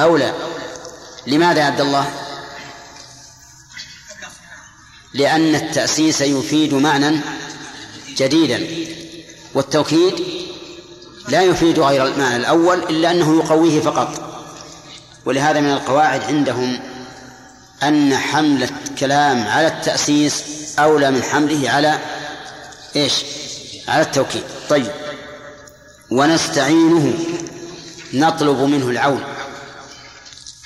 أولى. 0.01 0.48
لماذا 1.29 1.61
يا 1.61 1.65
عبد 1.65 1.81
الله؟ 1.81 2.11
لأن 5.15 5.55
التأسيس 5.55 6.21
يفيد 6.21 6.75
معنى 6.75 7.21
جديدا 8.17 8.67
والتوكيد 9.55 10.15
لا 11.29 11.43
يفيد 11.43 11.79
غير 11.79 12.07
المعنى 12.07 12.37
الأول 12.37 12.79
إلا 12.79 13.11
أنه 13.11 13.37
يقويه 13.45 13.81
فقط. 13.81 14.29
ولهذا 15.25 15.61
من 15.61 15.71
القواعد 15.71 16.23
عندهم 16.23 16.81
أن 17.83 18.17
حمل 18.17 18.63
الكلام 18.63 19.49
على 19.49 19.67
التأسيس 19.67 20.45
أولى 20.79 21.11
من 21.11 21.23
حمله 21.23 21.71
على 21.71 21.99
إيش؟ 22.97 23.25
على 23.89 24.03
التوكيد. 24.03 24.43
طيب. 24.69 24.93
ونستعينه 26.11 27.15
نطلب 28.15 28.59
منه 28.59 28.91
العون. 28.91 29.25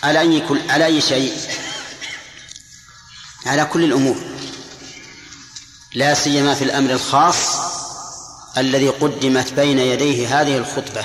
على 0.03 0.21
أي 0.21 0.41
كل 0.41 0.61
على 0.71 0.87
أي 0.87 1.01
شيء؟ 1.01 1.33
على 3.47 3.65
كل 3.65 3.85
الأمور. 3.85 4.17
لا 5.95 6.15
سيما 6.15 6.55
في 6.55 6.65
الأمر 6.65 6.91
الخاص 6.91 7.37
الذي 8.59 8.89
قدمت 8.89 9.53
بين 9.53 9.79
يديه 9.79 10.41
هذه 10.41 10.57
الخطبة. 10.57 11.05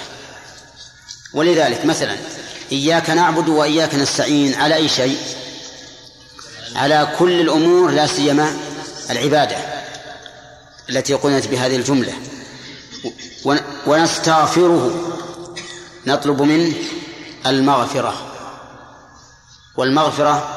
ولذلك 1.34 1.86
مثلا 1.86 2.18
إياك 2.72 3.10
نعبد 3.10 3.50
وإياك 3.50 3.96
نستعين 3.96 4.54
على 4.54 4.76
أي 4.76 4.90
شيء؟ 4.90 5.18
على 6.76 7.16
كل 7.20 7.42
الأمور 7.42 7.92
لا 7.92 8.08
سيما 8.08 8.58
العبادة 9.10 9.58
التي 10.90 11.14
قلنت 11.14 11.48
بهذه 11.48 11.76
الجملة. 11.76 12.14
ونستغفره 13.88 15.14
نطلب 16.08 16.42
منه 16.42 16.74
المغفرة. 17.46 18.27
والمغفرة 19.78 20.48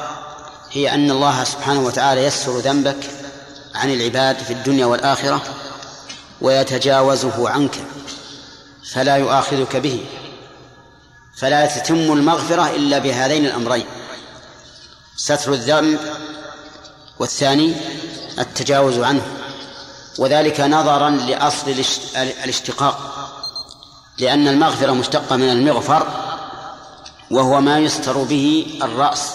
هي 0.71 0.93
أن 0.93 1.11
الله 1.11 1.43
سبحانه 1.43 1.79
وتعالى 1.79 2.23
يسر 2.25 2.57
ذنبك 2.59 3.09
عن 3.75 3.93
العباد 3.93 4.37
في 4.39 4.53
الدنيا 4.53 4.85
والآخرة 4.85 5.41
ويتجاوزه 6.41 7.49
عنك 7.49 7.75
فلا 8.93 9.15
يؤاخذك 9.15 9.75
به 9.75 10.05
فلا 11.37 11.65
تتم 11.65 11.95
المغفرة 11.95 12.69
إلا 12.75 12.99
بهذين 12.99 13.45
الأمرين 13.45 13.85
ستر 15.17 15.53
الذنب 15.53 15.99
والثاني 17.19 17.75
التجاوز 18.39 18.99
عنه 18.99 19.21
وذلك 20.19 20.61
نظرا 20.61 21.09
لأصل 21.09 21.83
الاشتقاق 22.15 23.11
لأن 24.17 24.47
المغفرة 24.47 24.91
مشتقة 24.91 25.35
من 25.35 25.49
المغفر 25.49 26.30
وهو 27.31 27.61
ما 27.61 27.79
يستر 27.79 28.23
به 28.23 28.65
الرأس 28.83 29.31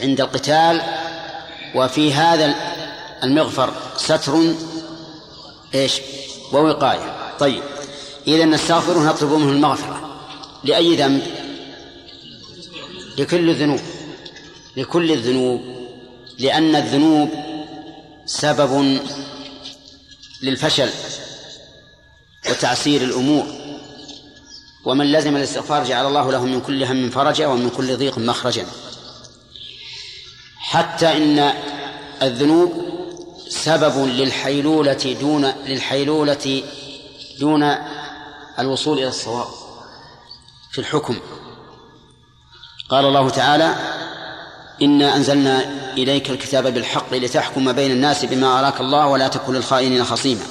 عند 0.00 0.20
القتال 0.20 0.82
وفي 1.74 2.12
هذا 2.12 2.54
المغفر 3.22 3.72
ستر 3.96 4.54
إيش؟ 5.74 6.00
ووقاية. 6.52 7.36
طيب. 7.38 7.62
إذا 8.26 8.44
نستغفره 8.44 8.98
نطلب 8.98 9.32
منه 9.32 9.52
المغفرة. 9.52 10.20
لأي 10.64 10.96
ذنب؟ 10.96 11.22
لكل 13.18 13.50
الذنوب. 13.50 13.80
لكل 14.76 15.12
الذنوب. 15.12 15.60
لأن 16.38 16.76
الذنوب 16.76 17.30
سبب 18.26 19.00
للفشل 20.42 20.90
وتعسير 22.50 23.02
الأمور. 23.02 23.59
ومن 24.84 25.12
لزم 25.12 25.36
الاستغفار 25.36 25.84
جعل 25.84 26.06
الله 26.06 26.32
له 26.32 26.44
من 26.44 26.60
كل 26.60 26.84
هم 26.84 27.10
فرجا 27.10 27.46
ومن 27.46 27.70
كل 27.70 27.96
ضيق 27.96 28.18
مخرجا. 28.18 28.66
حتى 30.58 31.16
إن 31.16 31.52
الذنوب 32.22 32.72
سبب 33.48 34.06
للحيلولة 34.06 35.16
دون 35.20 35.44
للحيلولة 35.66 36.62
دون 37.40 37.74
الوصول 38.58 38.98
إلى 38.98 39.08
الصواب 39.08 39.46
في 40.72 40.78
الحكم. 40.78 41.20
قال 42.88 43.04
الله 43.04 43.30
تعالى 43.30 43.74
إنا 44.82 45.16
أنزلنا 45.16 45.80
إليك 45.92 46.30
الكتاب 46.30 46.74
بالحق 46.74 47.14
لتحكم 47.14 47.72
بين 47.72 47.90
الناس 47.90 48.24
بما 48.24 48.60
أراك 48.60 48.80
الله 48.80 49.06
ولا 49.06 49.28
تكن 49.28 49.54
للخائنين 49.54 50.04
خصيما. 50.04 50.46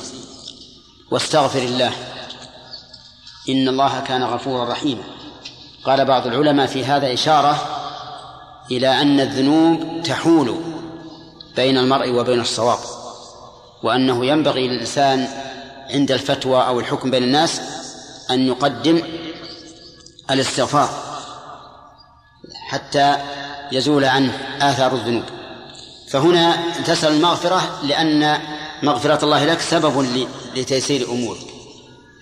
واستغفر 1.11 1.59
الله. 1.59 1.93
إن 3.49 3.67
الله 3.67 3.99
كان 3.99 4.23
غفورا 4.23 4.71
رحيما. 4.71 5.03
قال 5.83 6.05
بعض 6.05 6.27
العلماء 6.27 6.67
في 6.67 6.85
هذا 6.85 7.13
إشارة 7.13 7.57
إلى 8.71 9.01
أن 9.01 9.19
الذنوب 9.19 10.03
تحول 10.03 10.55
بين 11.55 11.77
المرء 11.77 12.11
وبين 12.11 12.39
الصواب 12.39 12.79
وأنه 13.83 14.25
ينبغي 14.25 14.67
للإنسان 14.67 15.27
عند 15.89 16.11
الفتوى 16.11 16.67
أو 16.67 16.79
الحكم 16.79 17.11
بين 17.11 17.23
الناس 17.23 17.61
أن 18.31 18.47
يقدم 18.47 19.01
الاستغفار 20.31 20.89
حتى 22.69 23.15
يزول 23.71 24.05
عنه 24.05 24.37
آثار 24.61 24.93
الذنوب. 24.93 25.23
فهنا 26.09 26.57
تسأل 26.85 27.13
المغفرة 27.13 27.61
لأن 27.83 28.39
مغفرة 28.83 29.25
الله 29.25 29.45
لك 29.45 29.59
سبب 29.59 30.07
لتيسير 30.55 31.09
أمورك 31.11 31.48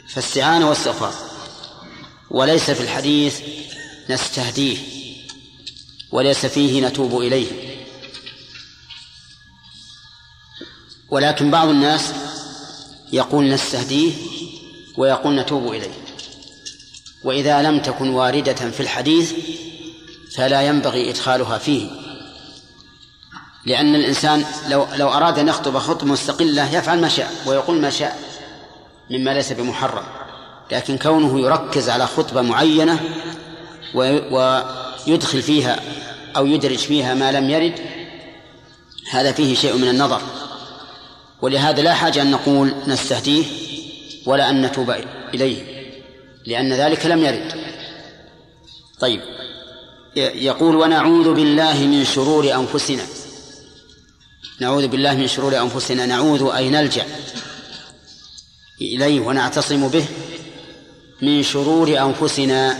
فاستعانة 0.09 0.69
واستغفار. 0.69 1.13
وليس 2.29 2.71
في 2.71 2.81
الحديث 2.81 3.39
نستهديه 4.09 4.77
وليس 6.11 6.45
فيه 6.45 6.87
نتوب 6.87 7.21
إليه. 7.21 7.47
ولكن 11.09 11.51
بعض 11.51 11.69
الناس 11.69 12.13
يقول 13.13 13.49
نستهديه 13.49 14.13
ويقول 14.97 15.35
نتوب 15.35 15.73
إليه. 15.73 15.93
وإذا 17.23 17.61
لم 17.61 17.79
تكن 17.79 18.09
واردة 18.09 18.53
في 18.53 18.79
الحديث 18.79 19.33
فلا 20.35 20.61
ينبغي 20.61 21.09
إدخالها 21.09 21.57
فيه. 21.57 21.89
لأن 23.65 23.95
الإنسان 23.95 24.45
لو 24.67 24.87
لو 24.95 25.09
أراد 25.09 25.39
أن 25.39 25.47
يخطب 25.47 25.77
خطبة 25.77 26.11
مستقلة 26.11 26.75
يفعل 26.75 27.01
ما 27.01 27.09
شاء 27.09 27.33
ويقول 27.45 27.81
ما 27.81 27.89
شاء. 27.89 28.26
مما 29.09 29.33
ليس 29.33 29.53
بمحرم 29.53 30.03
لكن 30.71 30.97
كونه 30.97 31.39
يركز 31.39 31.89
على 31.89 32.07
خطبة 32.07 32.41
معينة 32.41 32.99
ويدخل 33.93 35.41
فيها 35.41 35.79
أو 36.37 36.45
يدرج 36.45 36.77
فيها 36.77 37.13
ما 37.13 37.31
لم 37.31 37.49
يرد 37.49 37.79
هذا 39.11 39.31
فيه 39.31 39.55
شيء 39.55 39.77
من 39.77 39.87
النظر. 39.87 40.21
ولهذا 41.41 41.81
لا 41.81 41.93
حاجة 41.93 42.21
أن 42.21 42.31
نقول 42.31 42.73
نستهديه 42.87 43.45
ولا 44.25 44.49
أن 44.49 44.61
نتوب 44.61 44.95
إليه 45.33 45.63
لأن 46.45 46.73
ذلك 46.73 47.05
لم 47.05 47.25
يرد. 47.25 47.53
طيب 48.99 49.21
يقول 50.15 50.75
ونعوذ 50.75 51.33
بالله 51.33 51.73
من 51.73 52.05
شرور 52.05 52.53
أنفسنا. 52.53 53.03
نعوذ 54.59 54.87
بالله 54.87 55.15
من 55.15 55.27
شرور 55.27 55.57
أنفسنا. 55.61 56.05
نعوذ 56.05 56.51
أي 56.55 56.69
نلجأ. 56.69 57.05
إليه 58.81 59.19
ونعتصم 59.21 59.87
به 59.87 60.05
من 61.21 61.43
شرور 61.43 62.01
أنفسنا. 62.01 62.77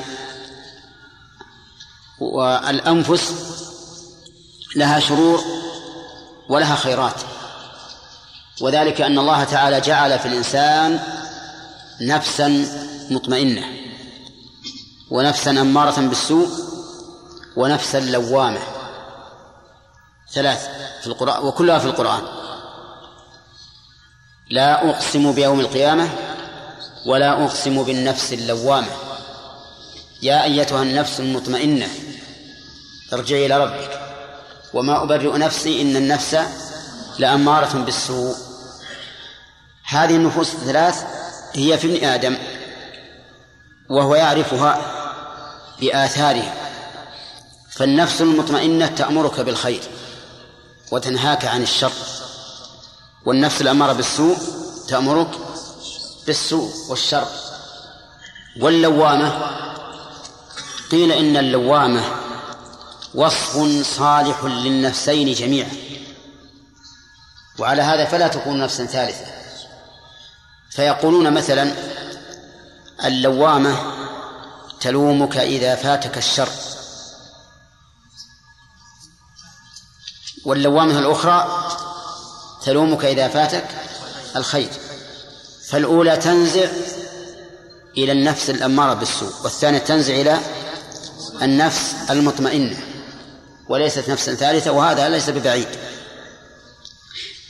والأنفس 2.20 3.34
لها 4.76 5.00
شرور 5.00 5.42
ولها 6.50 6.76
خيرات. 6.76 7.22
وذلك 8.62 9.02
أن 9.02 9.20
الله 9.20 9.44
تعالى 9.44 9.82
جعل 9.82 10.20
في 10.20 10.28
الإنسان 10.28 11.00
نفسا 12.02 12.48
مطمئنة 13.10 13.66
ونفسا 15.10 15.52
أمارة 15.52 16.00
بالسوء 16.02 16.50
ونفسا 17.56 18.00
لوامة. 18.00 18.60
ثلاث 20.34 20.68
في 21.02 21.08
القرآن 21.08 21.44
وكلها 21.44 21.80
في 21.80 21.86
القرآن. 21.86 22.37
لا 24.50 24.90
أقسم 24.90 25.32
بيوم 25.32 25.60
القيامة 25.60 26.10
ولا 27.06 27.46
أقسم 27.46 27.84
بالنفس 27.84 28.34
اللوامة. 28.34 28.88
يا 30.22 30.44
أيتها 30.44 30.84
النفس 30.84 31.20
المطمئنة 31.20 31.88
ارجعي 33.14 33.46
إلى 33.46 33.58
ربك. 33.58 34.02
وما 34.74 35.04
أبرئ 35.04 35.38
نفسي 35.38 35.82
إن 35.82 35.96
النفس 35.96 36.38
لأمارة 37.20 37.78
بالسوء. 37.78 38.36
هذه 39.86 40.16
النفوس 40.16 40.54
الثلاث 40.54 41.04
هي 41.54 41.78
في 41.78 41.88
ابن 41.88 42.06
آدم 42.06 42.38
وهو 43.90 44.16
يعرفها 44.16 44.82
بآثارها. 45.82 46.54
فالنفس 47.72 48.22
المطمئنة 48.22 48.88
تأمرك 48.88 49.40
بالخير 49.40 49.82
وتنهاك 50.92 51.46
عن 51.46 51.62
الشر. 51.62 51.92
والنفس 53.28 53.62
الأمارة 53.62 53.94
بالسوء 53.94 54.38
تأمرك 54.88 55.30
بالسوء 56.28 56.74
والشر. 56.90 57.28
واللوامة 58.60 59.52
قيل 60.92 61.12
إن 61.12 61.38
اللوامة 61.38 62.04
وصف 63.16 63.58
صالح 63.98 64.44
للنفسين 64.44 65.34
جميعا. 65.34 65.72
وعلى 67.60 67.82
هذا 67.82 68.06
فلا 68.06 68.28
تكون 68.28 68.60
نفسا 68.60 68.86
ثالثة. 68.86 69.26
فيقولون 70.70 71.34
مثلا 71.34 71.74
اللوامة 73.06 73.76
تلومك 74.80 75.38
إذا 75.38 75.76
فاتك 75.76 76.18
الشر. 76.18 76.50
واللوامة 80.46 81.00
الأخرى 81.00 81.68
تلومك 82.66 83.06
إذا 83.06 83.28
فاتك 83.28 83.68
الخير. 84.36 84.70
فالأولى 85.68 86.18
تنزع 86.18 86.68
إلى 87.98 88.12
النفس 88.12 88.50
الأمارة 88.50 88.94
بالسوء 88.94 89.34
والثانية 89.44 89.80
تنزع 89.80 90.14
إلى 90.14 90.40
النفس 91.42 91.96
المطمئنة 92.10 92.78
وليست 93.70 94.10
نفسا 94.10 94.36
ثالثة 94.36 94.72
وهذا 94.72 95.10
ليس 95.10 95.30
ببعيد. 95.30 95.68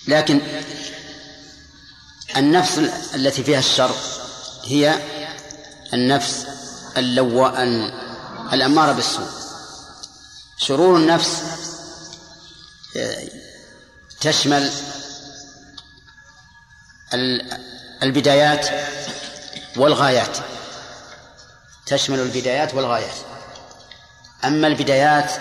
لكن 0.07 0.41
النفس 2.37 2.77
التي 3.15 3.43
فيها 3.43 3.59
الشر 3.59 3.95
هي 4.65 4.99
النفس 5.93 6.45
اللو 6.97 7.47
الأمارة 8.53 8.91
بالسوء. 8.91 9.27
شرور 10.57 10.97
النفس 10.97 11.41
تشمل 14.21 14.71
البدايات 18.03 18.67
والغايات. 19.77 20.37
تشمل 21.85 22.19
البدايات 22.19 22.73
والغايات. 22.73 23.15
أما 24.45 24.67
البدايات 24.67 25.31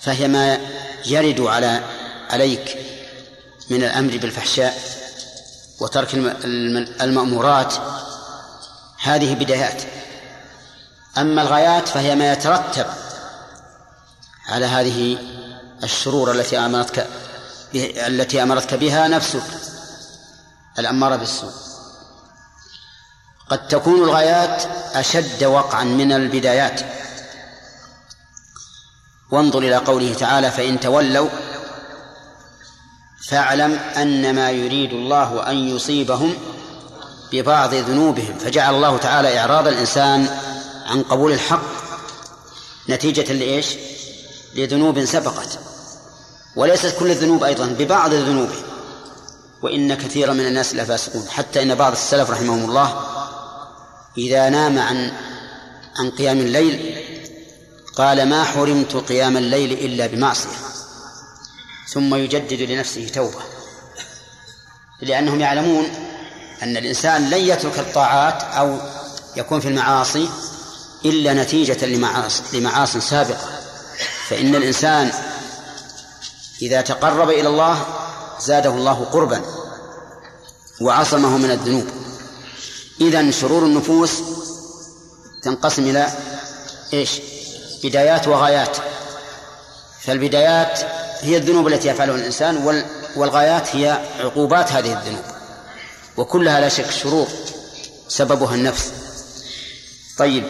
فهي 0.00 0.28
ما 0.28 0.58
يرد 1.06 1.40
على 1.40 1.80
عليك 2.30 2.76
من 3.70 3.84
الأمر 3.84 4.16
بالفحشاء 4.16 4.78
وترك 5.80 6.14
المأمورات. 7.00 7.74
هذه 9.02 9.34
بدايات. 9.34 9.82
أما 11.18 11.42
الغايات 11.42 11.88
فهي 11.88 12.14
ما 12.14 12.32
يترتب 12.32 12.86
على 14.48 14.66
هذه 14.66 15.18
الشرور 15.84 16.32
التي 16.32 16.58
أمرتك 16.58 17.06
التي 17.74 18.42
أمرتك 18.42 18.74
بها 18.74 19.08
نفسك. 19.08 19.42
الأمارة 20.78 21.16
بالسوء. 21.16 21.50
قد 23.50 23.68
تكون 23.68 24.02
الغايات 24.02 24.62
أشد 24.94 25.44
وقعا 25.44 25.84
من 25.84 26.12
البدايات. 26.12 26.80
وانظر 29.30 29.58
إلى 29.58 29.76
قوله 29.76 30.14
تعالى 30.14 30.50
فإن 30.50 30.80
تولوا 30.80 31.28
فاعلم 33.28 33.72
أن 33.72 34.34
ما 34.34 34.50
يريد 34.50 34.92
الله 34.92 35.50
أن 35.50 35.56
يصيبهم 35.56 36.34
ببعض 37.32 37.74
ذنوبهم. 37.74 38.38
فجعل 38.38 38.74
الله 38.74 38.96
تعالى 38.96 39.38
إعراض 39.38 39.66
الإنسان 39.66 40.38
عن 40.86 41.02
قبول 41.02 41.32
الحق 41.32 41.62
نتيجة 42.88 43.32
لإيش؟ 43.32 43.76
لذنوب 44.54 45.04
سبقت. 45.04 45.58
وليست 46.56 46.96
كل 46.98 47.10
الذنوب 47.10 47.44
أيضا 47.44 47.66
ببعض 47.66 48.12
الذنوب. 48.12 48.50
وإن 49.62 49.94
كثيرا 49.94 50.32
من 50.32 50.46
الناس 50.46 50.74
لفاسقون 50.74 51.28
حتى 51.28 51.62
إن 51.62 51.74
بعض 51.74 51.92
السلف 51.92 52.30
رحمهم 52.30 52.64
الله 52.64 53.00
إذا 54.18 54.48
نام 54.48 54.78
عن 54.78 55.12
عن 55.98 56.10
قيام 56.10 56.38
الليل 56.38 57.04
قال 57.96 58.28
ما 58.28 58.44
حرمت 58.44 58.96
قيام 58.96 59.36
الليل 59.36 59.72
إلا 59.72 60.06
بمعصية 60.06 60.68
ثم 61.88 62.14
يجدد 62.14 62.62
لنفسه 62.62 63.08
توبة. 63.08 63.40
لأنهم 65.00 65.40
يعلمون 65.40 65.84
أن 66.62 66.76
الإنسان 66.76 67.30
لن 67.30 67.38
يترك 67.38 67.78
الطاعات 67.78 68.42
أو 68.42 68.78
يكون 69.36 69.60
في 69.60 69.68
المعاصي 69.68 70.28
إلا 71.04 71.34
نتيجة 71.34 71.86
لمعاصي, 71.86 72.42
لمعاصي 72.52 73.00
سابقة. 73.00 73.48
فإن 74.28 74.54
الإنسان 74.54 75.10
إذا 76.62 76.80
تقرب 76.80 77.30
إلى 77.30 77.48
الله 77.48 77.97
زاده 78.40 78.70
الله 78.70 79.04
قربا 79.04 79.42
وعصمه 80.80 81.38
من 81.38 81.50
الذنوب. 81.50 81.86
إذا 83.00 83.30
شرور 83.30 83.62
النفوس 83.62 84.12
تنقسم 85.42 85.82
إلى 85.82 86.12
إيش؟ 86.92 87.20
بدايات 87.84 88.28
وغايات. 88.28 88.76
فالبدايات 90.00 90.80
هي 91.20 91.36
الذنوب 91.36 91.68
التي 91.68 91.88
يفعلها 91.88 92.14
الإنسان 92.14 92.84
والغايات 93.16 93.76
هي 93.76 94.04
عقوبات 94.20 94.72
هذه 94.72 94.92
الذنوب. 94.98 95.24
وكلها 96.16 96.60
لا 96.60 96.68
شك 96.68 96.90
شرور 96.90 97.28
سببها 98.08 98.54
النفس. 98.54 98.92
طيب 100.18 100.44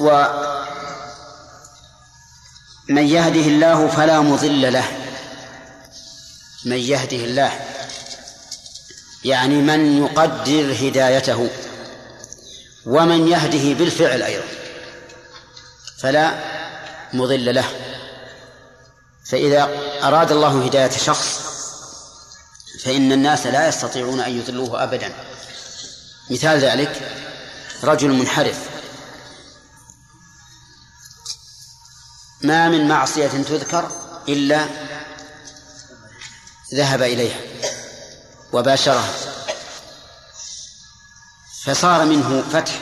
و 0.00 0.26
من 2.88 3.06
يهده 3.06 3.40
الله 3.40 3.88
فلا 3.88 4.20
مضل 4.20 4.72
له. 4.72 5.05
من 6.66 6.76
يهده 6.76 7.16
الله. 7.16 7.60
يعني 9.24 9.54
من 9.54 10.04
يقدر 10.04 10.88
هدايته. 10.88 11.50
ومن 12.86 13.28
يهده 13.28 13.78
بالفعل 13.78 14.22
أيضا. 14.22 14.44
فلا 15.98 16.34
مضل 17.12 17.54
له. 17.54 17.64
فإذا 19.30 19.68
أراد 20.02 20.32
الله 20.32 20.66
هداية 20.66 20.90
شخص 20.90 21.40
فإن 22.84 23.12
الناس 23.12 23.46
لا 23.46 23.68
يستطيعون 23.68 24.20
أن 24.20 24.38
يضلوه 24.38 24.82
أبدا. 24.82 25.12
مثال 26.30 26.58
ذلك 26.58 27.10
رجل 27.84 28.08
منحرف. 28.08 28.58
ما 32.42 32.68
من 32.68 32.88
معصية 32.88 33.26
تذكر 33.28 33.90
إلا 34.28 34.85
ذهب 36.74 37.02
إليها 37.02 37.40
وباشرها 38.52 39.08
فصار 41.64 42.04
منه 42.04 42.44
فتح 42.52 42.80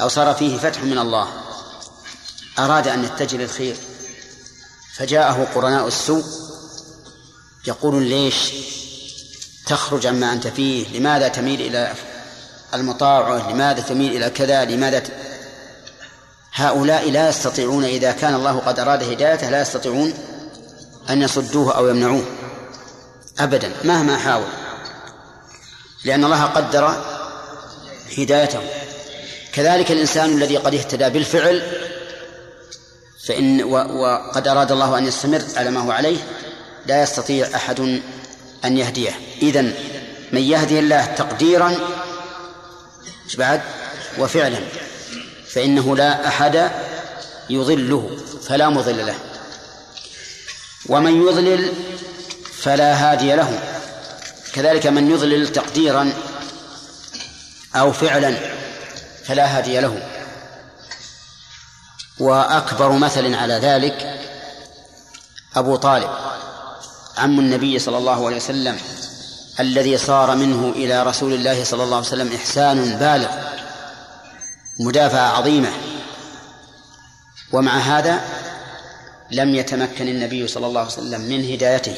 أو 0.00 0.08
صار 0.08 0.34
فيه 0.34 0.58
فتح 0.58 0.82
من 0.82 0.98
الله. 0.98 1.28
أراد 2.58 2.88
أن 2.88 3.04
يتجه 3.04 3.36
للخير. 3.36 3.76
فجاءه 4.96 5.48
قرناء 5.54 5.86
السوء 5.86 6.24
يقولون 7.66 8.02
ليش 8.02 8.52
تخرج 9.66 10.06
عما 10.06 10.32
أنت 10.32 10.46
فيه؟ 10.46 10.98
لماذا 10.98 11.28
تميل 11.28 11.60
إلى 11.60 11.94
المطاوعة 12.74 13.50
لماذا 13.52 13.80
تميل 13.80 14.16
إلى 14.16 14.30
كذا؟ 14.30 14.64
لماذا 14.64 14.98
ت... 14.98 15.12
هؤلاء 16.52 17.10
لا 17.10 17.28
يستطيعون 17.28 17.84
إذا 17.84 18.12
كان 18.12 18.34
الله 18.34 18.58
قد 18.58 18.78
أراد 18.78 19.02
هدايته 19.02 19.50
لا 19.50 19.60
يستطيعون 19.60 20.14
أن 21.10 21.22
يصدوه 21.22 21.76
أو 21.76 21.88
يمنعوه. 21.88 22.24
أبدا 23.38 23.72
مهما 23.84 24.16
حاول. 24.16 24.48
لأن 26.04 26.24
الله 26.24 26.44
قدر 26.44 27.04
هدايته. 28.18 28.60
كذلك 29.52 29.90
الإنسان 29.90 30.32
الذي 30.32 30.56
قد 30.56 30.74
اهتدى 30.74 31.08
بالفعل 31.08 31.62
فإن 33.26 33.62
وقد 33.64 34.48
أراد 34.48 34.72
الله 34.72 34.98
أن 34.98 35.06
يستمر 35.06 35.42
على 35.56 35.70
ما 35.70 35.80
هو 35.80 35.90
عليه 35.90 36.18
لا 36.86 37.02
يستطيع 37.02 37.48
أحد 37.54 37.80
أن 38.64 38.78
يهديه. 38.78 39.10
إذن 39.42 39.74
من 40.32 40.40
يهدي 40.40 40.78
الله 40.78 41.04
تقديرا 41.06 41.76
بعد؟ 43.38 43.60
وفعلا. 44.18 44.58
فإنه 45.48 45.96
لا 45.96 46.28
أحد 46.28 46.70
يضله 47.50 48.18
فلا 48.48 48.68
مضل 48.68 49.06
له. 49.06 49.14
ومن 50.88 51.22
يضلل 51.26 51.72
فلا 52.66 52.94
هادي 52.94 53.34
له. 53.34 53.58
كذلك 54.52 54.86
من 54.86 55.10
يضلل 55.10 55.52
تقديرا 55.52 56.12
أو 57.76 57.92
فعلا 57.92 58.36
فلا 59.24 59.58
هادي 59.58 59.80
له. 59.80 60.02
وأكبر 62.20 62.92
مثل 62.92 63.34
على 63.34 63.54
ذلك 63.54 64.20
أبو 65.56 65.76
طالب 65.76 66.10
عم 67.18 67.40
النبي 67.40 67.78
صلى 67.78 67.98
الله 67.98 68.26
عليه 68.26 68.36
وسلم 68.36 68.78
الذي 69.60 69.98
صار 69.98 70.36
منه 70.36 70.72
إلى 70.76 71.02
رسول 71.02 71.32
الله 71.32 71.64
صلى 71.64 71.82
الله 71.82 71.96
عليه 71.96 72.06
وسلم 72.06 72.32
إحسان 72.32 72.98
بالغ 72.98 73.30
مدافعة 74.80 75.38
عظيمة. 75.38 75.72
ومع 77.52 77.78
هذا 77.78 78.20
لم 79.30 79.54
يتمكن 79.54 80.08
النبي 80.08 80.48
صلى 80.48 80.66
الله 80.66 80.80
عليه 80.80 80.90
وسلم 80.90 81.20
من 81.20 81.52
هدايته. 81.52 81.96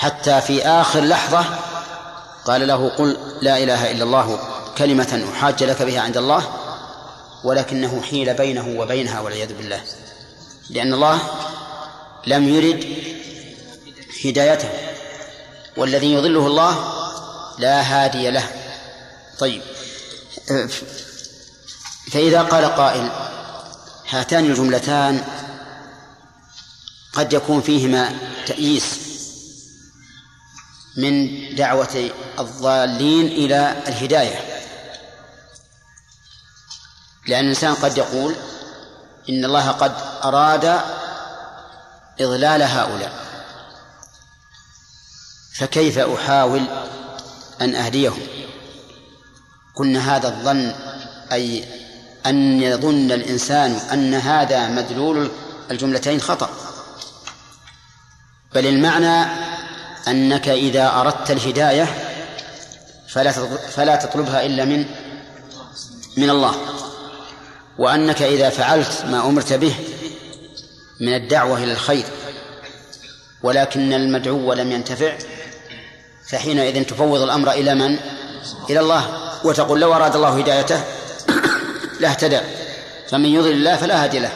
حتى 0.00 0.40
في 0.40 0.66
آخر 0.66 1.00
لحظة 1.00 1.44
قال 2.44 2.68
له 2.68 2.88
قل 2.88 3.16
لا 3.42 3.58
إله 3.58 3.90
إلا 3.90 4.04
الله 4.04 4.38
كلمة 4.78 5.28
أحاج 5.32 5.64
لك 5.64 5.82
بها 5.82 6.00
عند 6.00 6.16
الله 6.16 6.48
ولكنه 7.44 8.02
حيل 8.02 8.34
بينه 8.34 8.80
وبينها 8.80 9.20
والعياذ 9.20 9.54
بالله. 9.54 9.80
لأن 10.70 10.94
الله 10.94 11.18
لم 12.26 12.48
يرد 12.48 12.84
هدايته 14.24 14.68
والذي 15.76 16.12
يضله 16.12 16.46
الله 16.46 16.92
لا 17.58 17.80
هادي 17.80 18.30
له. 18.30 18.44
طيب. 19.38 19.62
فإذا 22.12 22.42
قال 22.42 22.64
قائل 22.64 23.10
هاتان 24.10 24.44
الجملتان 24.44 25.24
قد 27.12 27.32
يكون 27.32 27.60
فيهما 27.60 28.12
تأييس. 28.46 29.09
من 30.96 31.54
دعوة 31.54 32.10
الضالين 32.38 33.26
إلى 33.26 33.82
الهداية. 33.86 34.40
لأن 37.26 37.44
الإنسان 37.44 37.74
قد 37.74 37.98
يقول 37.98 38.34
إن 39.28 39.44
الله 39.44 39.70
قد 39.70 39.92
أراد 40.24 40.80
إضلال 42.20 42.62
هؤلاء 42.62 43.12
فكيف 45.54 45.98
أحاول 45.98 46.64
أن 47.60 47.74
أهديهم؟ 47.74 48.22
قلنا 49.74 50.16
هذا 50.16 50.28
الظن 50.28 50.74
أي 51.32 51.64
أن 52.26 52.62
يظن 52.62 53.12
الإنسان 53.12 53.72
أن 53.72 54.14
هذا 54.14 54.68
مدلول 54.68 55.30
الجملتين 55.70 56.20
خطأ. 56.20 56.50
بل 58.54 58.66
المعنى 58.66 59.49
أنك 60.08 60.48
إذا 60.48 61.00
أردت 61.00 61.30
الهداية 61.30 61.86
فلا 63.08 63.32
فلا 63.70 63.96
تطلبها 63.96 64.46
إلا 64.46 64.64
من 64.64 64.84
من 66.16 66.30
الله. 66.30 66.54
وأنك 67.78 68.22
إذا 68.22 68.50
فعلت 68.50 69.04
ما 69.10 69.26
أمرت 69.26 69.52
به 69.52 69.74
من 71.00 71.14
الدعوة 71.14 71.58
إلى 71.64 71.72
الخير 71.72 72.04
ولكن 73.42 73.92
المدعو 73.92 74.52
لم 74.52 74.72
ينتفع 74.72 75.18
فحينئذ 76.28 76.84
تفوض 76.84 77.20
الأمر 77.20 77.50
إلى 77.50 77.74
من؟ 77.74 77.98
إلى 78.70 78.80
الله. 78.80 79.30
وتقول 79.44 79.80
لو 79.80 79.94
أراد 79.94 80.16
الله 80.16 80.38
هدايته 80.38 80.80
لاهتدى 82.00 82.40
فمن 83.10 83.26
يضل 83.26 83.52
الله 83.52 83.76
فلا 83.76 84.04
هادي 84.04 84.18
له 84.18 84.32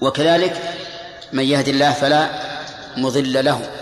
وكذلك 0.00 0.62
من 1.32 1.44
يهدي 1.44 1.70
الله 1.70 1.92
فلا 1.92 2.30
مضل 2.96 3.44
له. 3.44 3.79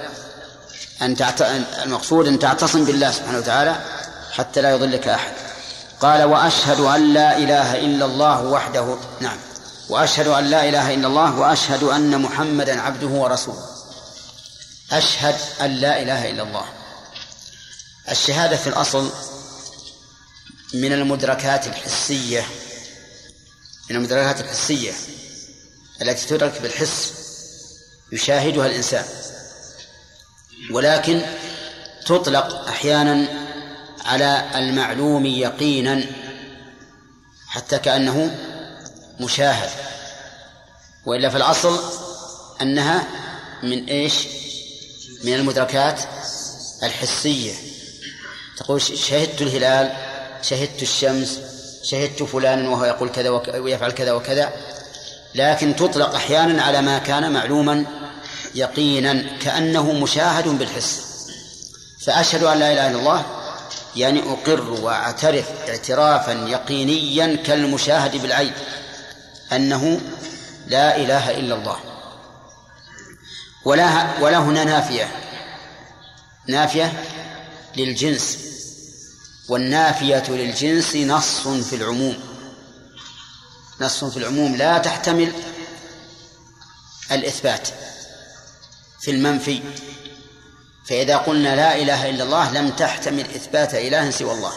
أن 1.02 1.16
تعت... 1.16 1.42
المقصود 1.84 2.28
أن 2.28 2.38
تعتصم 2.38 2.84
بالله 2.84 3.10
سبحانه 3.10 3.38
وتعالى 3.38 3.76
حتى 4.32 4.60
لا 4.60 4.70
يضلك 4.70 5.08
أحد. 5.08 5.32
قال 6.00 6.22
وأشهد 6.22 6.80
أن 6.80 7.14
لا 7.14 7.38
إله 7.38 7.78
إلا 7.78 8.04
الله 8.04 8.42
وحده 8.42 8.96
نعم. 9.20 9.38
وأشهد 9.88 10.26
أن 10.28 10.44
لا 10.44 10.68
إله 10.68 10.94
إلا 10.94 11.06
الله 11.06 11.38
وأشهد 11.38 11.82
أن 11.82 12.22
محمدا 12.22 12.80
عبده 12.80 13.06
ورسوله. 13.06 13.66
أشهد 14.92 15.36
أن 15.60 15.70
لا 15.70 16.02
إله 16.02 16.30
إلا 16.30 16.42
الله. 16.42 16.64
الشهادة 18.10 18.56
في 18.56 18.66
الأصل 18.66 19.10
من 20.74 20.92
المدركات 20.92 21.66
الحسية 21.66 22.46
من 23.90 23.96
المدركات 23.96 24.40
الحسية 24.40 24.92
التي 26.02 26.26
تدرك 26.26 26.62
بالحس 26.62 27.12
يشاهدها 28.12 28.66
الإنسان. 28.66 29.04
ولكن 30.70 31.22
تطلق 32.06 32.68
أحيانا 32.68 33.28
على 34.04 34.44
المعلوم 34.54 35.26
يقينا 35.26 36.04
حتى 37.48 37.78
كأنه 37.78 38.36
مشاهد 39.20 39.70
وإلا 41.06 41.28
في 41.28 41.36
الأصل 41.36 41.78
أنها 42.62 43.06
من 43.62 43.84
إيش؟ 43.84 44.26
من 45.24 45.34
المدركات 45.34 46.00
الحسية. 46.82 47.52
تقول 48.56 48.82
شهدت 48.82 49.42
الهلال 49.42 49.92
شهدت 50.42 50.82
الشمس 50.82 51.40
شهدت 51.82 52.22
فلانا 52.22 52.68
وهو 52.68 52.84
يقول 52.84 53.08
كذا 53.08 53.30
ويفعل 53.30 53.90
كذا 53.90 54.12
وكذا 54.12 54.52
لكن 55.34 55.76
تطلق 55.76 56.14
أحيانا 56.14 56.62
على 56.62 56.82
ما 56.82 56.98
كان 56.98 57.32
معلوما 57.32 57.84
يقينا 58.54 59.38
كأنه 59.38 59.92
مشاهد 59.92 60.48
بالحس. 60.48 61.08
فأشهد 62.06 62.42
أن 62.42 62.58
لا 62.58 62.72
إله 62.72 62.90
إلا 62.90 62.98
الله 62.98 63.26
يعني 63.96 64.32
أقر 64.32 64.70
وأعترف 64.70 65.46
اعترافا 65.68 66.32
يقينيا 66.32 67.36
كالمشاهد 67.36 68.22
بالعين 68.22 68.52
أنه 69.52 70.00
لا 70.66 70.96
إله 70.96 71.30
إلا 71.30 71.54
الله. 71.54 71.78
ولا 73.64 74.18
ولا 74.20 74.38
هنا 74.38 74.64
نافية. 74.64 75.08
نافية 76.46 77.04
للجنس 77.76 78.38
والنافية 79.48 80.24
للجنس 80.28 80.96
نص 80.96 81.48
في 81.48 81.76
العموم. 81.76 82.16
نص 83.80 84.04
في 84.04 84.16
العموم 84.16 84.56
لا 84.56 84.78
تحتمل 84.78 85.32
الإثبات. 87.12 87.68
في 89.00 89.10
المنفي. 89.10 89.62
فإذا 90.88 91.16
قلنا 91.16 91.56
لا 91.56 91.76
إله 91.76 92.10
إلا 92.10 92.24
الله 92.24 92.52
لم 92.52 92.70
تحتمل 92.70 93.20
إثبات 93.20 93.74
إله 93.74 94.10
سوى 94.10 94.32
الله. 94.32 94.52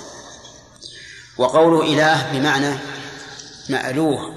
وقوله 1.37 1.93
إله 1.93 2.31
بمعنى 2.31 2.77
مألوه 3.69 4.35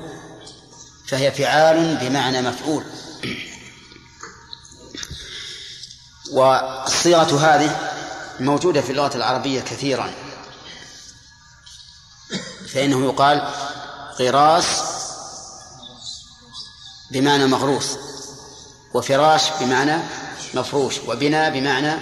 فهي 1.08 1.32
فعال 1.32 1.96
بمعنى 1.96 2.42
مفعول. 2.42 2.84
والصيغة 6.32 7.38
هذه 7.46 7.92
موجودة 8.40 8.80
في 8.80 8.90
اللغة 8.90 9.16
العربية 9.16 9.60
كثيرا. 9.60 10.10
فإنه 12.68 13.04
يقال 13.04 13.52
غراس 14.20 14.82
بمعنى 17.10 17.46
مغروس. 17.46 18.03
وفراش 18.94 19.50
بمعنى 19.60 19.96
مفروش 20.54 20.98
وبناء 20.98 21.50
بمعنى 21.50 21.92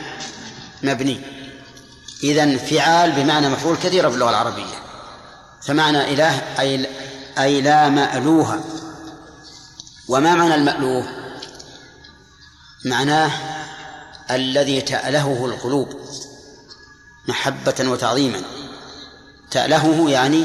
مبني. 0.82 1.20
إذا 2.22 2.56
فعال 2.56 3.12
بمعنى 3.12 3.48
مفعول 3.48 3.76
كثيرة 3.76 4.08
في 4.08 4.14
اللغة 4.14 4.30
العربية. 4.30 4.74
فمعنى 5.62 6.14
إله 6.14 6.60
أي 6.60 6.86
أي 7.38 7.60
لا 7.60 7.88
مألوه. 7.88 8.64
وما 10.08 10.34
معنى 10.34 10.54
المألوه؟ 10.54 11.06
معناه 12.84 13.30
الذي 14.30 14.80
تألهه 14.80 15.46
القلوب 15.46 16.00
محبة 17.28 17.74
وتعظيما. 17.80 18.42
تألهه 19.50 20.10
يعني 20.10 20.44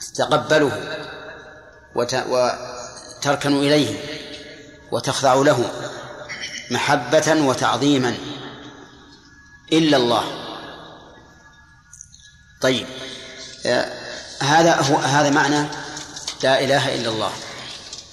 تتقبله 0.00 0.72
وتركن 1.94 3.56
إليه. 3.56 4.19
وتخضع 4.92 5.34
له 5.34 5.70
محبة 6.70 7.34
وتعظيما 7.34 8.16
إلا 9.72 9.96
الله. 9.96 10.24
طيب 12.60 12.86
آه 13.66 13.92
هذا 14.40 14.80
هو 14.80 14.96
هذا 14.96 15.30
معنى 15.30 15.68
لا 16.42 16.64
إله 16.64 16.94
إلا 16.94 17.08
الله. 17.08 17.32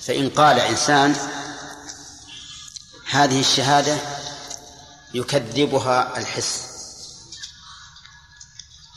فإن 0.02 0.30
قال 0.30 0.60
إنسان 0.60 1.16
هذه 3.10 3.40
الشهادة 3.40 3.98
يكذبها 5.14 6.18
الحس 6.18 6.64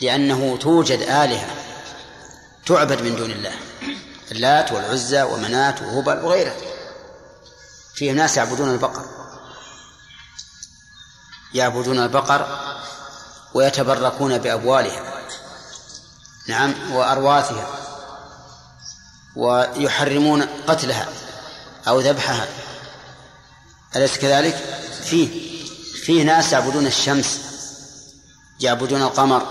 لأنه 0.00 0.56
توجد 0.56 1.00
آلهة 1.00 1.46
تعبد 2.66 3.02
من 3.02 3.16
دون 3.16 3.30
الله 3.30 3.52
اللات 4.32 4.72
والعزى 4.72 5.22
ومنات 5.22 5.82
وهبل 5.82 6.24
وغيره 6.24 6.56
فيه 8.00 8.12
ناس 8.12 8.36
يعبدون 8.36 8.72
البقر. 8.72 9.04
يعبدون 11.54 11.98
البقر 11.98 12.46
ويتبركون 13.54 14.38
بأبوالها 14.38 15.24
نعم 16.48 16.92
وأرواثها 16.92 17.66
ويحرمون 19.36 20.42
قتلها 20.42 21.08
أو 21.88 22.00
ذبحها. 22.00 22.48
أليس 23.96 24.18
كذلك؟ 24.18 24.54
فيه 25.04 25.28
فيه 26.04 26.22
ناس 26.22 26.52
يعبدون 26.52 26.86
الشمس 26.86 27.40
يعبدون 28.60 29.02
القمر. 29.02 29.46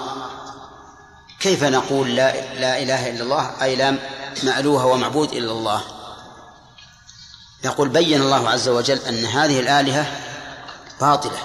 كيف 1.40 1.64
نقول 1.64 2.16
لا, 2.16 2.54
لا 2.54 2.82
إله 2.82 3.10
إلا 3.10 3.24
الله؟ 3.24 3.64
أي 3.64 3.76
لا 3.76 3.98
مألوه 4.44 4.86
ومعبود 4.86 5.34
إلا 5.34 5.52
الله. 5.52 5.99
يقول 7.64 7.90
بين 7.90 8.22
الله 8.22 8.50
عز 8.50 8.68
وجل 8.68 8.98
أن 8.98 9.26
هذه 9.26 9.60
الآلهة 9.60 10.06
باطلة 11.02 11.38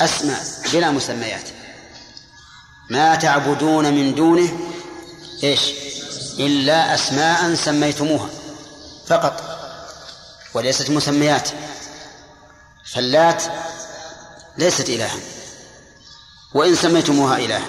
أسماء 0.00 0.44
بلا 0.72 0.90
مسميات. 0.90 1.48
ما 2.90 3.14
تعبدون 3.14 3.94
من 3.94 4.14
دونه 4.14 4.58
إيش؟ 5.44 5.60
إلا 6.38 6.94
أسماء 6.94 7.54
سميتموها 7.54 8.28
فقط 9.06 9.42
وليست 10.54 10.90
مسميات. 10.90 11.48
فاللات 12.84 13.42
ليست 14.58 14.88
إلها 14.88 15.16
وإن 16.54 16.74
سميتموها 16.74 17.36
إلها 17.36 17.68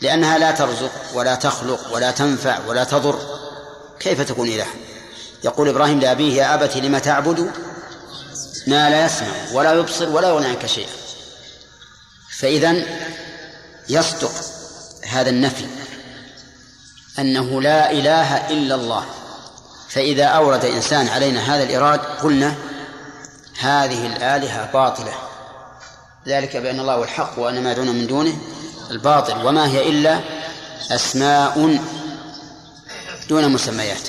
لأنها 0.00 0.38
لا 0.38 0.50
ترزق 0.50 0.92
ولا 1.14 1.34
تخلق 1.34 1.94
ولا 1.94 2.10
تنفع 2.10 2.58
ولا 2.66 2.84
تضر 2.84 3.18
كيف 4.00 4.20
تكون 4.20 4.48
إلها؟ 4.48 4.74
يقول 5.44 5.68
إبراهيم 5.68 6.00
لأبيه 6.00 6.42
يا 6.42 6.54
أبت 6.54 6.76
لم 6.76 6.98
تعبد؟ 6.98 7.50
ما 8.66 8.90
لا 8.90 9.06
يسمع 9.06 9.28
ولا 9.52 9.72
يبصر 9.72 10.08
ولا 10.08 10.28
يغني 10.28 10.46
عنك 10.46 10.66
شيئا. 10.66 10.88
فإذا 12.38 12.74
يصدق 13.88 14.32
هذا 15.08 15.30
النفي 15.30 15.66
أنه 17.18 17.62
لا 17.62 17.90
إله 17.90 18.50
إلا 18.50 18.74
الله. 18.74 19.04
فإذا 19.88 20.24
أورد 20.24 20.64
إنسان 20.64 21.08
علينا 21.08 21.54
هذا 21.54 21.62
الإراد 21.62 22.00
قلنا 22.00 22.54
هذه 23.58 24.06
الآلهة 24.06 24.72
باطلة. 24.72 25.12
ذلك 26.26 26.56
بأن 26.56 26.80
الله 26.80 26.94
هو 26.94 27.04
الحق 27.04 27.38
وأن 27.38 27.62
ما 27.62 27.72
دون 27.72 27.88
من 27.88 28.06
دونه 28.06 28.38
الباطل 28.90 29.46
وما 29.46 29.66
هي 29.66 29.88
إلا 29.88 30.20
أسماء 30.90 31.78
دون 33.28 33.48
مسميات. 33.48 34.08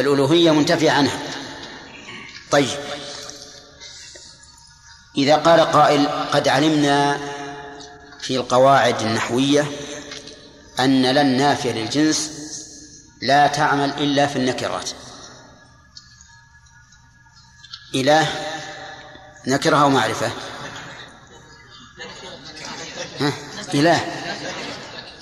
فالألوهية 0.00 0.50
منتفية 0.50 0.90
عنها. 0.90 1.18
طيب. 2.50 2.78
إذا 5.16 5.36
قال 5.36 5.60
قائل 5.60 6.08
قد 6.08 6.48
علمنا 6.48 7.20
في 8.20 8.36
القواعد 8.36 9.00
النحوية 9.02 9.70
أن 10.78 11.02
لن 11.02 11.36
نافية 11.36 11.72
للجنس 11.72 12.30
لا 13.22 13.46
تعمل 13.46 13.90
إلا 13.90 14.26
في 14.26 14.36
النكرات. 14.36 14.90
إله 17.94 18.28
نكرة 19.46 19.76
أو 19.76 19.90
معرفة؟ 19.90 20.30
ها؟ 23.20 23.32
إله 23.74 24.00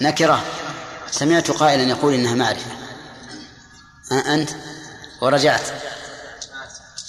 نكرة. 0.00 0.44
سمعت 1.10 1.50
قائلا 1.50 1.82
يقول 1.82 2.14
إنها 2.14 2.34
معرفة. 2.34 2.77
أنت؟ 4.12 4.50
ورجعت. 5.20 5.62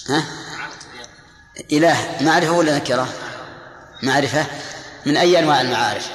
ها؟ 0.10 0.26
إله 1.72 2.18
معرفة 2.22 2.52
ولا 2.52 2.76
نكرة؟ 2.78 3.14
معرفة. 4.04 4.46
من 5.06 5.18
أي 5.18 5.40
أنواع 5.40 5.62
المعارف؟ 5.62 6.10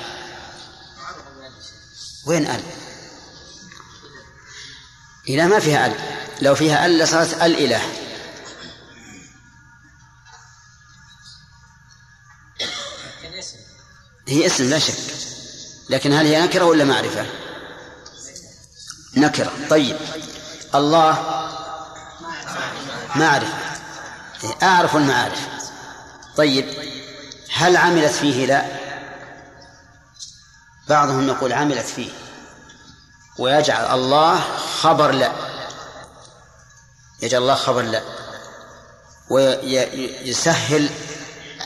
وين 2.26 2.46
أل؟ 2.46 2.62
إله 5.28 5.46
ما 5.46 5.60
فيها 5.60 5.86
أل. 5.86 5.94
لو 6.42 6.54
فيها 6.54 6.86
أل 6.86 6.98
لصارت 6.98 7.42
الإله. 7.42 7.80
هي 14.28 14.46
اسم 14.46 14.70
لا 14.70 14.78
شك. 14.78 14.94
لكن 15.90 16.12
هل 16.12 16.26
هي 16.26 16.40
نكرة 16.40 16.64
ولا 16.64 16.84
معرفة؟ 16.84 17.26
نكرة. 19.16 19.52
طيب. 19.70 19.96
الله 20.74 21.12
معرفة. 23.16 23.58
أعرف 24.62 24.96
المعارف. 24.96 25.48
طيب 26.36 26.68
هل 27.54 27.76
عملت 27.76 28.12
فيه؟ 28.12 28.46
لا. 28.46 28.64
بعضهم 30.88 31.28
يقول 31.28 31.52
عملت 31.52 31.86
فيه. 31.86 32.10
ويجعل 33.38 33.94
الله 33.94 34.40
خبر 34.80 35.10
لا. 35.10 35.32
يجعل 37.22 37.42
الله 37.42 37.54
خبر 37.54 37.82
لا. 37.82 38.02
ويسهل 39.30 40.90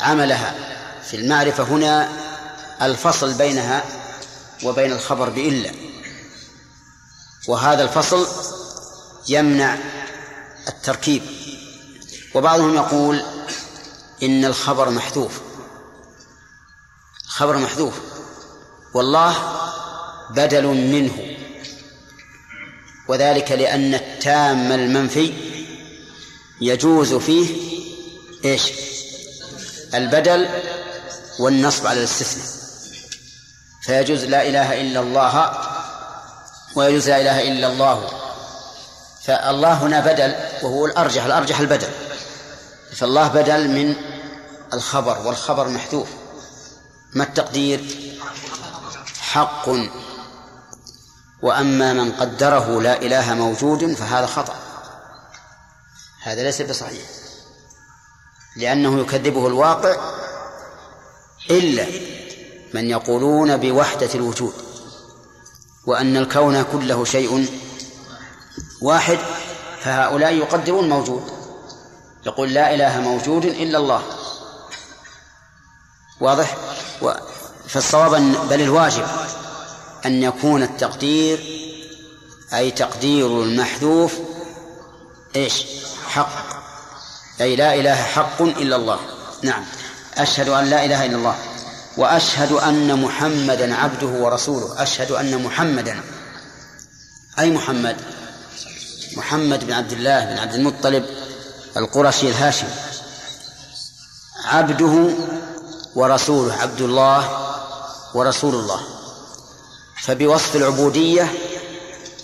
عملها. 0.00 0.54
في 1.02 1.16
المعرفة 1.16 1.62
هنا 1.64 2.08
الفصل 2.82 3.34
بينها 3.34 3.84
وبين 4.64 4.92
الخبر 4.92 5.28
بإلا. 5.28 5.70
وهذا 7.48 7.82
الفصل 7.82 8.28
يمنع 9.28 9.78
التركيب. 10.68 11.22
وبعضهم 12.34 12.74
يقول 12.74 13.22
إن 14.22 14.44
الخبر 14.44 14.90
محذوف. 14.90 15.40
خبر 17.26 17.56
محذوف. 17.56 17.94
والله 18.94 19.36
بدل 20.30 20.66
منه. 20.66 21.36
وذلك 23.08 23.52
لأن 23.52 23.94
التام 23.94 24.72
المنفي 24.72 25.32
يجوز 26.60 27.14
فيه 27.14 27.56
إيش؟ 28.44 28.62
البدل 29.94 30.48
والنصب 31.38 31.86
على 31.86 31.98
الاستثناء. 31.98 32.48
فيجوز 33.82 34.24
لا 34.24 34.48
إله 34.48 34.80
إلا 34.80 35.00
الله 35.00 35.60
ويجوز 36.74 37.08
لا 37.08 37.20
إله 37.20 37.48
إلا 37.52 37.72
الله. 37.72 38.27
فالله 39.28 39.72
هنا 39.72 40.00
بدل 40.00 40.34
وهو 40.62 40.86
الأرجح 40.86 41.24
الأرجح 41.24 41.60
البدل. 41.60 41.88
فالله 42.96 43.28
بدل 43.28 43.68
من 43.68 43.94
الخبر 44.72 45.26
والخبر 45.26 45.68
محذوف. 45.68 46.08
ما 47.14 47.24
التقدير؟ 47.24 47.84
حق. 49.20 49.68
وأما 51.42 51.92
من 51.92 52.12
قدره 52.12 52.82
لا 52.82 53.02
إله 53.02 53.34
موجود 53.34 53.94
فهذا 53.94 54.26
خطأ. 54.26 54.56
هذا 56.22 56.42
ليس 56.42 56.62
بصحيح. 56.62 57.06
لأنه 58.56 59.00
يكذبه 59.00 59.46
الواقع 59.46 59.96
إلا 61.50 61.86
من 62.74 62.90
يقولون 62.90 63.56
بوحدة 63.56 64.14
الوجود 64.14 64.52
وأن 65.86 66.16
الكون 66.16 66.62
كله 66.62 67.04
شيء 67.04 67.48
واحد 68.82 69.18
فهؤلاء 69.80 70.34
يقدرون 70.34 70.88
موجود. 70.88 71.22
يقول 72.26 72.54
لا 72.54 72.74
إله 72.74 73.00
موجود 73.00 73.44
إلا 73.44 73.78
الله. 73.78 74.02
واضح؟ 76.20 76.56
و 77.02 77.12
فالصواب 77.68 78.10
بل 78.50 78.60
الواجب 78.60 79.06
أن 80.06 80.22
يكون 80.22 80.62
التقدير 80.62 81.38
أي 82.54 82.70
تقدير 82.70 83.42
المحذوف 83.42 84.14
إيش؟ 85.36 85.64
حق. 86.06 86.30
أي 87.40 87.56
لا 87.56 87.74
إله 87.74 87.94
حق 87.94 88.42
إلا 88.42 88.76
الله. 88.76 88.98
نعم. 89.42 89.64
أشهد 90.18 90.48
أن 90.48 90.64
لا 90.64 90.84
إله 90.84 91.06
إلا 91.06 91.16
الله. 91.16 91.36
وأشهد 91.96 92.52
أن 92.52 93.02
محمدا 93.02 93.74
عبده 93.74 94.06
ورسوله. 94.06 94.82
أشهد 94.82 95.10
أن 95.12 95.42
محمدا. 95.44 96.00
أي 97.38 97.50
محمد؟ 97.50 98.17
محمد 99.16 99.64
بن 99.64 99.72
عبد 99.72 99.92
الله 99.92 100.24
بن 100.24 100.38
عبد 100.38 100.54
المطلب 100.54 101.06
القرشي 101.76 102.28
الهاشمي. 102.28 102.70
عبده 104.44 105.14
ورسوله 105.94 106.54
عبد 106.54 106.80
الله 106.80 107.48
ورسول 108.14 108.54
الله. 108.54 108.80
فبوصف 110.02 110.56
العبودية 110.56 111.32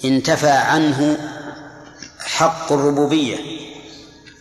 انتفى 0.04 0.50
عنه 0.50 1.18
حق 2.18 2.72
الربوبية 2.72 3.38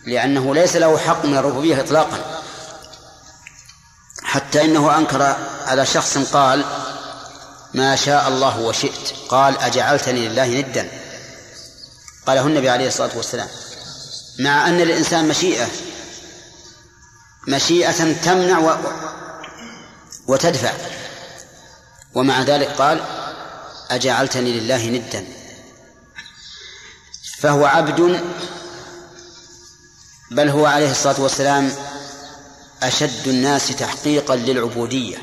لأنه 0.06 0.54
ليس 0.54 0.76
له 0.76 0.98
حق 0.98 1.24
من 1.24 1.36
الربوبية 1.36 1.80
إطلاقا. 1.80 2.42
حتى 4.22 4.64
إنه 4.64 4.98
أنكر 4.98 5.36
على 5.66 5.86
شخص 5.86 6.18
قال 6.18 6.64
ما 7.74 7.96
شاء 7.96 8.28
الله 8.28 8.60
وشئت. 8.60 9.14
قال 9.28 9.58
أجعلتني 9.58 10.28
لله 10.28 10.46
ندا. 10.46 11.03
قاله 12.26 12.46
النبي 12.46 12.70
عليه 12.70 12.88
الصلاة 12.88 13.16
والسلام. 13.16 13.48
مع 14.38 14.68
أن 14.68 14.80
الإنسان 14.80 15.28
مشيئة. 15.28 15.68
مشيئة 17.48 18.12
تمنع 18.12 18.58
و... 18.58 18.76
وتدفع. 20.26 20.72
ومع 22.14 22.42
ذلك 22.42 22.68
قال 22.68 23.04
أجعلتني 23.90 24.60
لله 24.60 24.86
ندا. 24.86 25.26
فهو 27.38 27.66
عبد 27.66 28.20
بل 30.30 30.48
هو 30.48 30.66
عليه 30.66 30.90
الصلاة 30.90 31.20
والسلام 31.20 31.72
أشد 32.82 33.28
الناس 33.28 33.68
تحقيقا 33.68 34.36
للعبودية. 34.36 35.18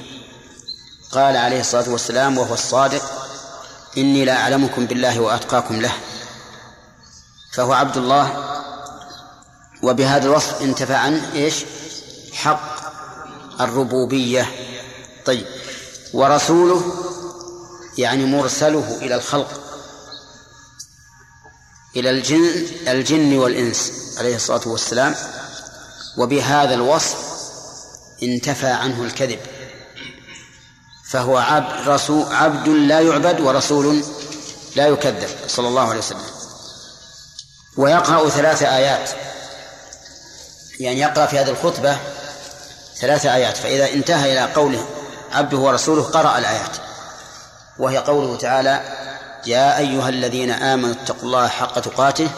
قال 1.11 1.37
عليه 1.37 1.59
الصلاة 1.59 1.89
والسلام 1.89 2.37
وهو 2.37 2.53
الصادق 2.53 3.03
إني 3.97 4.25
لا 4.25 4.41
أعلمكم 4.41 4.85
بالله 4.85 5.19
وأتقاكم 5.19 5.81
له. 5.81 5.93
فهو 7.53 7.73
عبد 7.73 7.97
الله. 7.97 8.57
وبهذا 9.83 10.25
الوصف 10.25 10.61
انتفع 10.61 10.97
عنه 10.97 11.33
إيش؟ 11.33 11.65
حق 12.33 12.81
الربوبية. 13.61 14.51
طيب. 15.25 15.45
ورسوله 16.13 16.93
يعني 17.97 18.25
مرسله 18.25 18.97
إلى 19.01 19.15
الخلق. 19.15 19.61
إلى 21.95 22.09
الجن 22.09 22.67
الجن 22.87 23.37
والإنس 23.37 23.91
عليه 24.17 24.35
الصلاة 24.35 24.67
والسلام. 24.67 25.15
وبهذا 26.17 26.73
الوصف 26.73 27.17
انتفى 28.23 28.67
عنه 28.67 29.03
الكذب. 29.03 29.39
فهو 31.09 31.37
عبد 31.37 31.87
رسول 31.87 32.33
عبد 32.33 32.69
لا 32.69 32.99
يعبد 32.99 33.41
ورسول 33.41 34.03
لا 34.75 34.87
يكذب 34.87 35.29
صلى 35.47 35.67
الله 35.67 35.89
عليه 35.89 35.99
وسلم. 35.99 36.40
ويقرأ 37.77 38.29
ثلاث 38.29 38.63
آيات. 38.63 39.09
يعني 40.79 40.99
يقرأ 40.99 41.25
في 41.25 41.39
هذه 41.39 41.49
الخطبة 41.49 41.97
ثلاث 42.99 43.25
آيات. 43.25 43.57
فإذا 43.57 43.93
انتهى 43.93 44.33
إلى 44.33 44.53
قوله 44.53 44.85
عبده 45.31 45.57
ورسوله 45.57 46.03
قرأ 46.03 46.37
الآيات. 46.37 46.77
وهي 47.79 47.97
قوله 47.97 48.37
تعالى 48.37 48.81
يا 49.45 49.77
أيها 49.77 50.09
الذين 50.09 50.51
آمنوا 50.51 50.95
اتقوا 51.03 51.23
الله 51.23 51.47
حق 51.47 51.79
تقاته 51.79 52.29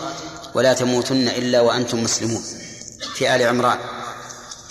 ولا 0.53 0.73
تموتن 0.73 1.27
إلا 1.27 1.61
وأنتم 1.61 2.03
مسلمون. 2.03 2.43
في 3.15 3.35
آل 3.35 3.43
عمران 3.47 3.77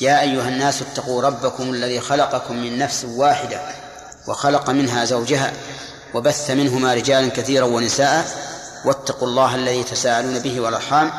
يا 0.01 0.21
أيها 0.21 0.49
الناس 0.49 0.83
اتقوا 0.83 1.23
ربكم 1.23 1.71
الذي 1.71 2.01
خلقكم 2.01 2.57
من 2.57 2.79
نفس 2.79 3.05
واحدة 3.05 3.61
وخلق 4.27 4.71
منها 4.71 5.05
زوجها 5.05 5.53
وبث 6.15 6.51
منهما 6.51 6.95
رجالا 6.95 7.29
كثيرا 7.29 7.65
ونساء 7.65 8.25
واتقوا 8.85 9.29
الله 9.29 9.55
الذي 9.55 9.85
تساءلون 9.85 10.39
به 10.39 10.61
والأرحام 10.61 11.11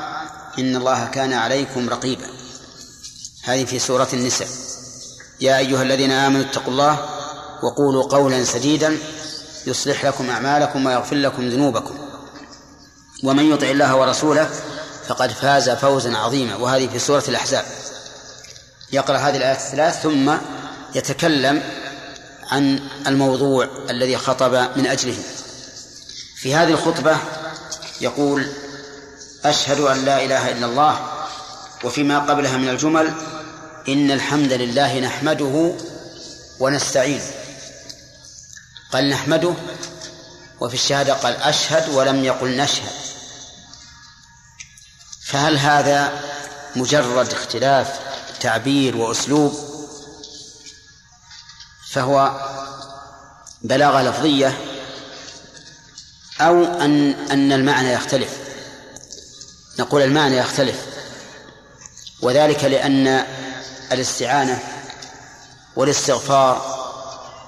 إن 0.59 0.75
الله 0.75 1.05
كان 1.05 1.33
عليكم 1.33 1.89
رقيبا. 1.89 2.27
هذه 3.43 3.65
في 3.65 3.79
سورة 3.79 4.07
النساء. 4.13 4.47
يا 5.41 5.57
أيها 5.57 5.81
الذين 5.81 6.11
آمنوا 6.11 6.41
اتقوا 6.41 6.73
الله 6.73 7.05
وقولوا 7.63 8.03
قولا 8.03 8.43
سديدا 8.43 8.97
يصلح 9.67 10.05
لكم 10.05 10.29
أعمالكم 10.29 10.85
ويغفر 10.85 11.15
لكم 11.15 11.49
ذنوبكم. 11.49 11.97
ومن 13.23 13.51
يطع 13.51 13.67
الله 13.67 13.95
ورسوله 13.95 14.49
فقد 15.07 15.31
فاز 15.31 15.69
فوزا 15.69 16.17
عظيما. 16.17 16.55
وهذه 16.55 16.87
في 16.87 16.99
سورة 16.99 17.23
الأحزاب. 17.27 17.65
يقرأ 18.91 19.17
هذه 19.17 19.37
الآيات 19.37 19.57
الثلاث 19.57 20.01
ثم 20.01 20.33
يتكلم 20.95 21.63
عن 22.51 22.79
الموضوع 23.07 23.67
الذي 23.89 24.17
خطب 24.17 24.53
من 24.77 24.87
أجله. 24.87 25.17
في 26.35 26.55
هذه 26.55 26.69
الخطبة 26.69 27.17
يقول 28.01 28.53
أشهد 29.45 29.79
أن 29.79 30.05
لا 30.05 30.25
إله 30.25 30.51
إلا 30.51 30.65
الله 30.65 31.09
وفيما 31.83 32.19
قبلها 32.19 32.57
من 32.57 32.69
الجمل 32.69 33.13
إن 33.87 34.11
الحمد 34.11 34.53
لله 34.53 34.99
نحمده 34.99 35.75
ونستعين. 36.59 37.21
قال 38.91 39.09
نحمده 39.09 39.53
وفي 40.59 40.73
الشهادة 40.73 41.13
قال 41.13 41.35
أشهد 41.35 41.89
ولم 41.89 42.23
يقل 42.23 42.57
نشهد. 42.57 42.91
فهل 45.25 45.57
هذا 45.57 46.21
مجرد 46.75 47.33
اختلاف 47.33 47.99
تعبير 48.39 48.97
وأسلوب؟ 48.97 49.73
فهو 51.91 52.31
بلاغة 53.61 54.01
لفظية 54.01 54.57
أو 56.47 56.63
أن 56.63 57.11
أن 57.31 57.51
المعنى 57.51 57.91
يختلف. 57.91 58.37
نقول 59.79 60.01
المعنى 60.01 60.37
يختلف. 60.37 60.85
وذلك 62.21 62.63
لأن 62.63 63.25
الاستعانة 63.91 64.59
والاستغفار 65.75 66.83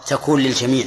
تكون 0.07 0.41
للجميع 0.41 0.85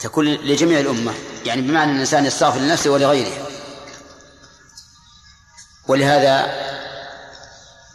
تكون 0.00 0.26
لجميع 0.26 0.80
الأمة. 0.80 1.14
يعني 1.46 1.62
بمعنى 1.62 1.90
أن 1.90 1.96
الإنسان 1.96 2.26
يستغفر 2.26 2.60
لنفسه 2.60 2.90
ولغيره. 2.90 3.48
ولهذا 5.88 6.42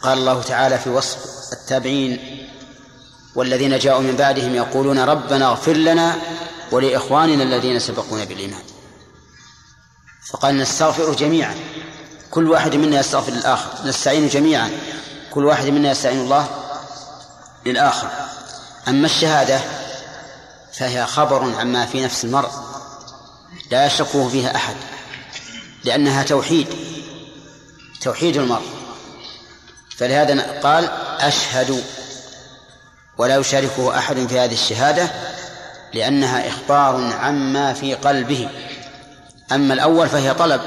قال 0.01 0.17
الله 0.17 0.41
تعالى 0.41 0.79
في 0.79 0.89
وصف 0.89 1.17
التابعين 1.53 2.47
والذين 3.35 3.79
جاءوا 3.79 4.01
من 4.01 4.15
بعدهم 4.15 4.55
يقولون 4.55 4.99
ربنا 4.99 5.47
اغفر 5.47 5.73
لنا 5.73 6.15
ولإخواننا 6.71 7.43
الذين 7.43 7.79
سبقونا 7.79 8.23
بالإيمان. 8.23 8.63
فقال 10.29 10.57
نستغفر 10.57 11.13
جميعا. 11.13 11.55
كل 12.31 12.49
واحد 12.49 12.75
منا 12.75 12.99
يستغفر 12.99 13.31
للآخر. 13.31 13.87
نستعين 13.87 14.27
جميعا. 14.27 14.71
كل 15.31 15.45
واحد 15.45 15.65
منا 15.65 15.91
يستعين 15.91 16.19
الله 16.19 16.49
للآخر. 17.65 18.09
أما 18.87 19.05
الشهادة 19.05 19.61
فهي 20.73 21.05
خبر 21.05 21.59
عما 21.59 21.85
في 21.85 22.05
نفس 22.05 22.25
المرء 22.25 22.49
لا 23.71 23.85
يشركه 23.85 24.29
فيها 24.29 24.55
أحد 24.55 24.75
لأنها 25.83 26.23
توحيد 26.23 26.67
توحيد 28.01 28.37
المرء. 28.37 28.65
فلهذا 29.97 30.61
قال 30.61 30.89
أشهد 31.19 31.83
ولا 33.17 33.35
يشاركه 33.37 33.97
أحد 33.97 34.27
في 34.27 34.39
هذه 34.39 34.53
الشهادة 34.53 35.11
لأنها 35.93 36.47
إخبار 36.47 37.13
عما 37.13 37.73
في 37.73 37.93
قلبه. 37.93 38.49
أما 39.51 39.73
الأول 39.73 40.09
فهي 40.09 40.33
طلب 40.33 40.61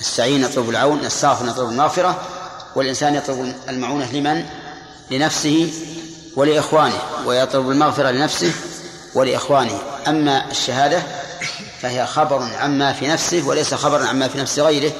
السعين 0.00 0.44
يطلب 0.44 0.70
العون 0.70 1.04
السافر 1.04 1.48
يطلب 1.48 1.68
المغفرة 1.68 2.20
والإنسان 2.76 3.14
يطلب 3.14 3.54
المعونة 3.68 4.12
لمن؟ 4.12 4.44
لنفسه 5.10 5.72
ولإخوانه 6.36 6.98
ويطلب 7.26 7.70
المغفرة 7.70 8.10
لنفسه 8.10 8.52
ولإخوانه. 9.14 9.78
أما 10.08 10.50
الشهادة 10.50 11.02
فهي 11.80 12.06
خبر 12.06 12.42
عما 12.42 12.92
في 12.92 13.08
نفسه 13.08 13.46
وليس 13.46 13.74
خبرا 13.74 14.06
عما 14.06 14.28
في 14.28 14.38
نفس 14.38 14.58
غيره. 14.58 14.92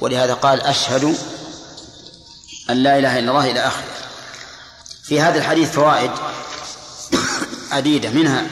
ولهذا 0.00 0.34
قال 0.34 0.60
أشهد 0.60 1.16
أن 2.70 2.76
لا 2.76 2.98
إله 2.98 3.18
إلا 3.18 3.30
الله 3.30 3.50
إلى 3.50 3.60
آخره. 3.60 3.84
في 5.02 5.20
هذا 5.20 5.38
الحديث 5.38 5.70
فوائد. 5.70 6.10
عديدة 7.72 8.10
منها 8.10 8.46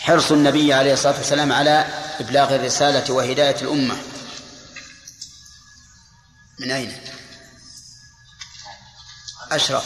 حرص 0.00 0.32
النبي 0.32 0.72
عليه 0.72 0.92
الصلاة 0.92 1.18
والسلام 1.18 1.52
على 1.52 1.86
إبلاغ 2.20 2.54
الرسالة 2.54 3.12
وهداية 3.12 3.62
الأمة. 3.62 3.96
من 6.58 6.70
أين؟ 6.70 6.92
أشرف. 9.50 9.84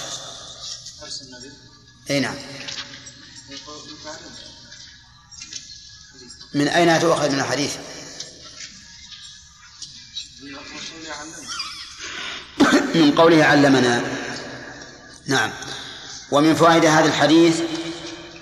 أي 2.11 2.21
نعم. 2.21 2.37
من 6.55 6.69
أين 6.69 7.01
تؤخذ 7.01 7.29
من 7.31 7.41
الحديث؟ 7.41 7.77
من 12.95 13.15
قوله 13.17 13.45
علمنا. 13.45 14.03
نعم. 15.27 15.53
ومن 16.33 16.55
فوائد 16.55 16.85
هذا 16.85 17.07
الحديث 17.09 17.61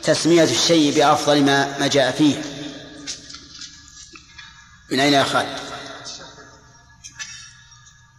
تسمية 0.03 0.45
الشيء 0.45 0.95
بأفضل 0.95 1.45
ما 1.45 1.79
ما 1.79 1.87
جاء 1.87 2.11
فيه 2.11 2.43
من 4.91 5.01
أين 5.01 5.13
يا 5.13 5.25
خالد؟ 5.25 5.59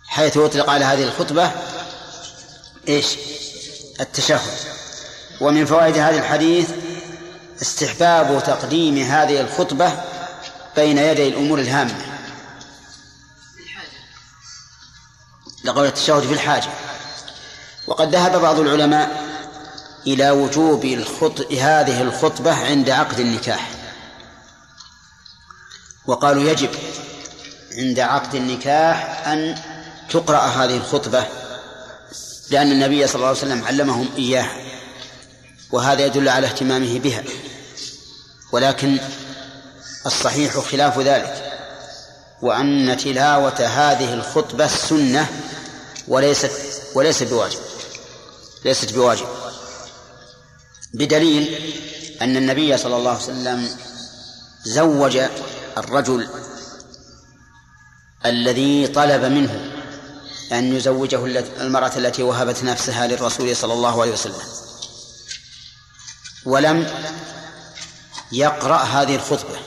حيث 0.08 0.38
أطلق 0.38 0.70
على 0.70 0.86
هذه 0.86 1.04
الخطبة 1.04 1.52
إيش؟ 2.88 3.06
التشهد 4.00 4.42
ومن 5.42 5.66
فوائد 5.66 5.98
هذا 5.98 6.20
الحديث 6.20 6.70
استحباب 7.62 8.44
تقديم 8.44 8.98
هذه 8.98 9.42
الخطبة 9.42 10.04
بين 10.76 10.98
يدي 10.98 11.28
الأمور 11.28 11.60
الهامة 11.60 11.96
لقول 15.64 15.86
التشهد 15.86 16.24
في 16.24 16.34
الحاجة 16.34 16.70
وقد 17.88 18.16
ذهب 18.16 18.42
بعض 18.42 18.60
العلماء 18.60 19.21
إلى 20.08 20.32
وجوب 20.32 20.86
الخط... 20.86 21.52
هذه 21.52 22.02
الخطبة 22.02 22.54
عند 22.54 22.90
عقد 22.90 23.20
النكاح. 23.20 23.72
وقالوا 26.06 26.44
يجب 26.44 26.70
عند 27.78 28.00
عقد 28.00 28.36
النكاح 28.36 29.28
أن 29.28 29.58
تقرأ 30.10 30.40
هذه 30.40 30.78
الخطبة 30.78 31.26
لأن 32.50 32.72
النبي 32.72 33.08
صلى 33.08 33.16
الله 33.16 33.28
عليه 33.28 33.38
وسلم 33.38 33.64
علمهم 33.64 34.10
إياها 34.18 34.56
وهذا 35.72 36.06
يدل 36.06 36.30
على 36.30 36.48
اهتمامه 36.48 37.00
بها. 37.00 37.24
ولكن 38.52 38.98
الصحيح 40.06 40.60
خلاف 40.60 41.00
ذلك 41.00 41.52
وأن 42.42 42.98
تلاوة 42.98 43.66
هذه 43.66 44.14
الخطبة 44.14 44.68
سنة 44.68 45.28
وليست 46.08 46.52
وليست 46.96 47.24
بواجب 47.24 47.60
ليست 48.66 48.94
بواجب. 48.94 49.51
بدليل 50.94 51.74
أن 52.22 52.38
النبي 52.38 52.78
صلى 52.78 52.96
الله 52.96 53.12
عليه 53.12 53.24
وسلم 53.24 53.70
زوج 54.64 55.20
الرجل 55.78 56.28
الذي 58.26 58.88
طلب 58.88 59.24
منه 59.24 59.72
أن 60.52 60.76
يزوجه 60.76 61.26
المرأة 61.62 61.92
التي 61.98 62.24
وهبت 62.24 62.64
نفسها 62.64 63.08
للرسول 63.08 63.56
صلى 63.56 63.74
الله 63.74 64.02
عليه 64.02 64.12
وسلم 64.12 64.42
ولم 66.46 66.88
يقرأ 68.32 68.78
هذه 68.78 69.16
الخطبة 69.16 69.60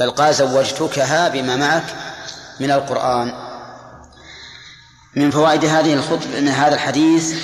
بل 0.00 0.10
قال 0.10 0.34
زوجتكها 0.34 1.28
بما 1.28 1.56
معك 1.56 1.94
من 2.60 2.70
القرآن. 2.70 3.32
من 5.16 5.30
فوائد 5.30 5.64
هذه 5.64 5.94
الخطبة 5.94 6.40
من 6.40 6.48
هذا 6.48 6.74
الحديث 6.74 7.34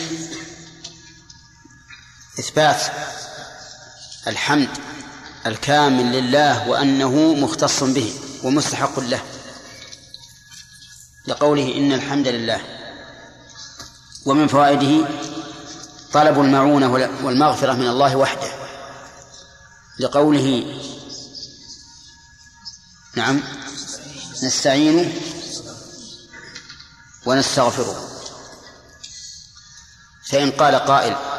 إثبات 2.40 2.82
الحمد 4.26 4.68
الكامل 5.46 6.12
لله 6.12 6.68
وأنه 6.68 7.34
مختص 7.34 7.82
به 7.82 8.20
ومستحق 8.44 9.00
له. 9.00 9.22
لقوله 11.26 11.76
إن 11.76 11.92
الحمد 11.92 12.28
لله. 12.28 12.60
ومن 14.26 14.48
فوائده 14.48 15.08
طلب 16.12 16.40
المعونة 16.40 16.92
والمغفرة 17.22 17.72
من 17.72 17.88
الله 17.88 18.16
وحده. 18.16 18.52
لقوله 19.98 20.80
نعم 23.14 23.42
نستعين 24.42 25.20
ونستغفره. 27.26 28.08
فإن 30.30 30.50
قال 30.50 30.74
قائل 30.74 31.29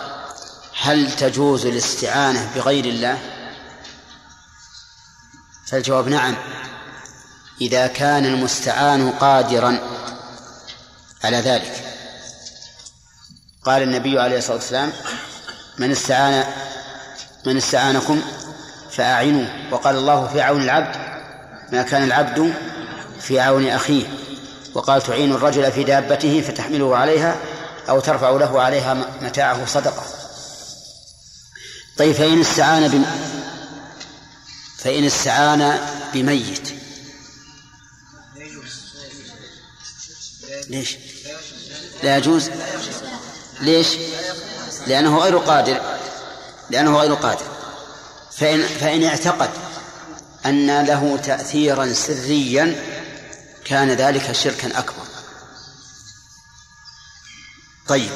هل 0.83 1.11
تجوز 1.11 1.65
الاستعانة 1.65 2.51
بغير 2.55 2.85
الله؟ 2.85 3.17
فالجواب 5.67 6.07
نعم. 6.07 6.35
إذا 7.61 7.87
كان 7.87 8.25
المستعان 8.25 9.11
قادرا 9.11 9.79
على 11.23 11.37
ذلك. 11.37 11.83
قال 13.63 13.83
النبي 13.83 14.19
عليه 14.19 14.37
الصلاة 14.37 14.55
والسلام 14.55 14.91
من 15.77 15.91
استعان 15.91 16.45
من 17.45 17.57
استعانكم 17.57 18.21
فأعينوه. 18.91 19.47
وقال 19.71 19.95
الله 19.95 20.27
في 20.27 20.41
عون 20.41 20.61
العبد 20.61 20.95
ما 21.71 21.81
كان 21.81 22.03
العبد 22.03 22.53
في 23.19 23.39
عون 23.39 23.67
أخيه. 23.67 24.05
وقال 24.73 25.01
تعين 25.01 25.31
الرجل 25.31 25.71
في 25.71 25.83
دابته 25.83 26.41
فتحمله 26.41 26.97
عليها 26.97 27.35
أو 27.89 27.99
ترفع 27.99 28.29
له 28.29 28.61
عليها 28.61 28.93
متاعه 29.21 29.65
صدقة. 29.65 30.03
طيب 31.97 32.15
فإن 32.15 32.41
استعان 32.41 32.87
بم 32.87 33.05
فإن 34.77 35.05
استعان 35.05 35.79
بميت 36.13 36.73
ليش؟ 40.69 40.97
لا 42.03 42.17
يجوز 42.17 42.49
ليش؟ 43.61 43.87
لأنه 44.87 45.17
غير 45.17 45.37
قادر 45.37 45.81
لأنه 46.69 46.97
غير 46.97 47.13
قادر 47.13 47.45
فإن 48.31 48.67
فإن 48.67 49.03
اعتقد 49.03 49.49
أن 50.45 50.85
له 50.85 51.17
تأثيرا 51.17 51.93
سريا 51.93 52.83
كان 53.65 53.91
ذلك 53.91 54.31
شركا 54.31 54.79
أكبر 54.79 55.03
طيب 57.87 58.11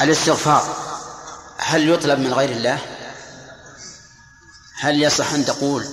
الاستغفار 0.00 0.76
هل 1.58 1.90
يطلب 1.90 2.18
من 2.18 2.32
غير 2.32 2.50
الله؟ 2.50 2.97
هل 4.80 5.02
يصح 5.02 5.32
أن 5.32 5.44
تقول 5.44 5.86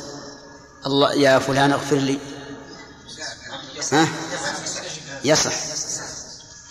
الله 0.85 1.13
يا 1.13 1.39
فلان 1.39 1.71
اغفر 1.71 1.95
لي 1.95 2.19
ها؟ 3.91 4.07
يصح 5.23 5.53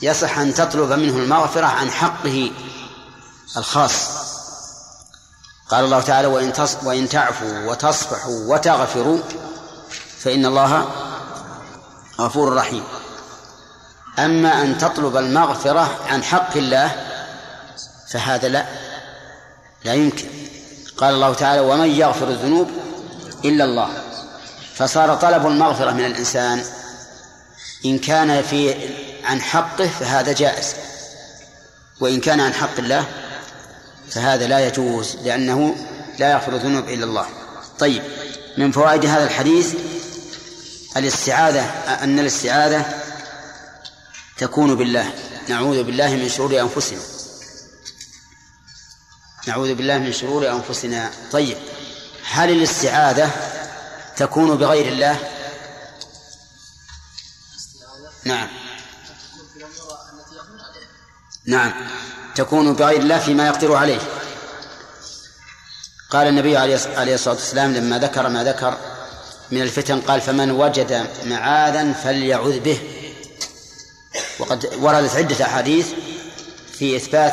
يصح 0.03 0.39
أن 0.39 0.55
تطلب 0.55 0.93
منه 0.93 1.17
المغفرة 1.17 1.67
عن 1.67 1.91
حقه 1.91 2.51
الخاص 3.57 4.09
قال 5.69 5.85
الله 5.85 6.01
تعالى 6.01 6.29
وإن. 6.29 6.53
وإن 6.83 7.09
تعفوا 7.09 7.71
وتصفحوا 7.71 8.55
وتغفروا 8.55 9.19
فإن 10.19 10.47
الله 10.47 10.89
غفور 12.21 12.55
رحيم 12.55 12.85
أما 14.19 14.63
أن 14.63 14.79
تطلب 14.79 15.17
المغفرة 15.17 15.99
عن 16.09 16.23
حق 16.23 16.57
الله 16.57 16.91
فهذا 18.09 18.49
لا 18.49 18.67
لا 19.85 19.95
يمكن 19.95 20.29
قال 20.97 21.15
الله 21.15 21.35
تعالى 21.35 21.61
ومن 21.61 21.91
يغفر 21.91 22.29
الذنوب 22.29 22.71
إلا 23.45 23.65
الله 23.65 23.89
فصار 24.75 25.15
طلب 25.15 25.47
المغفرة 25.47 25.91
من 25.91 26.05
الإنسان. 26.05 26.65
إن 27.85 27.99
كان 27.99 28.43
في 28.43 28.75
عن 29.25 29.41
حقه 29.43 29.87
فهذا 29.87 30.33
جائز. 30.33 30.75
وإن 32.01 32.21
كان 32.21 32.41
عن 32.41 32.55
حق 32.55 32.79
الله 32.79 33.07
فهذا 34.11 34.47
لا 34.47 34.67
يجوز 34.67 35.17
لأنه 35.25 35.77
لا 36.19 36.33
يغفر 36.33 36.53
الذنوب 36.53 36.89
إلا 36.89 37.05
الله. 37.05 37.27
طيب 37.79 38.03
من 38.59 38.73
فوائد 38.73 39.07
هذا 39.07 39.25
الحديث 39.25 39.75
الاستعاذة 40.97 41.63
أن 42.05 42.19
الاستعاذة 42.19 42.85
تكون 44.39 44.75
بالله. 44.75 45.11
نعوذ 45.49 45.83
بالله 45.83 46.17
من 46.17 46.29
شرور 46.29 46.61
أنفسنا. 46.61 47.14
نعوذ 49.47 49.75
بالله 49.75 49.99
من 49.99 50.13
شرور 50.13 50.51
أنفسنا. 50.51 51.11
طيب 51.33 51.57
هل 52.31 52.51
الاستعاذة 52.51 53.31
تكون 54.17 54.57
بغير 54.57 54.93
الله؟ 54.93 55.19
نعم. 58.25 58.49
نعم 61.47 61.73
تكون 62.35 62.73
بغير 62.73 63.01
الله 63.01 63.19
فيما 63.19 63.47
يقدر 63.47 63.75
عليه. 63.75 64.01
قال 66.11 66.27
النبي 66.27 66.57
عليه 66.57 67.15
الصلاة 67.15 67.35
والسلام 67.35 67.75
لما 67.75 67.99
ذكر 67.99 68.29
ما 68.29 68.45
ذكر 68.45 68.79
من 69.51 69.63
الفتن 69.63 70.01
قال 70.01 70.21
فمن 70.21 70.51
وجد 70.51 71.07
معاذا 71.25 71.93
فليعوذ 71.93 72.61
به. 72.61 72.81
وقد 74.39 74.75
وردت 74.75 75.17
عدة 75.17 75.45
أحاديث 75.45 75.89
في 76.79 76.97
إثبات 76.97 77.33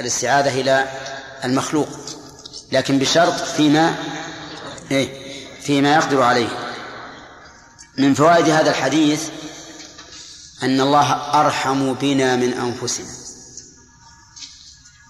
الاستعاذة 0.00 0.60
إلى 0.60 0.88
المخلوق 1.44 1.88
لكن 2.72 2.98
بشرط 2.98 3.32
فيما 3.32 3.94
إيه 4.90 5.20
فيما 5.62 5.94
يقدر 5.94 6.22
عليه. 6.22 6.48
من 7.98 8.14
فوائد 8.14 8.48
هذا 8.48 8.70
الحديث 8.70 9.28
أن 10.62 10.80
الله 10.80 11.12
أرحم 11.40 11.94
بنا 11.94 12.36
من 12.36 12.52
أنفسنا. 12.52 13.06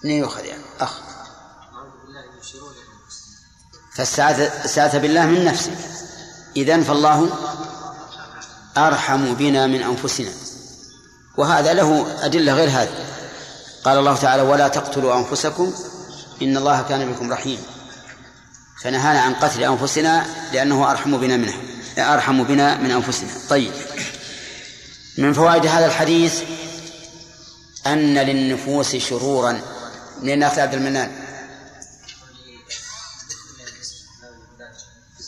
من 0.03 0.11
يؤخذ 0.11 0.45
يعني 0.45 0.63
أخ. 0.79 0.93
فاستعاذ 3.95 4.99
بالله 4.99 5.25
من 5.25 5.45
نفسه. 5.45 5.75
إذن 6.57 6.83
فالله 6.83 7.29
أرحم 8.77 9.33
بنا 9.33 9.67
من 9.67 9.83
أنفسنا. 9.83 10.31
وهذا 11.37 11.73
له 11.73 12.15
أدلة 12.25 12.53
غير 12.53 12.69
هذه. 12.69 13.05
قال 13.83 13.97
الله 13.97 14.15
تعالى 14.15 14.41
ولا 14.41 14.67
تقتلوا 14.67 15.17
أنفسكم 15.17 15.73
إن 16.41 16.57
الله 16.57 16.81
كان 16.81 17.13
بكم 17.13 17.31
رحيم. 17.31 17.59
فنهانا 18.83 19.21
عن 19.21 19.33
قتل 19.33 19.63
أنفسنا 19.63 20.25
لأنه 20.53 20.91
أرحم 20.91 21.17
بنا 21.17 21.37
منها 21.37 21.57
أرحم 21.97 22.43
بنا 22.43 22.77
من 22.77 22.91
أنفسنا. 22.91 23.29
طيب. 23.49 23.73
من 25.17 25.33
فوائد 25.33 25.65
هذا 25.65 25.85
الحديث 25.85 26.41
أن 27.87 28.17
للنفوس 28.17 28.95
شرورا. 28.95 29.61
من 30.21 30.33
الناس 30.33 30.59
عبد 30.59 30.73
المنان؟ 30.73 31.11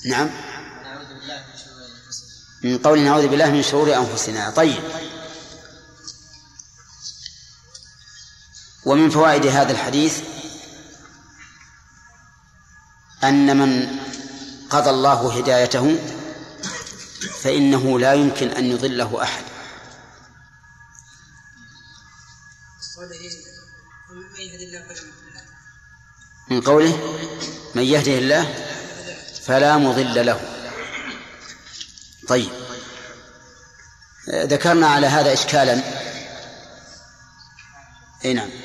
نعم. 0.06 0.30
من 2.64 2.78
قول 2.78 3.00
نعوذ 3.00 3.28
بالله 3.28 3.52
من 3.52 3.64
شرور 3.64 3.96
أنفسنا. 3.96 4.50
طيب. 4.50 4.84
ومن 8.86 9.10
فوائد 9.10 9.46
هذا 9.46 9.72
الحديث 9.72 10.20
أن 13.24 13.58
من 13.58 14.00
قضى 14.70 14.90
الله 14.90 15.38
هدايته 15.38 15.98
فإنه 17.42 18.00
لا 18.00 18.14
يمكن 18.14 18.48
أن 18.48 18.66
يضله 18.66 19.24
أحد. 19.24 19.44
من 26.50 26.62
قوله 26.62 27.18
من 27.76 27.84
يهده 27.84 28.18
الله 28.18 28.54
فلا 29.44 29.78
مضل 29.78 30.26
له. 30.26 30.40
طيب. 32.28 32.50
ذكرنا 34.30 34.88
على 34.88 35.08
هذا 35.08 35.34
إشكالا. 35.34 35.82
اي 38.26 38.34
نعم. 38.34 38.63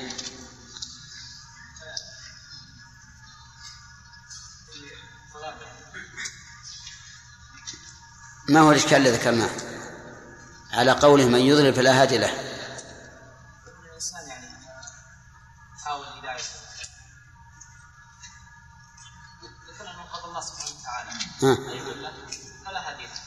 ما 8.48 8.60
هو 8.60 8.70
الإشكال 8.70 8.96
الذي 8.96 9.16
ذكرناه؟ 9.16 9.50
على 10.72 10.92
قوله 10.92 11.24
من 11.24 11.40
يضلل 11.40 11.74
فلا 11.74 12.02
هادي 12.02 12.18
له. 12.18 12.30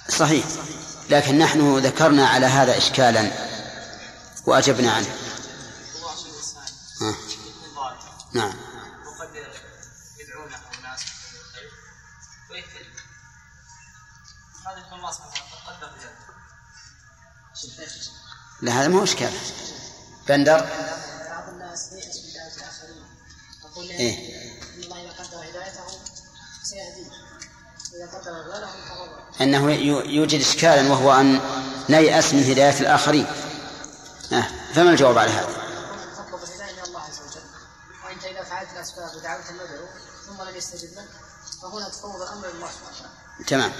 صحيح. 0.09 0.45
لكن 1.09 1.37
نحن 1.37 1.77
ذكرنا 1.77 2.27
على 2.27 2.45
هذا 2.45 2.77
إشكالا 2.77 3.31
وأجبنا 4.45 4.91
عنه. 4.91 5.20
لا 18.61 18.71
هذا 18.71 18.87
ما 18.87 18.99
هو 18.99 19.03
إشكال. 19.03 19.31
بندر 20.27 20.59
بعض 21.29 21.49
الناس 21.49 21.91
ييأس 21.91 22.15
من 22.17 22.29
هداية 22.29 22.55
الآخرين 22.57 23.03
يقول 23.65 23.89
إيه. 23.89 24.41
إن 24.75 24.83
الله 24.83 25.01
إذا 25.03 25.11
قدر 25.11 25.37
هدايته 25.49 25.83
سيهديه 26.63 27.11
إذا 27.95 28.19
قدر 28.19 28.31
أنه 29.41 29.71
يو- 29.71 29.99
يوجد 30.01 30.39
إشكالا 30.41 30.91
وهو 30.91 31.13
أن 31.13 31.39
نيأس 31.89 32.33
من 32.33 32.43
هداية 32.51 32.79
الآخرين. 32.79 33.25
آه. 34.33 34.47
فما 34.75 34.89
الجواب 34.89 35.17
على 35.17 35.31
هذا؟ 35.31 35.45
تطلب 36.17 36.43
الهداية 36.43 36.73
من 36.73 36.83
الله 36.87 36.99
عز 37.01 37.19
وجل. 37.19 37.41
وأنت 38.05 38.23
إذا 38.23 38.43
فعلت 38.43 38.69
الأسباب 38.75 39.15
ودعوت 39.15 39.43
المدعو 39.49 39.85
ثم 40.27 40.41
لم 40.49 40.55
يستجب 40.55 40.89
لك 40.97 41.07
فهنا 41.61 41.89
تفوض 41.89 42.21
الأمر 42.21 42.47
سبحانه 42.47 43.09
تمام. 43.47 43.71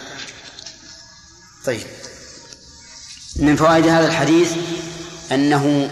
طيب. 1.65 1.87
من 3.35 3.55
فوائد 3.55 3.87
هذا 3.87 4.07
الحديث 4.07 4.51
أنه 5.31 5.91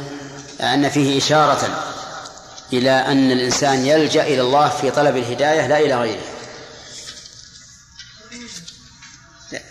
أن 0.61 0.89
فيه 0.89 1.17
إشارة 1.17 1.85
إلى 2.73 2.91
أن 2.91 3.31
الإنسان 3.31 3.85
يلجأ 3.85 4.23
إلى 4.23 4.41
الله 4.41 4.69
في 4.69 4.91
طلب 4.91 5.17
الهداية 5.17 5.67
لا 5.67 5.79
إلى 5.79 5.95
غيره. 5.95 6.23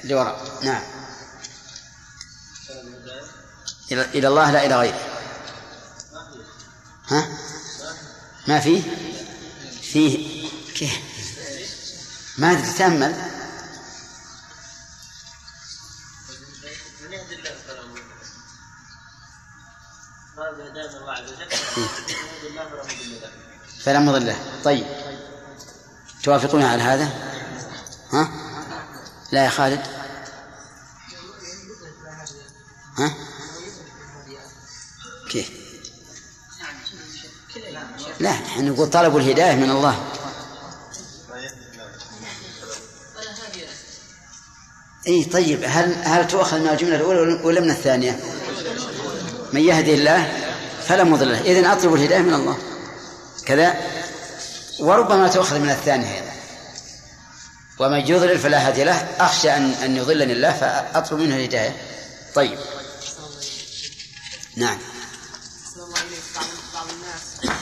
لوراء 0.04 0.58
نعم. 0.62 0.82
إلى 3.92 4.28
الله 4.28 4.50
لا 4.50 4.66
إلى 4.66 4.76
غيره. 4.76 5.00
ها؟ 7.08 7.28
ما 8.46 8.60
فيه 8.60 8.82
فيه. 9.82 10.38
كيف؟ 10.74 10.98
ما 12.38 12.54
تتأمل 12.54 13.37
فلا 23.84 23.98
مضل 23.98 24.26
له. 24.26 24.36
طيب. 24.64 24.86
توافقون 26.22 26.62
على 26.62 26.82
هذا؟ 26.82 27.08
ها؟ 28.12 28.30
لا 29.32 29.44
يا 29.44 29.50
خالد. 29.50 29.80
ها؟ 32.98 33.14
كيف؟ 35.30 35.50
لا 38.20 38.32
نحن 38.32 38.68
نقول 38.68 38.90
طلبوا 38.90 39.20
الهداية 39.20 39.54
من 39.54 39.70
الله. 39.70 40.04
إي 45.06 45.24
طيب. 45.24 45.64
هل 45.66 45.94
هل 46.04 46.28
تؤخذ 46.28 46.58
من 46.58 46.68
الجملة 46.68 46.96
الأولى 46.96 47.40
ولا 47.44 47.60
من 47.60 47.70
الثانية؟ 47.70 48.20
من 49.52 49.60
يهدي 49.60 49.94
الله 49.94 50.47
فلا 50.88 51.04
مضل 51.04 51.32
له، 51.32 51.40
إذن 51.40 51.64
أطلب 51.64 51.94
الهداية 51.94 52.18
من 52.18 52.34
الله. 52.34 52.58
كذا 53.46 53.76
وربما 54.80 55.28
تؤخذ 55.28 55.58
من 55.58 55.70
الثانية 55.70 56.14
أيضا. 56.14 56.32
ومن 57.78 57.98
يضلل 57.98 58.38
فلا 58.38 58.68
هادي 58.68 58.84
له، 58.84 58.94
أخشى 59.20 59.50
أن 59.50 59.70
أن 59.72 59.96
يضلني 59.96 60.32
الله 60.32 60.52
فأطلب 60.52 61.18
منه 61.18 61.36
الهداية. 61.36 61.76
طيب. 62.34 62.58
نعم. 64.56 64.78
الله 65.76 66.00
إليك 66.00 66.22
بعض 66.74 66.86
الناس 66.90 67.54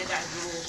يدع 0.00 0.18
الذنوب 0.20 0.64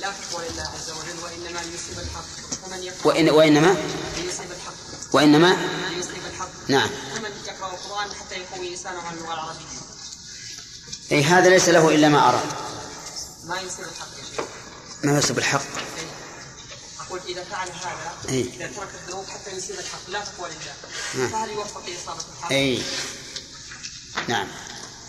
لا 0.00 0.08
تقوى 0.30 0.44
لله 0.48 0.62
عز 0.62 0.90
وجل 0.90 1.24
وإنما 1.24 1.58
ليصيب 1.58 1.98
الحق 1.98 2.44
يفعل 2.84 3.08
وإن 3.08 3.30
وإنما 3.30 3.76
ليصيب 4.16 4.50
الحق 4.50 5.14
وإنما 5.14 5.56
ليصيب 5.96 6.22
الحق 6.34 6.48
نعم. 6.68 6.90
ومن 7.16 7.30
يقرأ 7.46 7.74
القرآن 7.74 8.10
حتى 8.20 8.34
يقوي 8.34 8.74
لسانه 8.74 9.00
عن 9.00 9.14
اللغة 9.14 9.34
العربية 9.34 9.83
أي 11.12 11.24
هذا 11.24 11.48
ليس 11.48 11.68
له 11.68 11.88
إلا 11.88 12.08
ما 12.08 12.28
أراد. 12.28 12.46
ما 13.44 13.60
يصيب 13.60 13.84
الحق 13.84 14.08
يا 14.18 14.24
شيخ 14.36 14.44
ما 15.04 15.18
يصب 15.18 15.38
الحق. 15.38 15.62
أقول 17.00 17.20
إذا 17.28 17.44
فعل 17.44 17.68
هذا 17.68 18.12
إي. 18.28 18.40
إذا 18.40 18.66
ترك 18.66 18.88
الذنوب 18.94 19.24
حتى 19.26 19.56
يصيب 19.56 19.76
الحق 19.78 20.08
لا 20.08 20.20
تقوى 20.20 20.48
لله 20.48 20.74
نعم. 21.14 21.28
فهل 21.28 21.50
يوفق 21.50 21.82
لإصابة 21.86 22.20
الحق؟ 22.38 22.52
أي 22.52 22.82
نعم 24.28 24.46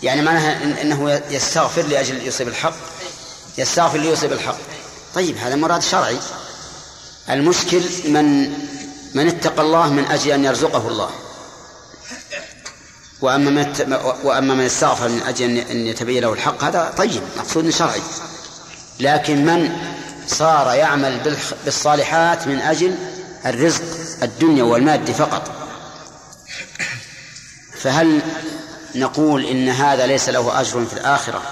يعني 0.02 0.22
معناها 0.22 0.82
أنه 0.82 1.22
يستغفر 1.30 1.82
لأجل 1.82 2.26
يصيب 2.26 2.48
الحق 2.48 2.74
يستغفر 3.58 3.98
ليصيب 3.98 4.32
الحق 4.32 4.58
طيب 5.14 5.36
هذا 5.36 5.54
مراد 5.54 5.82
شرعي 5.82 6.18
المشكل 7.30 7.82
من 8.04 8.48
من 9.14 9.28
اتقى 9.28 9.62
الله 9.62 9.88
من 9.88 10.04
أجل 10.04 10.30
أن 10.30 10.44
يرزقه 10.44 10.88
الله 10.88 11.10
وأما 13.20 13.50
من 13.50 13.96
وأما 14.24 14.54
من 14.54 14.64
استغفر 14.64 15.08
من 15.08 15.22
أجل 15.22 15.64
أن- 15.68 15.70
يتبين 15.70 16.22
له 16.22 16.32
الحق 16.32 16.64
هذا 16.64 16.94
طيب 16.96 17.22
مقصود 17.36 17.70
شرعي. 17.70 18.00
لكن 19.00 19.44
من 19.46 19.76
صار 20.28 20.74
يعمل 20.74 21.38
بالصالحات 21.64 22.46
من 22.46 22.58
أجل 22.58 22.94
الرزق 23.46 23.82
الدنيا 24.22 24.62
والمادي 24.64 25.14
فقط. 25.14 25.50
فهل 27.80 28.20
نقول 28.94 29.44
إن 29.46 29.68
هذا 29.68 30.06
ليس 30.06 30.28
له 30.28 30.60
أجر 30.60 30.84
في 30.84 30.92
الآخرة؟ 30.92 31.42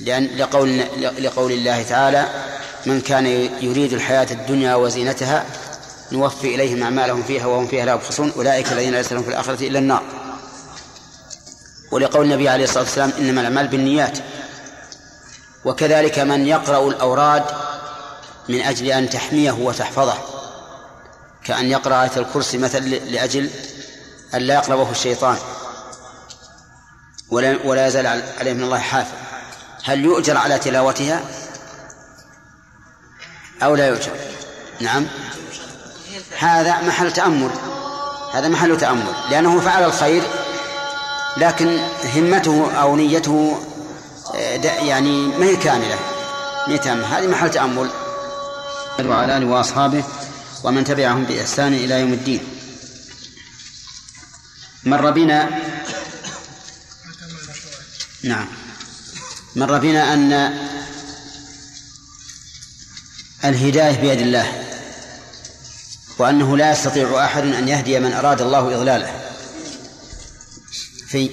لأن 0.00 0.24
لقول 0.36 0.78
لقول 1.18 1.52
الله 1.52 1.82
تعالى 1.82 2.28
من 2.86 3.00
كان 3.00 3.26
يريد 3.60 3.92
الحياة 3.92 4.26
الدنيا 4.30 4.74
وزينتها 4.74 5.44
نوفي 6.12 6.54
إليهم 6.54 6.82
أعمالهم 6.82 7.22
فيها 7.22 7.46
وهم 7.46 7.66
فيها 7.66 7.84
لا 7.84 7.92
يبخسون. 7.92 8.32
أولئك 8.36 8.72
الذين 8.72 8.94
ليس 8.94 9.12
لهم 9.12 9.22
في 9.22 9.28
الآخرة 9.28 9.66
إلا 9.66 9.78
النار. 9.78 10.02
ولقول 11.92 12.24
النبي 12.24 12.48
عليه 12.48 12.64
الصلاة 12.64 12.82
والسلام 12.82 13.12
إنما 13.18 13.40
الأعمال 13.40 13.68
بالنيات. 13.68 14.18
وكذلك 15.64 16.18
من 16.18 16.46
يقرأ 16.46 16.88
الأوراد 16.88 17.44
من 18.48 18.60
أجل 18.60 18.86
أن 18.86 19.10
تحميه 19.10 19.52
وتحفظه. 19.52 20.18
كأن 21.44 21.70
يقرأ 21.70 22.02
آية 22.02 22.16
الكرسي 22.16 22.58
مثلا 22.58 22.80
لأجل 22.80 23.50
أن 24.34 24.42
لا 24.42 24.54
يقربه 24.54 24.90
الشيطان. 24.90 25.36
ولا 27.30 27.58
ولا 27.64 27.86
يزال 27.86 28.06
عليه 28.40 28.52
من 28.52 28.62
الله 28.62 28.78
حافظ. 28.78 29.14
هل 29.84 30.04
يؤجر 30.04 30.36
على 30.36 30.58
تلاوتها؟ 30.58 31.22
أو 33.62 33.74
لا 33.74 33.86
يؤجر؟ 33.86 34.12
نعم. 34.80 35.06
هذا 36.42 36.80
محل 36.80 37.12
تأمل. 37.12 37.50
هذا 38.32 38.48
محل 38.48 38.76
تأمل. 38.76 39.14
لأنه 39.30 39.60
فعل 39.60 39.84
الخير 39.84 40.22
لكن 41.36 41.78
همته 42.16 42.72
أو 42.72 42.96
نيته 42.96 43.62
يعني 44.62 45.26
ما 45.26 45.46
هي 45.46 45.56
كاملة. 45.56 45.98
ما 46.66 46.74
هي 46.74 46.78
تامة. 46.78 47.18
هذه 47.18 47.26
محل 47.26 47.50
تأمل. 47.50 47.90
وعلى 49.00 49.36
آله 49.36 49.46
وأصحابه 49.46 50.04
ومن 50.64 50.84
تبعهم 50.84 51.24
بإحسان 51.24 51.74
إلى 51.74 52.00
يوم 52.00 52.12
الدين. 52.12 52.40
مر 54.84 55.10
بنا 55.10 55.48
نعم. 58.24 58.48
مر 59.56 59.78
بنا 59.78 60.14
أن 60.14 60.58
الهداية 63.44 64.00
بيد 64.00 64.20
الله. 64.20 64.71
وأنه 66.22 66.56
لا 66.56 66.72
يستطيع 66.72 67.24
أحد 67.24 67.42
أن 67.42 67.68
يهدي 67.68 68.00
من 68.00 68.12
أراد 68.12 68.40
الله 68.40 68.76
إضلاله. 68.76 69.12
في 71.08 71.30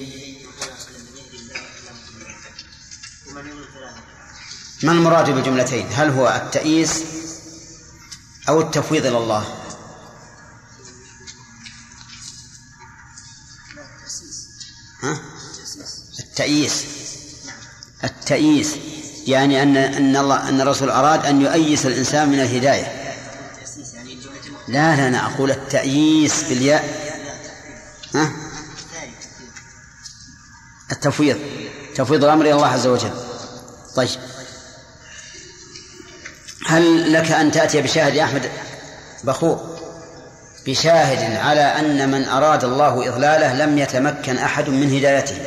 ما 4.82 4.92
المراد 4.92 5.30
بالجملتين 5.30 5.86
هل 5.92 6.10
هو 6.10 6.42
التأييس 6.44 7.04
أو 8.48 8.60
التفويض 8.60 9.06
إلى 9.06 9.18
الله؟ 9.18 9.44
ها؟ 15.02 15.20
التأييس. 16.18 16.84
التأييس 18.04 18.76
يعني 19.26 19.62
أن 19.62 19.76
أن 19.76 20.16
الله 20.16 20.48
أن 20.48 20.60
الرسول 20.60 20.90
أراد 20.90 21.26
أن 21.26 21.42
يؤيس 21.42 21.86
الإنسان 21.86 22.28
من 22.28 22.40
الهداية. 22.40 22.99
لا 24.70 24.96
لا 24.96 25.08
أنا 25.08 25.26
أقول 25.26 25.50
التأييس 25.50 26.42
بالياء. 26.42 26.84
ها؟ 28.14 28.32
التفويض. 30.92 31.38
تفويض 31.94 32.24
الأمر 32.24 32.44
إلى 32.44 32.52
الله 32.54 32.66
عز 32.66 32.86
وجل. 32.86 33.12
طيب. 33.96 34.08
هل 36.66 37.12
لك 37.12 37.30
أن 37.30 37.52
تأتي 37.52 37.82
بشاهد 37.82 38.14
يا 38.14 38.24
أحمد؟ 38.24 38.50
بخور 39.24 39.78
بشاهد 40.66 41.36
على 41.36 41.60
أن 41.60 42.10
من 42.10 42.28
أراد 42.28 42.64
الله 42.64 43.08
إضلاله 43.08 43.64
لم 43.64 43.78
يتمكن 43.78 44.38
أحد 44.38 44.68
من 44.68 44.96
هدايته. 44.96 45.38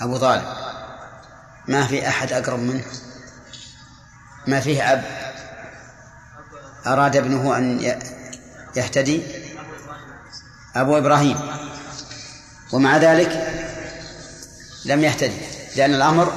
أبو 0.00 0.16
طالب. 0.16 0.44
ما 1.68 1.86
في 1.86 2.08
أحد 2.08 2.32
أقرب 2.32 2.58
منه؟ 2.58 2.84
ما 4.46 4.60
فيه 4.60 4.92
أب. 4.92 5.04
أراد 6.86 7.16
ابنه 7.16 7.56
أن 7.58 7.94
يهتدي. 8.76 9.22
أبو 10.76 10.98
إبراهيم. 10.98 11.38
ومع 12.72 12.96
ذلك 12.96 13.52
لم 14.84 15.04
يهتدي 15.04 15.40
لأن 15.76 15.94
الأمر 15.94 16.32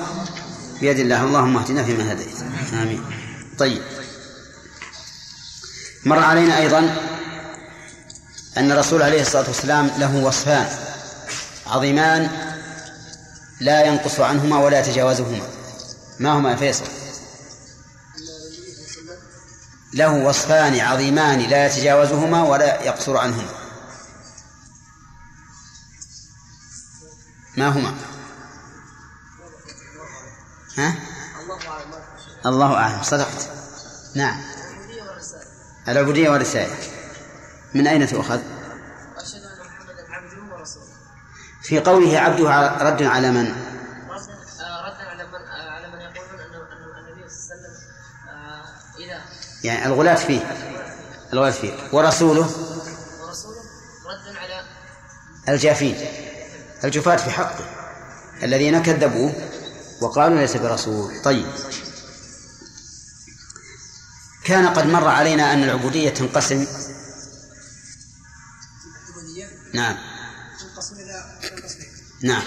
بيد 0.81 0.99
الله. 0.99 1.23
اللهم 1.23 1.57
اهدنا 1.57 1.84
فيما 1.84 2.11
هديت. 2.11 2.27
آمين. 2.73 3.06
طيب. 3.57 3.81
مر 6.06 6.19
علينا 6.19 6.57
أيضا 6.57 6.95
أن 8.57 8.72
الرسول 8.72 9.02
عليه 9.02 9.22
الصلاة 9.22 9.48
والسلام 9.48 9.91
له 9.98 10.23
وصفان 10.23 10.68
عظيمان 11.68 12.30
لا 13.60 13.86
ينقص 13.86 14.19
عنهما 14.19 14.60
ولا 14.60 14.80
يتجاوزهما. 14.80 15.48
ما 16.19 16.31
هما 16.31 16.52
يا 16.52 16.56
فيصل؟ 16.56 16.86
له 19.93 20.13
وصفان 20.13 20.79
عظيمان 20.79 21.39
لا 21.39 21.65
يتجاوزهما 21.65 22.43
ولا 22.43 22.83
يقصر 22.83 23.17
عنهما 23.17 23.49
ما 27.57 27.67
هما 27.67 27.95
ها؟ 30.77 30.95
الله 32.45 32.73
أعلم 32.73 33.03
صدقت 33.03 33.49
نعم 34.15 34.41
العبودية 35.87 36.29
والرسالة 36.29 36.75
من 37.73 37.87
أين 37.87 38.07
تؤخذ؟ 38.07 38.39
في 41.61 41.79
قوله 41.79 42.19
عبده 42.19 42.77
رد 42.81 43.03
على 43.03 43.31
من؟ 43.31 43.45
ردا 43.45 45.03
على 45.09 45.27
من 45.27 45.47
على 45.47 45.87
من 45.87 46.01
يقولون 46.01 46.39
ان 46.39 46.53
ان 46.55 47.05
النبي 47.07 47.29
صلى 47.29 47.55
الله 47.55 47.67
عليه 47.67 47.69
وسلم 47.69 47.75
آه، 48.29 48.63
اذا 48.99 49.21
يعني 49.64 49.86
الغلاة 49.86 50.15
فيه. 50.15 50.41
الغلاة 51.34 51.52
فيه. 51.52 51.73
ورسوله؟ 51.91 52.45
ردا 54.06 54.40
على 54.40 54.65
الجافين. 55.49 55.95
الجفاة 56.84 57.15
في 57.15 57.30
حقه. 57.30 57.65
الذين 58.44 58.81
كذبوه 58.84 59.34
وقالوا 60.02 60.38
ليس 60.38 60.57
برسول. 60.57 61.22
طيب. 61.22 61.45
كان 64.44 64.68
قد 64.68 64.86
مر 64.86 65.07
علينا 65.07 65.53
أن 65.53 65.64
العبودية 65.64 66.10
تنقسم. 66.10 66.65
نعم. 69.73 69.98
تنقسم 70.60 70.95
إلى 70.95 71.40
قسمين 71.64 71.90
نعم. 72.23 72.44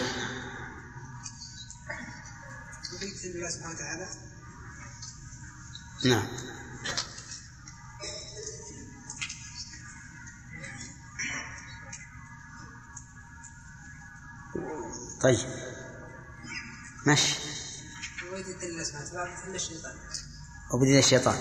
عبودية 2.89 3.29
لله 3.35 3.51
سبحانه 3.51 3.75
وتعالى 3.75 4.07
نعم. 6.05 6.27
طيب. 15.23 15.39
ماشي. 17.07 17.35
عبودية 18.33 19.57
الشيطان. 19.57 19.97
عبودية 20.73 20.99
الشيطان 20.99 21.37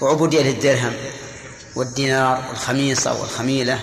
وعبودية 0.00 0.42
للدرهم 0.42 0.92
والدينار 1.76 2.48
والخميصة 2.48 3.20
والخميلة. 3.20 3.80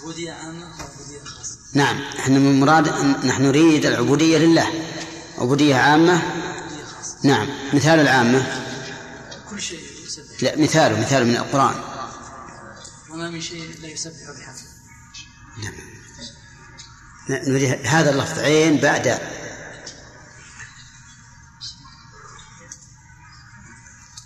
عبودية 0.00 0.32
عامة 0.32 0.66
وعبودية 0.66 1.24
خاصة 1.24 1.58
نعم 1.74 2.00
من 2.28 2.60
مراد 2.60 2.88
نحن 3.24 3.42
نريد 3.42 3.86
العبودية 3.86 4.38
لله. 4.38 4.66
عبودية 5.38 5.76
عامة. 5.76 6.22
نعم 7.22 7.48
مثال 7.72 8.00
العامة. 8.00 8.64
كل 9.50 9.60
شيء 9.60 9.80
لا 10.42 10.58
مثاله 10.58 11.00
مثال 11.00 11.26
من 11.26 11.36
القرآن. 11.36 11.87
وما 13.18 13.30
من 13.30 13.40
شيء 13.40 13.80
لا 13.80 13.88
يسبح 13.88 14.12
بحمده. 14.12 14.62
نعم. 15.62 15.74
هذا 17.86 18.10
اللفظ 18.10 18.38
عين 18.38 18.76
بعد 18.80 19.08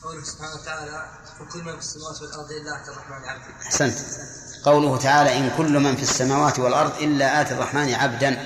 قوله 0.02 0.24
سبحانه 0.24 0.54
وتعالى 0.54 1.10
وكل 1.40 1.62
من 1.64 1.72
في 1.72 1.78
السماوات 1.78 2.22
والأرض 2.22 2.50
إلا 2.52 2.82
آتى 2.82 2.90
الرحمن 2.90 3.28
عبدا 3.28 3.54
أحسنت. 3.62 3.98
قوله 4.64 4.98
تعالى 4.98 5.38
إن 5.38 5.50
كل 5.56 5.78
من 5.78 5.96
في 5.96 6.02
السماوات 6.02 6.58
والأرض 6.58 7.02
إلا 7.02 7.40
آتي 7.40 7.54
الرحمن 7.54 7.94
عبدا. 7.94 8.38